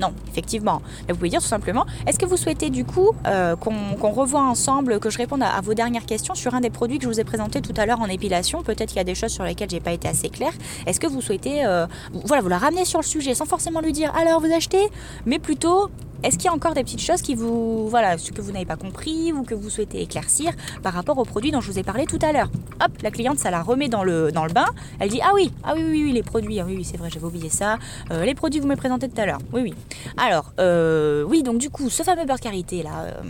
Non, 0.00 0.14
effectivement. 0.30 0.80
vous 1.08 1.14
pouvez 1.14 1.28
dire 1.28 1.40
tout 1.40 1.46
simplement, 1.46 1.84
est-ce 2.06 2.18
que 2.18 2.24
vous 2.24 2.38
souhaitez 2.38 2.70
du 2.70 2.84
coup 2.86 3.10
euh, 3.26 3.54
qu'on 3.54 4.10
revoie 4.10 4.42
ensemble, 4.42 4.98
que 4.98 5.10
je 5.10 5.18
réponde 5.18 5.42
à, 5.42 5.60
vos 5.60 5.74
dernières 5.74 6.06
questions 6.06 6.34
sur 6.34 6.54
un 6.54 6.60
des 6.60 6.70
produits 6.70 6.98
que 6.98 7.04
je 7.04 7.08
vous 7.08 7.20
ai 7.20 7.24
présenté 7.24 7.60
tout 7.60 7.74
à 7.76 7.84
l'heure 7.84 8.00
en 8.00 8.06
épilation? 8.06 8.62
Peut-être 8.62 8.88
qu'il 8.88 8.96
y 8.96 9.00
a 9.00 9.04
des 9.04 9.14
choses 9.14 9.32
sur 9.32 9.44
lesquelles 9.44 9.70
j'ai 9.70 9.80
pas 9.80 9.92
été 9.92 10.08
assez 10.08 10.30
claire. 10.30 10.52
Est-ce 10.86 11.00
que 11.00 11.06
vous 11.06 11.20
souhaitez, 11.20 11.66
euh, 11.66 11.86
voilà, 12.24 12.42
vous 12.42 12.48
la 12.48 12.58
ramener 12.58 12.86
sur 12.86 13.00
le 13.00 13.04
sujet 13.04 13.34
sans 13.34 13.44
forcément 13.44 13.80
lui 13.80 13.92
dire 13.92 14.12
alors 14.16 14.40
vous 14.40 14.52
achetez, 14.52 14.88
mais 15.26 15.38
plutôt 15.38 15.90
est-ce 16.22 16.36
qu'il 16.36 16.46
y 16.46 16.48
a 16.48 16.52
encore 16.52 16.74
des 16.74 16.82
petites 16.82 17.00
choses 17.00 17.22
qui 17.22 17.34
vous, 17.34 17.88
voilà, 17.88 18.18
ce 18.18 18.32
que 18.32 18.40
vous 18.40 18.52
n'avez 18.52 18.66
pas 18.66 18.76
compris 18.76 19.32
ou 19.32 19.42
que 19.42 19.54
vous 19.54 19.70
souhaitez 19.70 20.02
éclaircir 20.02 20.52
par 20.82 20.92
rapport 20.92 21.18
aux 21.18 21.24
produits 21.24 21.50
dont 21.50 21.60
je 21.60 21.70
vous 21.70 21.78
ai 21.78 21.82
parlé 21.82 22.06
tout 22.06 22.18
à 22.22 22.32
l'heure? 22.32 22.50
Hop, 22.82 22.92
la 23.02 23.10
cliente, 23.10 23.38
ça 23.38 23.50
la 23.50 23.62
remet 23.62 23.88
dans 23.88 24.04
le, 24.04 24.32
dans 24.32 24.44
le 24.44 24.52
bain. 24.52 24.66
Elle 24.98 25.10
dit 25.10 25.20
ah 25.22 25.32
oui, 25.34 25.52
ah 25.64 25.72
oui, 25.74 25.82
oui, 25.86 26.02
oui, 26.04 26.12
les 26.12 26.22
produits, 26.22 26.60
ah 26.60 26.64
oui, 26.66 26.74
oui, 26.76 26.84
c'est 26.84 26.96
vrai, 26.96 27.10
j'avais 27.10 27.26
oublié 27.26 27.48
ça. 27.48 27.78
Euh, 28.10 28.24
les 28.24 28.34
produits 28.34 28.58
que 28.58 28.62
vous 28.62 28.68
m'avez 28.68 28.80
présentés 28.80 29.08
tout 29.08 29.20
à 29.20 29.26
l'heure. 29.26 29.40
Oui, 29.52 29.62
oui. 29.62 29.74
Alors, 30.16 30.52
euh, 30.58 31.22
oui, 31.24 31.42
donc 31.42 31.58
du 31.58 31.70
coup, 31.70 31.90
ce 31.90 32.02
fameux 32.02 32.24
beurre 32.24 32.40
karité 32.40 32.82
là. 32.82 33.04
Euh, 33.04 33.22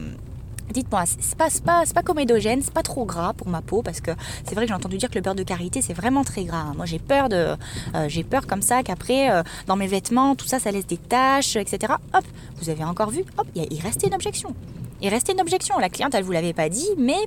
Dites-moi, 0.70 1.04
c'est 1.06 1.35
pas, 1.37 1.48
pas, 1.64 1.85
pas 1.92 2.02
comédogène, 2.02 2.62
c'est 2.62 2.72
pas 2.72 2.83
trop 2.83 3.04
gras 3.04 3.33
pour 3.33 3.48
ma 3.48 3.61
peau 3.61 3.83
parce 3.83 4.00
que 4.00 4.12
c'est 4.44 4.54
vrai 4.54 4.64
que 4.64 4.68
j'ai 4.68 4.74
entendu 4.74 4.98
dire 4.98 5.11
que 5.11 5.16
le 5.16 5.20
beurre 5.20 5.35
de 5.35 5.42
karité 5.42 5.83
c'est 5.83 5.94
vraiment 5.94 6.24
très 6.24 6.44
gras. 6.44 6.72
Moi 6.76 6.87
j'ai 6.87 6.98
peur 6.98 7.28
de, 7.28 7.56
euh, 7.94 8.09
j'ai 8.09 8.24
peur 8.24 8.46
comme 8.46 8.62
ça 8.62 8.83
qu'après 8.83 9.30
euh, 9.30 9.42
dans 9.66 9.76
mes 9.76 9.87
vêtements 9.87 10.35
tout 10.37 10.46
ça 10.46 10.59
ça 10.59 10.70
laisse 10.70 10.87
des 10.87 10.96
taches, 10.96 11.56
etc. 11.56 11.94
Hop, 12.14 12.24
vous 12.61 12.70
avez 12.70 12.85
encore 12.85 13.11
vu, 13.11 13.24
hop, 13.38 13.46
il 13.54 13.80
restait 13.80 14.06
une 14.06 14.14
objection. 14.14 14.54
Il 15.02 15.09
restait 15.09 15.33
une 15.33 15.40
objection. 15.40 15.78
La 15.78 15.88
cliente 15.88 16.14
elle 16.14 16.24
vous 16.24 16.33
l'avait 16.33 16.52
pas 16.52 16.68
dit, 16.68 16.88
mais 16.96 17.18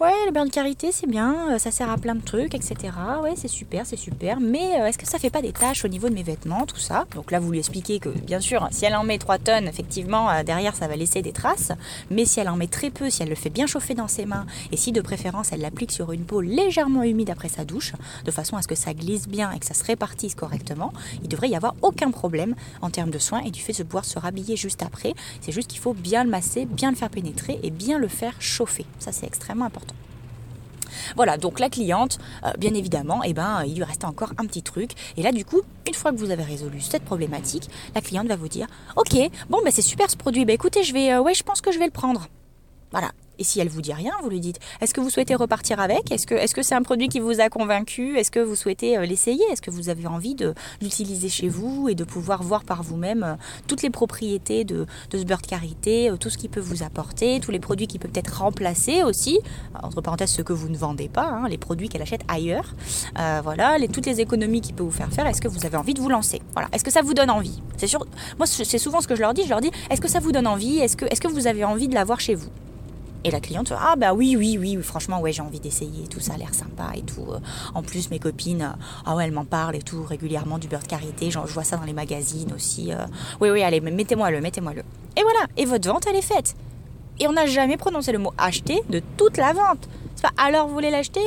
Ouais, 0.00 0.14
le 0.24 0.32
beurre 0.32 0.46
de 0.46 0.50
karité, 0.50 0.92
c'est 0.92 1.06
bien, 1.06 1.50
euh, 1.50 1.58
ça 1.58 1.70
sert 1.70 1.90
à 1.90 1.98
plein 1.98 2.14
de 2.14 2.22
trucs, 2.22 2.54
etc. 2.54 2.74
Ouais, 3.22 3.34
c'est 3.36 3.48
super, 3.48 3.84
c'est 3.84 3.98
super. 3.98 4.40
Mais 4.40 4.80
euh, 4.80 4.86
est-ce 4.86 4.96
que 4.96 5.06
ça 5.06 5.18
fait 5.18 5.28
pas 5.28 5.42
des 5.42 5.52
taches 5.52 5.84
au 5.84 5.88
niveau 5.88 6.08
de 6.08 6.14
mes 6.14 6.22
vêtements, 6.22 6.64
tout 6.64 6.78
ça? 6.78 7.04
Donc 7.14 7.30
là, 7.30 7.38
vous 7.38 7.50
lui 7.52 7.58
expliquez 7.58 7.98
que, 7.98 8.08
bien 8.08 8.40
sûr, 8.40 8.66
si 8.70 8.86
elle 8.86 8.96
en 8.96 9.04
met 9.04 9.18
3 9.18 9.36
tonnes, 9.36 9.68
effectivement, 9.68 10.30
euh, 10.30 10.42
derrière, 10.42 10.74
ça 10.74 10.88
va 10.88 10.96
laisser 10.96 11.20
des 11.20 11.32
traces. 11.32 11.72
Mais 12.10 12.24
si 12.24 12.40
elle 12.40 12.48
en 12.48 12.56
met 12.56 12.66
très 12.66 12.88
peu, 12.88 13.10
si 13.10 13.22
elle 13.22 13.28
le 13.28 13.34
fait 13.34 13.50
bien 13.50 13.66
chauffer 13.66 13.92
dans 13.92 14.08
ses 14.08 14.24
mains, 14.24 14.46
et 14.72 14.78
si 14.78 14.90
de 14.90 15.02
préférence, 15.02 15.52
elle 15.52 15.60
l'applique 15.60 15.92
sur 15.92 16.12
une 16.12 16.24
peau 16.24 16.40
légèrement 16.40 17.02
humide 17.02 17.28
après 17.28 17.50
sa 17.50 17.66
douche, 17.66 17.92
de 18.24 18.30
façon 18.30 18.56
à 18.56 18.62
ce 18.62 18.68
que 18.68 18.74
ça 18.74 18.94
glisse 18.94 19.28
bien 19.28 19.50
et 19.52 19.58
que 19.58 19.66
ça 19.66 19.74
se 19.74 19.84
répartisse 19.84 20.34
correctement, 20.34 20.94
il 21.22 21.28
devrait 21.28 21.50
y 21.50 21.56
avoir 21.56 21.74
aucun 21.82 22.10
problème 22.10 22.54
en 22.80 22.88
termes 22.88 23.10
de 23.10 23.18
soins 23.18 23.40
et 23.40 23.50
du 23.50 23.60
fait 23.60 23.76
de 23.76 23.82
pouvoir 23.82 24.06
se 24.06 24.18
rhabiller 24.18 24.56
juste 24.56 24.82
après. 24.82 25.12
C'est 25.42 25.52
juste 25.52 25.68
qu'il 25.68 25.80
faut 25.80 25.92
bien 25.92 26.24
le 26.24 26.30
masser, 26.30 26.64
bien 26.64 26.90
le 26.90 26.96
faire 26.96 27.10
pénétrer 27.10 27.60
et 27.62 27.70
bien 27.70 27.98
le 27.98 28.08
faire 28.08 28.32
chauffer. 28.38 28.86
Ça, 28.98 29.12
c'est 29.12 29.26
extrêmement 29.26 29.66
important. 29.66 29.89
Voilà, 31.16 31.36
donc 31.36 31.60
la 31.60 31.68
cliente, 31.68 32.18
euh, 32.44 32.52
bien 32.58 32.74
évidemment, 32.74 33.22
eh 33.24 33.32
ben, 33.32 33.62
il 33.66 33.76
lui 33.76 33.84
reste 33.84 34.04
encore 34.04 34.32
un 34.38 34.46
petit 34.46 34.62
truc. 34.62 34.92
Et 35.16 35.22
là, 35.22 35.32
du 35.32 35.44
coup, 35.44 35.60
une 35.86 35.94
fois 35.94 36.12
que 36.12 36.16
vous 36.16 36.30
avez 36.30 36.42
résolu 36.42 36.80
cette 36.80 37.04
problématique, 37.04 37.68
la 37.94 38.00
cliente 38.00 38.26
va 38.28 38.36
vous 38.36 38.48
dire, 38.48 38.66
ok, 38.96 39.16
bon, 39.48 39.58
ben 39.64 39.70
c'est 39.70 39.82
super 39.82 40.10
ce 40.10 40.16
produit, 40.16 40.44
ben 40.44 40.54
écoutez, 40.54 40.82
je 40.82 40.92
vais, 40.92 41.12
euh, 41.12 41.20
ouais, 41.20 41.34
je 41.34 41.42
pense 41.42 41.60
que 41.60 41.72
je 41.72 41.78
vais 41.78 41.86
le 41.86 41.90
prendre. 41.90 42.28
Voilà, 42.92 43.12
et 43.40 43.44
si 43.44 43.58
elle 43.58 43.68
vous 43.68 43.80
dit 43.80 43.92
rien, 43.92 44.12
vous 44.22 44.28
lui 44.28 44.38
dites 44.38 44.60
est-ce 44.80 44.94
que 44.94 45.00
vous 45.00 45.10
souhaitez 45.10 45.34
repartir 45.34 45.80
avec? 45.80 46.12
Est-ce 46.12 46.26
que 46.26 46.62
c'est 46.62 46.74
un 46.74 46.82
produit 46.82 47.08
qui 47.08 47.18
vous 47.20 47.40
a 47.40 47.48
convaincu? 47.48 48.16
Est-ce 48.18 48.30
que 48.30 48.38
vous 48.38 48.54
souhaitez 48.54 48.98
euh, 48.98 49.06
l'essayer? 49.06 49.42
Est-ce 49.50 49.62
que 49.62 49.70
vous 49.70 49.88
avez 49.88 50.06
envie 50.06 50.34
de 50.34 50.54
l'utiliser 50.82 51.30
chez 51.30 51.48
vous 51.48 51.88
et 51.88 51.94
de 51.94 52.04
pouvoir 52.04 52.42
voir 52.42 52.64
par 52.64 52.82
vous-même 52.82 53.22
euh, 53.24 53.34
toutes 53.66 53.82
les 53.82 53.90
propriétés 53.90 54.64
de, 54.64 54.86
ce 55.10 55.24
beurre 55.24 55.40
de 55.40 56.10
euh, 56.10 56.16
tout 56.18 56.28
ce 56.28 56.36
qu'il 56.36 56.50
peut 56.50 56.60
vous 56.60 56.82
apporter, 56.82 57.40
tous 57.40 57.50
les 57.50 57.60
produits 57.60 57.86
qui 57.86 57.98
peuvent 57.98 58.10
être 58.14 58.42
remplacés 58.42 59.02
aussi, 59.02 59.40
entre 59.82 60.02
parenthèses 60.02 60.30
ce 60.30 60.42
que 60.42 60.52
vous 60.52 60.68
ne 60.68 60.76
vendez 60.76 61.08
pas, 61.08 61.26
hein, 61.26 61.48
les 61.48 61.58
produits 61.58 61.88
qu'elle 61.88 62.02
achète 62.02 62.22
ailleurs, 62.28 62.74
voilà, 63.42 63.76
toutes 63.92 64.06
les 64.06 64.20
économies 64.20 64.60
qu'il 64.60 64.74
peut 64.74 64.82
vous 64.82 64.90
faire 64.90 65.10
faire. 65.10 65.26
Est-ce 65.26 65.40
que 65.40 65.48
vous 65.48 65.64
avez 65.64 65.76
envie 65.76 65.94
de 65.94 66.00
vous 66.00 66.10
lancer? 66.10 66.42
Voilà. 66.52 66.68
Est-ce 66.72 66.84
que 66.84 66.90
ça 66.90 67.00
vous 67.00 67.14
donne 67.14 67.30
envie? 67.30 67.62
C'est 67.78 67.86
sûr. 67.86 68.06
Moi, 68.36 68.46
c'est 68.46 68.78
souvent 68.78 69.00
ce 69.00 69.08
que 69.08 69.16
je 69.16 69.20
leur 69.20 69.32
dis. 69.32 69.44
Je 69.44 69.48
leur 69.48 69.60
dis 69.60 69.70
est-ce 69.88 70.00
que 70.00 70.08
ça 70.08 70.20
vous 70.20 70.32
donne 70.32 70.46
envie? 70.46 70.78
Est-ce 70.78 70.96
que 70.96 71.28
vous 71.28 71.46
avez 71.46 71.64
envie 71.64 71.88
de 71.88 71.94
l'avoir 71.94 72.20
chez 72.20 72.34
vous? 72.34 72.50
Et 73.24 73.30
la 73.30 73.40
cliente, 73.40 73.72
ah 73.76 73.96
bah 73.96 74.14
oui, 74.14 74.36
oui, 74.36 74.56
oui, 74.58 74.78
franchement, 74.82 75.20
ouais, 75.20 75.32
j'ai 75.32 75.42
envie 75.42 75.60
d'essayer, 75.60 76.06
tout 76.08 76.20
ça 76.20 76.34
a 76.34 76.36
l'air 76.36 76.54
sympa 76.54 76.92
et 76.94 77.02
tout. 77.02 77.26
En 77.74 77.82
plus, 77.82 78.10
mes 78.10 78.18
copines, 78.18 78.62
euh, 78.62 78.82
ah 79.04 79.14
ouais, 79.14 79.24
elles 79.24 79.32
m'en 79.32 79.44
parlent 79.44 79.76
et 79.76 79.82
tout 79.82 80.02
régulièrement 80.04 80.58
du 80.58 80.68
beurre 80.68 80.82
de 80.82 80.86
karité, 80.86 81.30
je 81.30 81.38
vois 81.38 81.64
ça 81.64 81.76
dans 81.76 81.84
les 81.84 81.92
magazines 81.92 82.52
aussi. 82.54 82.92
Euh. 82.92 83.06
Oui, 83.40 83.50
oui, 83.50 83.62
allez, 83.62 83.80
mettez-moi-le, 83.80 84.40
mettez-moi-le. 84.40 84.82
Et 85.16 85.22
voilà, 85.22 85.46
et 85.56 85.64
votre 85.64 85.88
vente, 85.88 86.06
elle 86.08 86.16
est 86.16 86.22
faite. 86.22 86.54
Et 87.18 87.28
on 87.28 87.32
n'a 87.32 87.46
jamais 87.46 87.76
prononcé 87.76 88.12
le 88.12 88.18
mot 88.18 88.32
acheter 88.38 88.80
de 88.88 89.02
toute 89.16 89.36
la 89.36 89.52
vente. 89.52 89.88
C'est 90.14 90.22
pas 90.22 90.42
alors 90.42 90.68
vous 90.68 90.74
voulez 90.74 90.90
l'acheter? 90.90 91.20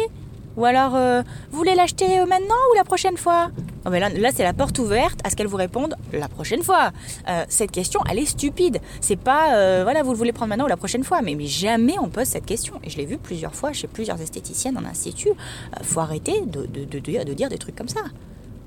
Ou 0.58 0.66
alors 0.66 0.96
euh, 0.96 1.22
vous 1.52 1.58
voulez 1.58 1.76
l'acheter 1.76 2.20
maintenant 2.26 2.56
ou 2.72 2.76
la 2.76 2.84
prochaine 2.84 3.18
fois? 3.18 3.50
Mais 3.90 4.00
là, 4.00 4.30
c'est 4.34 4.44
la 4.44 4.54
porte 4.54 4.80
ouverte 4.80 5.20
à 5.24 5.30
ce 5.30 5.36
qu'elle 5.36 5.48
vous 5.48 5.58
réponde 5.58 5.96
la 6.14 6.30
prochaine 6.30 6.64
fois. 6.64 6.92
Euh, 7.28 7.44
cette 7.50 7.72
question, 7.72 8.00
elle 8.10 8.20
est 8.20 8.26
stupide. 8.26 8.80
C'est 9.02 9.18
pas, 9.18 9.56
euh, 9.56 9.82
voilà, 9.84 10.04
vous 10.04 10.12
le 10.12 10.18
voulez 10.18 10.32
prendre 10.32 10.50
maintenant 10.50 10.66
ou 10.66 10.70
la 10.70 10.78
prochaine 10.78 11.04
fois. 11.04 11.22
Mais, 11.22 11.36
mais 11.36 11.48
jamais 11.48 11.96
on 12.00 12.08
pose 12.08 12.26
cette 12.26 12.46
question. 12.46 12.76
Et 12.84 12.90
je 12.90 12.98
l'ai 12.98 13.06
vu 13.06 13.18
plusieurs 13.18 13.54
fois 13.54 13.74
chez 13.74 13.88
plusieurs 13.88 14.22
esthéticiennes 14.22 14.78
en 14.78 14.86
institut. 14.86 15.30
Euh, 15.30 15.84
faut 15.84 16.00
arrêter 16.00 16.42
de, 16.46 17.00
dire 17.00 17.50
des 17.50 17.58
trucs 17.58 17.76
comme 17.76 17.90
ça. 17.90 18.02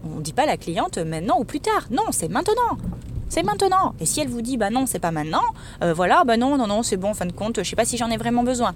On 0.05 0.16
ne 0.16 0.22
dit 0.22 0.35
pas 0.35 0.46
la 0.46 0.57
cliente 0.57 0.99
maintenant 0.99 1.38
ou 1.40 1.44
plus 1.44 1.61
tard. 1.61 1.87
Non, 1.90 2.05
c'est 2.11 2.29
maintenant. 2.29 2.77
C'est 3.29 3.42
maintenant. 3.42 3.94
Et 4.01 4.07
si 4.07 4.20
elle 4.20 4.29
vous 4.29 4.42
dit 4.42 4.59
bah 4.59 4.70
non, 4.70 4.87
c'est 4.87 5.01
pas 5.01 5.11
maintenant, 5.11 5.42
voilà, 5.81 6.22
bah 6.25 6.37
non, 6.37 6.57
non, 6.57 6.68
non, 6.68 6.85
c'est 6.85 6.96
bon, 6.96 7.11
en 7.11 7.14
fin 7.14 7.27
de 7.27 7.33
compte, 7.33 7.59
je 7.59 7.68
sais 7.68 7.75
pas 7.75 7.85
si 7.85 7.96
j'en 7.96 8.09
ai 8.09 8.16
vraiment 8.16 8.44
besoin 8.44 8.72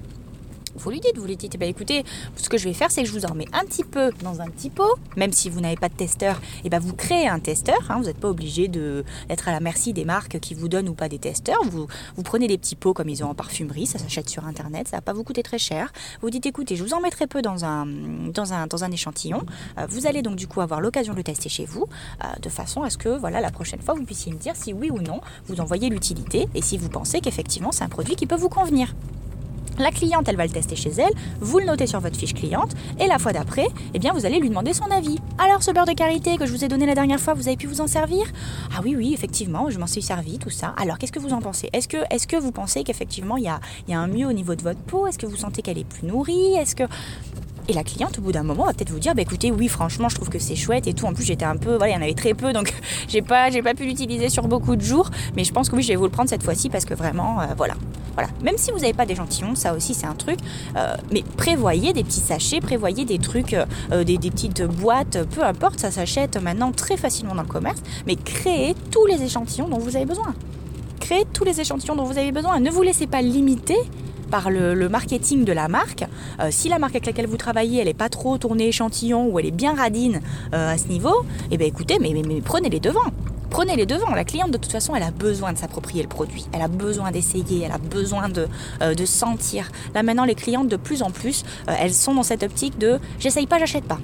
vous 0.77 0.91
lui 0.91 1.01
dites, 1.01 1.19
vous 1.19 1.27
lui 1.27 1.37
dites, 1.37 1.59
bah, 1.59 1.67
écoutez, 1.67 2.05
ce 2.37 2.49
que 2.49 2.59
je 2.59 2.65
vais 2.65 2.75
faire, 2.75 2.91
c'est 2.91 3.03
que 3.03 3.09
je 3.09 3.13
vous 3.13 3.25
en 3.25 3.31
remets 3.31 3.49
un 3.53 3.65
petit 3.65 3.85
peu 3.85 4.11
dans 4.23 4.41
un 4.41 4.49
petit 4.49 4.71
pot, 4.71 4.99
même 5.17 5.33
si 5.33 5.51
vous 5.51 5.61
n'avez 5.61 5.77
pas 5.77 5.89
de 5.89 5.95
testeur, 5.95 6.41
eh 6.65 6.69
ben 6.69 6.79
vous 6.79 6.95
créez 6.95 7.29
un 7.29 7.41
testeur, 7.41 7.79
hein. 7.89 7.97
vous 7.99 8.05
n'êtes 8.05 8.19
pas 8.19 8.29
obligé 8.29 8.69
d'être 8.69 9.49
à 9.49 9.53
la 9.53 9.61
merci 9.61 9.93
des 9.93 10.05
marques 10.05 10.39
qui 10.41 10.55
vous 10.55 10.69
donnent 10.69 10.89
ou 10.89 10.95
pas 10.95 11.09
des 11.09 11.19
testeurs, 11.19 11.61
vous, 11.65 11.87
prenez 12.25 12.47
des 12.47 12.59
petits 12.59 12.77
pots 12.77 12.95
comme 12.95 13.09
ils 13.09 13.25
ont 13.25 13.31
en 13.31 13.35
parfumerie, 13.35 13.87
ça 13.87 13.99
s'achète 13.99 14.29
sur 14.29 14.47
internet, 14.47 14.89
ça 14.89 14.97
va 14.99 15.01
pas 15.01 15.13
vous 15.13 15.25
coûter 15.25 15.43
très 15.43 15.59
cher, 15.59 15.93
vous 16.23 16.31
dites, 16.31 16.47
écoutez, 16.47 16.77
je 16.77 16.85
vous 16.85 16.95
en 16.95 17.01
mets 17.01 17.11
très 17.11 17.27
peu 17.27 17.43
dans 17.43 17.65
un, 17.65 17.87
dans 17.87 18.53
un, 18.53 18.67
dans 18.67 18.85
un 18.85 18.91
échantillon, 18.91 19.43
euh, 19.79 19.87
vous 19.89 20.07
allez 20.07 20.23
donc 20.23 20.37
du 20.37 20.47
coup 20.47 20.61
avoir 20.61 20.81
l'occasion 20.81 21.13
de 21.13 21.19
le 21.19 21.25
tester 21.25 21.49
chez 21.49 21.65
vous, 21.65 21.87
euh, 22.23 22.27
de 22.41 22.49
façon 22.49 22.83
à 22.83 22.91
ce 22.91 22.99
que 22.99 23.09
voilà, 23.09 23.41
la 23.41 23.51
prochaine 23.51 23.81
fois, 23.81 23.95
vous 23.95 24.05
puissiez 24.05 24.33
me 24.33 24.39
dire 24.39 24.55
si 24.57 24.73
oui 24.73 24.91
ou 24.91 25.01
non 25.01 25.21
vous 25.47 25.61
envoyez 25.61 25.89
l'utilité, 25.89 26.49
et 26.55 26.63
si 26.63 26.79
vous 26.79 26.89
pensez 26.89 27.21
qu'effectivement 27.21 27.73
c'est 27.73 27.85
un 27.85 27.89
produit 27.89 28.17
qui 28.17 28.27
peut 28.27 28.37
vous 28.37 28.49
convenir. 28.49 28.95
La 29.79 29.91
cliente, 29.91 30.29
elle 30.29 30.37
va 30.37 30.45
le 30.45 30.51
tester 30.51 30.77
chez 30.77 30.91
elle, 30.91 31.13
vous 31.41 31.59
le 31.59 31.67
notez 31.67 31.87
sur 31.87 32.01
votre 32.01 32.17
fiche 32.17 32.35
cliente, 32.35 32.73
et 32.99 33.07
la 33.07 33.19
fois 33.19 33.33
d'après, 33.33 33.67
eh 33.95 33.99
bien, 33.99 34.13
vous 34.13 34.27
allez 34.27 34.39
lui 34.39 34.49
demander 34.49 34.75
son 34.75 34.91
avis. 34.91 35.19
Alors, 35.39 35.63
ce 35.63 35.71
beurre 35.71 35.87
de 35.87 35.93
karité 35.93 36.37
que 36.37 36.47
je 36.47 36.53
vous 36.53 36.65
ai 36.65 36.69
donné 36.69 36.87
la 36.87 36.95
dernière 36.95 37.21
fois, 37.21 37.35
vous 37.35 37.49
avez 37.49 37.57
pu 37.57 37.67
vous 37.67 37.81
en 37.81 37.87
servir? 37.87 38.27
Ah 38.77 38.81
oui, 38.85 38.95
oui, 38.97 39.15
effectivement, 39.15 39.71
je 39.71 39.79
m'en 39.79 39.87
suis 39.87 40.03
servi, 40.03 40.39
tout 40.39 40.51
ça. 40.51 40.75
Alors, 40.77 40.99
qu'est-ce 40.99 41.13
que 41.13 41.19
vous 41.19 41.33
en 41.33 41.41
pensez? 41.41 41.71
Est-ce 41.73 41.89
que, 41.89 42.37
vous 42.37 42.53
pensez 42.53 42.85
qu'effectivement, 42.85 43.37
il 43.37 43.45
y 43.45 43.49
a, 43.49 43.61
y 43.89 43.95
a 43.95 44.01
un 44.01 44.07
mieux 44.07 44.27
au 44.27 44.33
niveau 44.33 44.55
de 44.55 44.63
votre 44.63 44.81
peau? 44.81 45.07
Est-ce 45.07 45.19
que 45.19 45.27
vous 45.27 45.37
sentez 45.37 45.63
qu'elle 45.63 45.79
est 45.79 45.85
plus 45.85 46.07
nourrie? 46.07 46.55
Est-ce 46.55 46.75
que... 46.75 46.85
Et 47.69 47.73
la 47.73 47.85
cliente, 47.85 48.19
au 48.19 48.23
bout 48.23 48.33
d'un 48.33 48.43
moment, 48.43 48.65
va 48.65 48.73
peut-être 48.73 48.91
vous 48.91 48.99
dire, 48.99 49.15
bah 49.15 49.23
écoutez, 49.23 49.53
oui, 49.53 49.69
franchement, 49.69 50.09
je 50.09 50.17
trouve 50.17 50.29
que 50.29 50.41
c'est 50.41 50.57
chouette 50.57 50.89
et 50.89 50.93
tout. 50.93 51.07
En 51.07 51.13
plus, 51.13 51.25
j'étais 51.25 51.45
un 51.45 51.57
peu, 51.57 51.77
voilà, 51.77 51.93
il 51.93 51.95
y 51.95 51.99
en 51.99 52.03
avait 52.03 52.15
très 52.15 52.35
peu, 52.35 52.53
donc 52.53 52.75
j'ai 53.09 53.23
pas, 53.23 53.49
pas 53.63 53.75
pu 53.75 53.85
l'utiliser 53.85 54.29
sur 54.29 54.49
beaucoup 54.49 54.77
de 54.77 54.83
jours. 54.83 55.11
Mais 55.37 55.45
je 55.45 55.53
pense 55.53 55.71
que 55.71 55.77
oui, 55.77 55.83
je 55.83 55.89
vais 55.89 55.97
vous 55.97 56.05
le 56.05 56.11
prendre 56.11 56.29
cette 56.29 56.43
fois-ci 56.43 56.69
parce 56.69 56.85
que 56.85 56.95
vraiment, 56.95 57.41
euh, 57.41 57.45
voilà. 57.57 57.75
Voilà, 58.21 58.35
même 58.43 58.59
si 58.59 58.71
vous 58.71 58.81
n'avez 58.81 58.93
pas 58.93 59.07
d'échantillon, 59.07 59.55
ça 59.55 59.73
aussi 59.73 59.95
c'est 59.95 60.07
un 60.07 60.15
truc, 60.15 60.39
euh, 60.77 60.95
mais 61.11 61.25
prévoyez 61.39 61.95
des 61.95 62.05
petits 62.05 62.21
sachets, 62.21 62.61
prévoyez 62.61 63.07
des 63.07 63.19
trucs, 63.19 63.55
euh, 63.55 64.05
des, 64.05 64.19
des, 64.19 64.31
petites 64.31 64.63
boîtes, 64.63 65.25
peu 65.35 65.43
importe, 65.43 65.81
ça 65.81 65.91
s'achète 65.91 66.37
maintenant 66.37 66.71
très 66.71 66.99
facilement 66.99 67.35
dans 67.35 67.41
le 67.41 67.49
commerce, 67.49 67.81
mais 68.07 68.17
créez 68.17 68.75
tous 68.91 69.07
les 69.07 69.23
échantillons 69.23 69.69
dont 69.69 69.79
vous 69.79 69.97
avez 69.97 70.05
besoin. 70.05 70.35
Créez 71.01 71.25
tous 71.33 71.45
les 71.45 71.63
échantillons 71.63 71.97
dont 71.97 72.05
vous 72.05 72.19
avez 72.19 72.31
besoin. 72.31 72.61
Ne 72.61 72.71
vous 72.71 72.83
laissez 72.83 73.07
pas 73.07 73.23
limiter 73.23 73.79
par 74.31 74.51
le, 74.51 74.89
marketing 74.91 75.45
de 75.45 75.53
la 75.53 75.69
marque. 75.69 76.05
Euh, 76.41 76.49
si 76.51 76.69
la 76.69 76.79
marque 76.79 76.97
avec 76.97 77.07
laquelle 77.07 77.27
vous 77.27 77.39
travaillez, 77.39 77.81
elle 77.81 77.87
n'est 77.87 77.95
pas 77.95 78.11
trop 78.11 78.37
tournée 78.37 78.69
échantillon 78.69 79.29
ou 79.29 79.39
elle 79.39 79.47
est 79.47 79.51
bien 79.51 79.75
radine 79.75 80.21
euh, 80.53 80.75
à 80.75 80.77
ce 80.79 80.89
niveau, 80.89 81.25
eh 81.51 81.57
bien 81.57 81.67
écoutez, 81.67 81.99
mais, 82.01 82.13
prenez 82.45 82.69
les 82.69 82.81
devants. 82.81 83.01
Prenez 83.51 83.77
les 83.77 83.87
devants. 83.87 84.15
La 84.15 84.25
cliente, 84.25 84.51
de 84.51 84.59
toute 84.59 84.73
façon, 84.73 84.95
elle 84.95 85.03
a 85.03 85.11
besoin 85.11 85.53
de 85.53 85.59
s'approprier 85.59 86.03
le 86.03 86.09
produit. 86.09 86.47
Elle 86.53 86.63
a 86.63 86.69
besoin 86.69 87.11
d'essayer. 87.11 87.63
Elle 87.65 87.73
a 87.73 87.79
besoin 87.79 88.29
de, 88.29 88.49
euh, 88.83 88.95
sentir. 89.05 89.71
Là, 89.95 90.03
maintenant, 90.03 90.25
les 90.25 90.35
clientes, 90.35 90.69
de 90.69 90.77
plus 90.77 91.03
en 91.03 91.11
plus, 91.11 91.45
elles 91.67 91.95
sont 91.95 92.15
dans 92.15 92.23
cette 92.23 92.43
optique 92.43 92.79
de 92.79 93.01
j'essaye 93.19 93.47
pas, 93.47 93.59
j'achète 93.59 93.85
pas. 93.85 93.99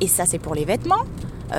Et 0.00 0.06
ça, 0.06 0.24
c'est 0.24 0.38
pour 0.38 0.54
les 0.54 0.64
vêtements, 0.64 1.04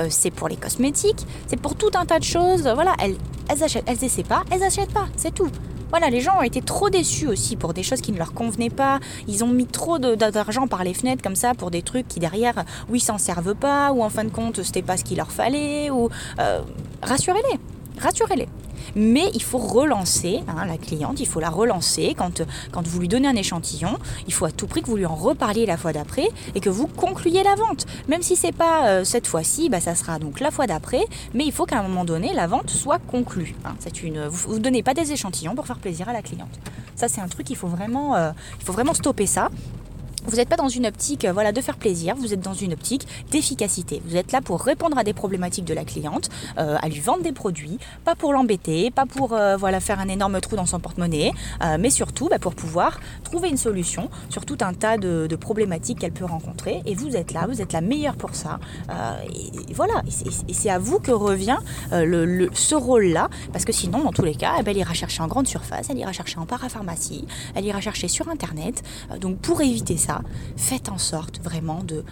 c'est 0.10 0.32
pour 0.32 0.48
les 0.48 0.56
cosmétiques, 0.56 1.26
c'est 1.48 1.60
pour 1.60 1.76
tout 1.76 1.92
un 1.96 2.06
tas 2.06 2.20
de 2.20 2.24
choses. 2.24 2.62
Voilà, 2.62 2.94
elles, 3.00 3.16
elles 3.50 3.64
achètent, 3.64 3.84
elles 3.88 4.04
essaient 4.04 4.24
pas, 4.24 4.44
elles 4.52 4.64
achètent 4.64 4.94
pas, 4.94 5.08
c'est 5.18 5.34
tout. 5.34 5.50
Voilà, 5.92 6.10
les 6.10 6.22
gens 6.22 6.40
ont 6.40 6.42
été 6.42 6.62
trop 6.62 6.90
déçus 6.90 7.28
aussi 7.28 7.56
pour 7.58 7.74
des 7.74 7.84
choses 7.84 8.02
qui 8.02 8.12
ne 8.12 8.18
leur 8.18 8.34
convenaient 8.34 8.70
pas. 8.70 9.00
Ils 9.28 9.44
ont 9.44 9.48
mis 9.48 9.68
trop 9.68 10.00
d'argent 10.00 10.68
par 10.68 10.84
les 10.84 10.94
fenêtres 10.94 11.22
comme 11.22 11.36
ça 11.36 11.54
pour 11.54 11.70
des 11.70 11.82
trucs 11.82 12.08
qui 12.08 12.20
derrière, 12.20 12.64
oui, 12.90 13.00
s'en 13.00 13.18
servent 13.18 13.56
pas, 13.56 13.92
ou 13.92 14.02
en 14.02 14.10
fin 14.10 14.24
de 14.24 14.30
compte, 14.30 14.64
c'était 14.64 14.82
pas 14.82 14.98
ce 14.98 15.04
qu'il 15.04 15.18
leur 15.18 15.32
fallait, 15.32 15.90
ou 15.90 16.10
euh, 16.40 16.62
rassurez-les, 17.04 17.60
rassurez-les. 18.02 18.48
Mais 18.96 19.30
il 19.34 19.44
faut 19.44 19.58
relancer 19.58 20.42
hein, 20.48 20.66
la 20.66 20.78
cliente, 20.78 21.20
il 21.20 21.28
faut 21.28 21.40
la 21.40 21.50
relancer 21.50 22.16
quand, 22.18 22.42
vous 22.88 23.00
lui 23.00 23.08
donnez 23.08 23.28
un 23.28 23.36
échantillon. 23.36 23.98
Il 24.28 24.34
faut 24.34 24.46
à 24.46 24.52
tout 24.52 24.68
prix 24.68 24.82
que 24.82 24.88
vous 24.88 24.98
lui 24.98 25.06
en 25.06 25.16
reparliez 25.16 25.66
la 25.66 25.78
fois 25.78 25.94
d'après 25.94 26.28
et 26.56 26.60
que 26.60 26.70
vous 26.70 26.88
concluiez 26.88 27.44
la 27.44 27.56
vente. 27.56 27.86
Même 28.08 28.22
si 28.22 28.36
c'est 28.36 28.52
pas 28.52 28.88
euh, 28.88 29.04
cette 29.04 29.28
fois-ci, 29.28 29.70
bah, 29.70 29.80
ça 29.80 29.96
sera 29.96 30.20
donc 30.20 30.40
la 30.40 30.52
fois 30.52 30.68
d'après. 30.68 31.06
Mais 31.34 31.46
il 31.46 31.52
faut 31.52 31.66
qu'à 31.66 31.80
un 31.80 31.84
moment 31.84 32.06
donné, 32.06 32.34
la 32.34 32.48
vente 32.48 32.70
soit 32.70 33.00
conclue. 33.00 33.56
Hein. 33.66 33.76
C'est 33.80 34.04
une, 34.04 34.28
vous 34.28 34.56
ne 34.56 34.60
donnez 34.60 34.84
pas 34.84 34.94
des 34.94 35.12
échantillons 35.12 35.56
pour 35.56 35.68
faire 35.68 35.80
plaisir 35.80 36.10
à 36.10 36.14
la 36.14 36.22
cliente. 36.22 36.60
Ça, 36.96 37.08
c'est 37.08 37.22
un 37.22 37.28
truc, 37.28 37.50
il 37.50 37.56
faut 37.56 37.68
vraiment, 37.68 38.16
euh, 38.16 38.32
il 38.60 38.66
faut 38.66 38.74
vraiment 38.74 38.94
stopper 38.94 39.26
ça. 39.26 39.50
Vous 40.26 40.38
n'êtes 40.38 40.50
pas 40.50 40.56
dans 40.56 40.68
une 40.68 40.86
optique 40.86 41.26
euh, 41.26 41.34
voilà, 41.34 41.52
de 41.52 41.62
faire 41.62 41.78
plaisir, 41.78 42.16
vous 42.16 42.34
êtes 42.34 42.42
dans 42.42 42.54
une 42.54 42.74
optique 42.74 43.08
d'efficacité. 43.32 44.02
Vous 44.06 44.16
êtes 44.16 44.32
là 44.32 44.42
pour 44.42 44.62
répondre 44.62 44.98
à 44.98 45.04
des 45.04 45.14
problématiques 45.14 45.66
de 45.66 45.74
la 45.74 45.84
cliente, 45.84 46.30
euh, 46.60 46.78
à 46.80 46.90
lui 46.90 47.00
vendre 47.00 47.24
des 47.24 47.32
produits, 47.32 47.80
pas 48.06 48.14
pour 48.16 48.32
l'embêter, 48.32 48.92
pas 48.92 49.06
pour 49.08 49.34
euh, 49.34 49.58
voilà, 49.58 49.80
faire 49.80 50.00
un 50.00 50.08
énorme 50.08 50.40
trou 50.40 50.56
dans 50.56 50.66
son 50.66 50.80
porte-monnaie, 50.80 51.32
mais 51.80 51.90
surtout 51.90 52.28
bah, 52.30 52.40
pour 52.40 52.56
pouvoir 52.56 53.00
trouver 53.24 53.50
une 53.50 53.58
solution 53.58 54.10
sur 54.30 54.46
tout 54.46 54.58
un 54.62 54.74
tas 54.74 54.98
de, 54.98 55.28
problématiques 55.40 56.00
qu'elle 56.00 56.12
peut 56.12 56.26
rencontrer. 56.26 56.82
Et 56.86 56.94
vous 56.94 57.16
êtes 57.16 57.34
là, 57.34 57.48
vous 57.48 57.62
êtes 57.62 57.74
la 57.74 57.82
meilleure 57.82 58.16
pour 58.16 58.36
ça. 58.36 58.60
et, 59.34 59.74
voilà, 59.74 60.04
et 60.48 60.54
c'est 60.54 60.70
à 60.70 60.78
vous 60.78 61.00
que 61.00 61.12
revient 61.12 61.58
le, 61.92 62.50
ce 62.54 62.76
rôle-là, 62.76 63.30
parce 63.52 63.66
que 63.66 63.72
sinon, 63.72 64.04
dans 64.04 64.12
tous 64.12 64.24
les 64.24 64.36
cas, 64.36 64.54
eh 64.60 64.64
ben, 64.64 64.72
elle 64.72 64.78
ira 64.78 64.94
chercher 64.94 65.24
en 65.24 65.28
grande 65.28 65.48
surface, 65.48 65.88
elle 65.90 65.98
ira 65.98 66.12
chercher 66.12 66.40
en 66.40 66.46
parapharmacie, 66.46 67.26
elle 67.56 67.66
ira 67.66 67.82
chercher 67.82 68.08
sur 68.08 68.30
Internet. 68.30 68.84
donc 69.20 69.38
pour 69.38 69.62
éviter 69.62 69.98
ça, 69.98 70.11
faites 70.58 70.90
en 70.90 70.98
sorte 70.98 71.42
vraiment 71.42 71.84
de, 71.84 72.04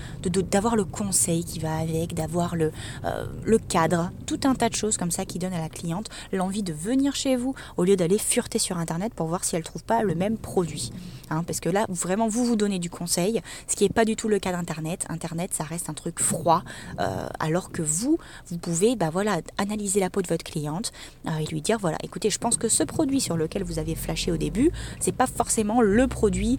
d'avoir 0.41 0.75
le 0.75 0.85
conseil 0.85 1.43
qui 1.43 1.59
va 1.59 1.77
avec, 1.77 2.13
d'avoir 2.13 2.55
le, 2.55 2.71
euh, 3.05 3.25
le 3.45 3.57
cadre, 3.57 4.12
tout 4.25 4.39
un 4.43 4.55
tas 4.55 4.69
de 4.69 4.75
choses 4.75 4.97
comme 4.97 5.12
ça 5.12 5.25
qui 5.25 5.39
donnent 5.39 5.53
à 5.53 5.62
la 5.62 5.69
cliente 5.69 6.09
l'envie 6.31 6.63
de 6.63 6.73
venir 6.73 7.15
chez 7.15 7.35
vous 7.35 7.55
au 7.77 7.83
lieu 7.83 7.95
d'aller 7.95 8.17
fureter 8.17 8.59
sur 8.59 8.77
Internet 8.77 9.13
pour 9.13 9.27
voir 9.27 9.43
si 9.43 9.55
elle 9.55 9.62
ne 9.62 9.65
trouve 9.65 9.83
pas 9.83 10.03
le 10.03 10.15
même 10.15 10.38
produit. 10.38 10.91
Hein, 11.29 11.43
parce 11.45 11.59
que 11.59 11.69
là, 11.69 11.85
vraiment, 11.89 12.27
vous 12.27 12.43
vous 12.43 12.55
donnez 12.55 12.79
du 12.79 12.89
conseil, 12.89 13.41
ce 13.67 13.75
qui 13.75 13.83
n'est 13.83 13.89
pas 13.89 14.05
du 14.05 14.15
tout 14.15 14.27
le 14.27 14.39
cas 14.39 14.51
d'Internet. 14.51 15.05
Internet, 15.09 15.53
ça 15.53 15.63
reste 15.63 15.89
un 15.89 15.93
truc 15.93 16.19
froid, 16.19 16.63
euh, 16.99 17.27
alors 17.39 17.71
que 17.71 17.83
vous, 17.83 18.17
vous 18.47 18.57
pouvez 18.57 18.95
bah, 18.95 19.09
voilà, 19.12 19.41
analyser 19.57 19.99
la 19.99 20.09
peau 20.09 20.21
de 20.23 20.27
votre 20.27 20.43
cliente 20.43 20.91
euh, 21.27 21.38
et 21.38 21.45
lui 21.45 21.62
dire, 21.62 21.77
voilà, 21.79 21.97
écoutez, 22.03 22.31
je 22.31 22.39
pense 22.39 22.57
que 22.57 22.67
ce 22.67 22.83
produit 22.83 23.21
sur 23.21 23.38
lequel 23.38 23.63
vous 23.63 23.77
avez 23.77 23.93
flashé 23.93 24.31
au 24.31 24.38
début, 24.38 24.71
c'est 24.99 25.15
pas 25.15 25.27
forcément 25.27 25.81
le 25.81 26.07
produit 26.07 26.57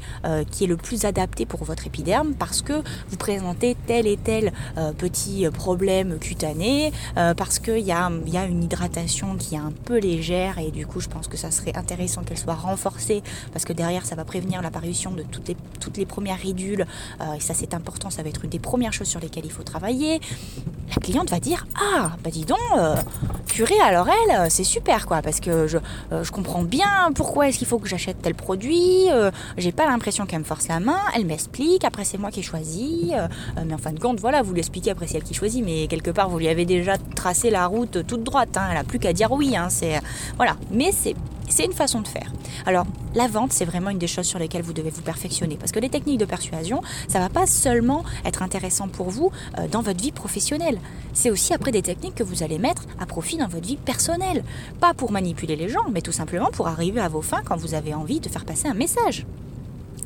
qui 0.51 0.65
est 0.65 0.67
le 0.67 0.77
plus 0.77 1.05
adapté 1.05 1.30
pour 1.47 1.65
votre 1.65 1.87
épiderme 1.87 2.35
parce 2.35 2.63
que 2.63 2.83
vous 3.09 3.17
présentez 3.17 3.77
tel 3.87 4.07
et 4.07 4.17
tel 4.17 4.53
euh, 4.77 4.93
petit 4.93 5.47
problème 5.53 6.19
cutané, 6.19 6.93
euh, 7.17 7.35
parce 7.35 7.59
qu'il 7.59 7.79
y 7.79 7.93
a, 7.93 8.11
y 8.27 8.37
a 8.37 8.45
une 8.45 8.65
hydratation 8.65 9.37
qui 9.37 9.55
est 9.55 9.59
un 9.59 9.73
peu 9.85 9.99
légère 9.99 10.59
et 10.59 10.71
du 10.71 10.87
coup 10.87 11.01
je 11.01 11.09
pense 11.09 11.29
que 11.29 11.37
ça 11.37 11.51
serait 11.51 11.77
intéressant 11.77 12.23
qu'elle 12.23 12.39
soit 12.39 12.55
renforcée 12.55 13.23
parce 13.53 13.65
que 13.65 13.73
derrière 13.73 14.05
ça 14.05 14.15
va 14.15 14.25
prévenir 14.25 14.63
l'apparition 14.63 15.13
de 15.13 15.23
toutes 15.23 15.49
les, 15.49 15.57
toutes 15.81 15.97
les 15.97 16.07
premières 16.07 16.39
ridules 16.39 16.87
euh, 17.21 17.35
et 17.35 17.41
ça 17.41 17.55
c'est 17.55 17.75
important, 17.75 18.11
ça 18.11 18.23
va 18.23 18.29
être 18.29 18.45
une 18.45 18.51
des 18.51 18.59
premières 18.59 18.93
choses 18.93 19.09
sur 19.09 19.21
lesquelles 19.21 19.47
il 19.47 19.53
faut 19.53 19.63
travailler. 19.63 20.21
La 20.91 20.97
cliente 20.97 21.31
va 21.31 21.41
dire 21.41 21.67
Ah, 21.77 22.17
bah 22.23 22.31
dis 22.31 22.45
donc, 22.45 22.59
purée, 23.47 23.81
alors 23.81 24.09
elle, 24.09 24.51
c'est 24.51 24.65
super 24.65 25.07
quoi, 25.07 25.23
parce 25.23 25.39
que 25.39 25.69
je, 25.69 25.79
je 26.11 26.31
comprends 26.33 26.65
bien 26.65 27.13
pourquoi 27.15 27.49
est-ce 27.49 27.59
qu'il 27.59 27.67
faut 27.69 27.79
que 27.79 27.89
j'achète 27.89 28.21
tel 28.23 28.35
produit, 28.35 29.07
j'ai 29.57 29.71
pas 29.71 29.87
l'impression 29.87 30.27
qu'elle 30.27 30.41
me 30.41 30.45
force 30.45 30.67
la 30.67 30.81
main, 30.81 30.99
elle 31.21 31.27
m'explique, 31.27 31.85
après 31.85 32.05
c'est 32.05 32.19
moi 32.19 32.31
qui 32.31 32.41
ai 32.41 32.43
choisi, 32.43 33.11
euh, 33.13 33.27
euh, 33.59 33.63
mais 33.67 33.75
en 33.75 33.79
fin 33.79 33.93
de 33.93 34.01
compte, 34.01 34.21
voilà, 34.21 34.43
vous 34.43 34.53
lui 34.53 34.61
expliquez, 34.61 34.91
après 34.91 35.07
c'est 35.07 35.19
elle 35.19 35.25
qui 35.25 35.35
choisit, 35.35 35.65
mais 35.65 35.87
quelque 35.87 36.11
part 36.11 36.29
vous 36.29 36.39
lui 36.39 36.49
avez 36.49 36.65
déjà 36.65 36.97
tracé 36.99 37.51
la 37.51 37.67
route 37.67 38.07
toute 38.07 38.23
droite, 38.23 38.57
hein, 38.57 38.67
elle 38.69 38.75
n'a 38.75 38.85
plus 38.85 38.99
qu'à 38.99 39.13
dire 39.13 39.33
oui, 39.33 39.57
hein, 39.57 39.69
c'est, 39.71 40.01
voilà, 40.37 40.57
mais 40.71 40.93
c'est 40.93 41.15
c'est 41.51 41.65
une 41.65 41.73
façon 41.73 42.01
de 42.01 42.09
faire. 42.09 42.33
Alors, 42.65 42.87
la 43.15 43.27
vente, 43.27 43.53
c'est 43.53 43.65
vraiment 43.65 43.91
une 43.91 43.99
des 43.99 44.07
choses 44.07 44.27
sur 44.27 44.39
lesquelles 44.39 44.63
vous 44.63 44.73
devez 44.73 44.91
vous 44.91 45.03
perfectionner. 45.03 45.57
Parce 45.57 45.73
que 45.73 45.81
les 45.81 45.89
techniques 45.89 46.19
de 46.19 46.25
persuasion, 46.25 46.81
ça 47.09 47.19
va 47.19 47.29
pas 47.29 47.47
seulement 47.47 48.05
être 48.25 48.43
intéressant 48.43 48.89
pour 48.89 49.11
vous 49.11 49.33
euh, 49.59 49.67
dans 49.69 49.83
votre 49.83 50.01
vie 50.01 50.13
professionnelle. 50.13 50.79
C'est 51.13 51.31
aussi 51.31 51.53
après 51.53 51.73
des 51.73 51.83
techniques 51.83 52.15
que 52.15 52.23
vous 52.23 52.43
allez 52.43 52.59
mettre 52.59 52.85
à 53.01 53.07
profit 53.07 53.37
dans 53.37 53.49
votre 53.49 53.67
vie 53.67 53.77
personnelle. 53.77 54.45
Pas 54.81 54.95
pour 54.95 55.11
manipuler 55.11 55.57
les 55.57 55.69
gens, 55.69 55.87
mais 55.93 56.03
tout 56.03 56.13
simplement 56.13 56.51
pour 56.53 56.69
arriver 56.69 57.01
à 57.01 57.09
vos 57.09 57.23
fins 57.23 57.43
quand 57.45 57.57
vous 57.57 57.75
avez 57.75 57.95
envie 57.95 58.21
de 58.21 58.29
faire 58.29 58.45
passer 58.45 58.69
un 58.69 58.75
message. 58.75 59.27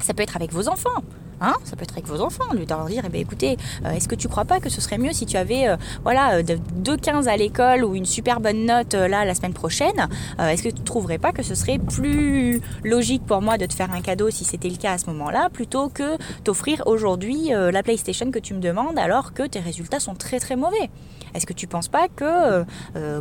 Ça 0.04 0.12
peut 0.12 0.22
être 0.22 0.36
avec 0.36 0.52
vos 0.52 0.68
enfants. 0.68 1.02
Hein 1.44 1.56
ça 1.64 1.76
peut 1.76 1.82
être 1.82 1.92
avec 1.92 2.06
vos 2.06 2.22
enfants, 2.22 2.54
lui 2.54 2.64
leur 2.64 2.86
dire, 2.86 3.02
eh 3.04 3.10
bien, 3.10 3.20
écoutez, 3.20 3.58
euh, 3.84 3.90
est-ce 3.90 4.08
que 4.08 4.14
tu 4.14 4.28
crois 4.28 4.46
pas 4.46 4.60
que 4.60 4.70
ce 4.70 4.80
serait 4.80 4.96
mieux 4.96 5.12
si 5.12 5.26
tu 5.26 5.36
avais 5.36 5.68
euh, 5.68 5.76
voilà, 6.02 6.40
2,15 6.40 7.26
à 7.26 7.36
l'école 7.36 7.84
ou 7.84 7.94
une 7.94 8.06
super 8.06 8.40
bonne 8.40 8.64
note 8.64 8.94
euh, 8.94 9.08
là 9.08 9.26
la 9.26 9.34
semaine 9.34 9.52
prochaine 9.52 10.08
Est-ce 10.38 10.62
que 10.62 10.70
tu 10.70 10.80
ne 10.80 10.86
trouverais 10.86 11.18
pas 11.18 11.32
que 11.32 11.42
ce 11.42 11.54
serait 11.54 11.78
plus 11.78 12.62
logique 12.82 13.26
pour 13.26 13.42
moi 13.42 13.58
de 13.58 13.66
te 13.66 13.74
faire 13.74 13.92
un 13.92 14.00
cadeau 14.00 14.30
si 14.30 14.44
c'était 14.44 14.70
le 14.70 14.76
cas 14.76 14.92
à 14.92 14.98
ce 14.98 15.04
moment-là, 15.10 15.50
plutôt 15.52 15.90
que 15.90 16.16
t'offrir 16.44 16.82
aujourd'hui 16.86 17.50
la 17.50 17.82
PlayStation 17.82 18.30
que 18.30 18.38
tu 18.38 18.54
me 18.54 18.60
demandes 18.60 18.98
alors 18.98 19.34
que 19.34 19.42
tes 19.42 19.60
résultats 19.60 20.00
sont 20.00 20.14
très 20.14 20.40
très 20.40 20.56
mauvais? 20.56 20.88
Est-ce 21.34 21.46
que 21.46 21.52
tu 21.52 21.66
penses 21.66 21.88
pas 21.88 22.08
que, 22.08 22.64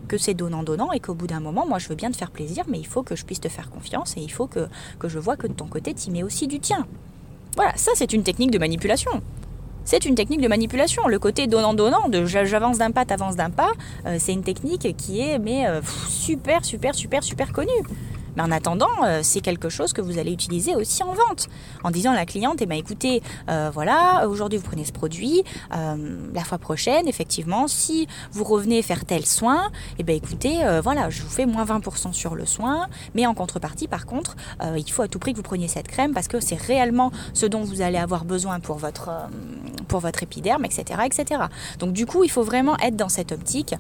que 0.08 0.18
c'est 0.18 0.34
donnant-donnant 0.34 0.92
et 0.92 1.00
qu'au 1.00 1.14
bout 1.14 1.28
d'un 1.28 1.40
moment, 1.40 1.66
moi 1.68 1.80
je 1.80 1.90
veux 1.90 1.96
bien 1.96 2.12
te 2.12 2.18
faire 2.18 2.32
plaisir, 2.32 2.64
mais 2.70 2.80
il 2.80 2.88
faut 2.88 3.04
que 3.04 3.16
je 3.16 3.26
puisse 3.26 3.42
te 3.42 3.50
faire 3.50 3.70
confiance 3.70 4.16
et 4.18 4.22
il 4.22 4.32
faut 4.32 4.48
que, 4.48 4.68
que 5.00 5.10
je 5.10 5.20
vois 5.20 5.36
que 5.36 5.48
de 5.48 5.54
ton 5.54 5.68
côté, 5.68 5.94
tu 5.94 6.12
mets 6.12 6.24
aussi 6.24 6.48
du 6.48 6.60
tien? 6.60 6.88
Voilà, 7.56 7.72
ça 7.76 7.92
c'est 7.96 8.14
une 8.14 8.24
technique 8.24 8.52
de 8.52 8.60
manipulation. 8.60 9.12
C'est 9.86 10.06
une 10.06 10.16
technique 10.16 10.42
de 10.42 10.48
manipulation. 10.48 11.08
Le 11.08 11.20
côté 11.20 11.48
donnant-donnant, 11.48 12.08
de 12.08 12.26
j'avance 12.26 12.78
d'un 12.78 12.92
pas, 12.92 13.06
t'avances 13.06 13.36
d'un 13.36 13.50
pas, 13.50 13.72
euh, 14.06 14.16
c'est 14.18 14.32
une 14.32 14.44
technique 14.44 14.96
qui 14.96 15.22
est 15.22 15.40
mais 15.40 15.68
euh, 15.68 15.82
super, 16.08 16.64
super, 16.64 16.96
super, 16.96 17.24
super 17.24 17.52
connue. 17.52 17.70
Mais 18.36 18.44
en 18.44 18.52
attendant, 18.52 18.88
euh, 19.04 19.20
c'est 19.24 19.42
quelque 19.42 19.70
chose 19.70 19.94
que 19.94 20.02
vous 20.02 20.18
allez 20.18 20.32
utiliser 20.32 20.76
aussi 20.76 21.04
en 21.04 21.14
vente. 21.14 21.48
En 21.84 21.92
disant 21.92 22.12
à 22.12 22.16
la 22.16 22.26
cliente, 22.26 22.62
eh 22.62 22.66
ben, 22.66 22.78
écoutez, 22.78 23.22
euh, 23.50 23.70
voilà, 23.74 24.28
aujourd'hui 24.28 24.58
vous 24.58 24.66
prenez 24.66 24.86
ce 24.86 24.92
produit, 24.92 25.44
euh, 25.76 26.18
la 26.34 26.44
fois 26.44 26.58
prochaine, 26.58 27.08
effectivement, 27.08 27.68
si 27.68 28.08
vous 28.32 28.44
revenez 28.44 28.82
faire 28.82 29.06
tel 29.06 29.26
soin, 29.26 29.70
eh 30.00 30.04
ben, 30.04 30.16
écoutez, 30.16 30.60
voilà, 30.84 31.10
je 31.10 31.22
vous 31.22 31.30
fais 31.30 31.46
moins 31.46 31.66
20% 31.66 32.14
sur 32.14 32.36
le 32.36 32.46
soin, 32.46 32.88
mais 33.14 33.26
en 33.26 33.34
contrepartie, 33.34 33.88
par 33.88 34.06
contre, 34.06 34.36
il 34.76 34.90
faut 34.90 35.02
à 35.02 35.08
tout 35.08 35.20
prix 35.20 35.34
que 35.34 35.38
vous 35.38 35.44
preniez 35.44 35.68
cette 35.68 35.88
crème 35.88 36.14
parce 36.14 36.28
que 36.28 36.40
c'est 36.40 36.60
réellement 36.60 37.12
ce 37.34 37.46
dont 37.46 37.62
vous 37.62 37.82
allez 37.82 37.98
avoir 37.98 38.26
besoin 38.26 38.60
pour 38.60 38.78
votre, 38.78 39.10
pour 39.88 40.00
votre 40.00 40.24
épiderme, 40.24 40.66
etc., 40.66 41.02
etc. 41.06 41.42
Donc 41.80 41.94
du 41.94 42.06
coup, 42.06 42.24
il 42.24 42.30
faut 42.30 42.44
vraiment 42.44 42.78
être 42.80 42.96
dans 42.96 43.10
cette 43.10 43.32
optique 43.32 43.76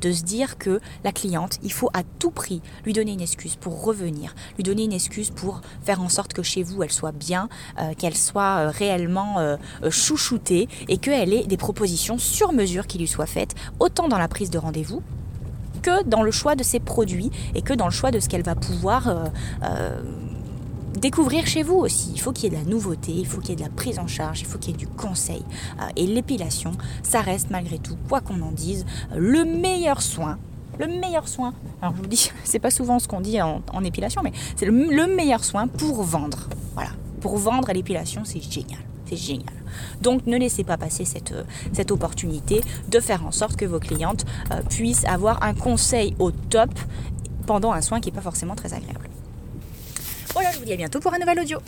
de 0.00 0.12
se 0.12 0.22
dire 0.22 0.58
que 0.58 0.80
la 1.04 1.12
cliente, 1.12 1.58
il 1.62 1.72
faut 1.72 1.90
à 1.92 2.02
tout 2.18 2.30
prix 2.30 2.62
lui 2.84 2.92
donner 2.92 3.12
une 3.12 3.20
excuse 3.20 3.56
pour 3.56 3.82
revenir 3.82 3.97
lui 4.06 4.64
donner 4.64 4.84
une 4.84 4.92
excuse 4.92 5.30
pour 5.30 5.60
faire 5.82 6.00
en 6.00 6.08
sorte 6.08 6.32
que 6.32 6.42
chez 6.42 6.62
vous 6.62 6.82
elle 6.82 6.92
soit 6.92 7.12
bien, 7.12 7.48
euh, 7.80 7.92
qu'elle 7.96 8.16
soit 8.16 8.58
euh, 8.58 8.70
réellement 8.70 9.38
euh, 9.38 9.56
chouchoutée 9.90 10.68
et 10.88 10.98
qu'elle 10.98 11.32
ait 11.32 11.44
des 11.44 11.56
propositions 11.56 12.18
sur 12.18 12.52
mesure 12.52 12.86
qui 12.86 12.98
lui 12.98 13.06
soient 13.06 13.26
faites, 13.26 13.54
autant 13.78 14.08
dans 14.08 14.18
la 14.18 14.28
prise 14.28 14.50
de 14.50 14.58
rendez-vous 14.58 15.02
que 15.82 16.02
dans 16.04 16.22
le 16.22 16.30
choix 16.30 16.56
de 16.56 16.62
ses 16.62 16.80
produits 16.80 17.30
et 17.54 17.62
que 17.62 17.72
dans 17.72 17.86
le 17.86 17.92
choix 17.92 18.10
de 18.10 18.20
ce 18.20 18.28
qu'elle 18.28 18.42
va 18.42 18.56
pouvoir 18.56 19.30
découvrir 20.98 21.46
chez 21.46 21.62
vous 21.62 21.76
aussi. 21.76 22.10
Il 22.12 22.20
faut 22.20 22.32
qu'il 22.32 22.44
y 22.44 22.46
ait 22.48 22.58
de 22.58 22.64
la 22.64 22.68
nouveauté, 22.68 23.12
il 23.12 23.26
faut 23.26 23.40
qu'il 23.40 23.50
y 23.50 23.52
ait 23.52 23.56
de 23.56 23.62
la 23.62 23.68
prise 23.68 24.00
en 24.00 24.08
charge, 24.08 24.40
il 24.40 24.46
faut 24.46 24.58
qu'il 24.58 24.72
y 24.72 24.74
ait 24.74 24.78
du 24.78 24.88
conseil. 24.88 25.44
et 25.94 26.06
l'épilation, 26.06 26.72
ça 27.04 27.20
reste 27.20 27.50
malgré 27.50 27.78
tout, 27.78 27.96
quoi 28.08 28.20
qu'on 28.20 28.42
en 28.42 28.50
dise, 28.50 28.84
le 29.14 29.44
meilleur 29.44 30.02
soin 30.02 30.38
Le 30.78 30.86
meilleur 30.86 31.28
soin, 31.28 31.54
alors 31.82 31.94
je 31.96 32.02
vous 32.02 32.08
dis, 32.08 32.30
c'est 32.44 32.58
pas 32.58 32.70
souvent 32.70 32.98
ce 32.98 33.08
qu'on 33.08 33.20
dit 33.20 33.40
en, 33.40 33.84
épilation, 33.84 34.22
mais 34.22 34.32
c'est 34.56 34.66
le, 34.66 35.06
meilleur 35.06 35.44
soin 35.44 35.66
pour 35.66 36.02
vendre. 36.02 36.48
Voilà, 36.74 36.90
pour 37.20 37.36
vendre 37.36 37.70
à 37.70 37.72
l'épilation, 37.72 38.22
c'est 38.24 38.40
génial. 38.40 38.80
C'est 39.06 39.16
génial. 39.16 39.54
Donc 40.02 40.26
ne 40.26 40.36
laissez 40.36 40.64
pas 40.64 40.76
passer 40.76 41.04
cette, 41.04 41.32
cette 41.72 41.90
opportunité 41.90 42.60
de 42.88 43.00
faire 43.00 43.24
en 43.24 43.32
sorte 43.32 43.56
que 43.56 43.64
vos 43.64 43.78
clientes 43.78 44.26
euh, 44.52 44.60
puissent 44.62 45.06
avoir 45.06 45.42
un 45.42 45.54
conseil 45.54 46.14
au 46.18 46.30
top 46.30 46.70
pendant 47.46 47.72
un 47.72 47.80
soin 47.80 48.00
qui 48.00 48.10
n'est 48.10 48.14
pas 48.14 48.20
forcément 48.20 48.54
très 48.54 48.74
agréable. 48.74 49.08
Voilà, 50.34 50.52
je 50.52 50.58
vous 50.58 50.66
dis 50.66 50.72
à 50.72 50.76
bientôt 50.76 51.00
pour 51.00 51.14
un 51.14 51.18
nouvel 51.18 51.40
audio. 51.40 51.58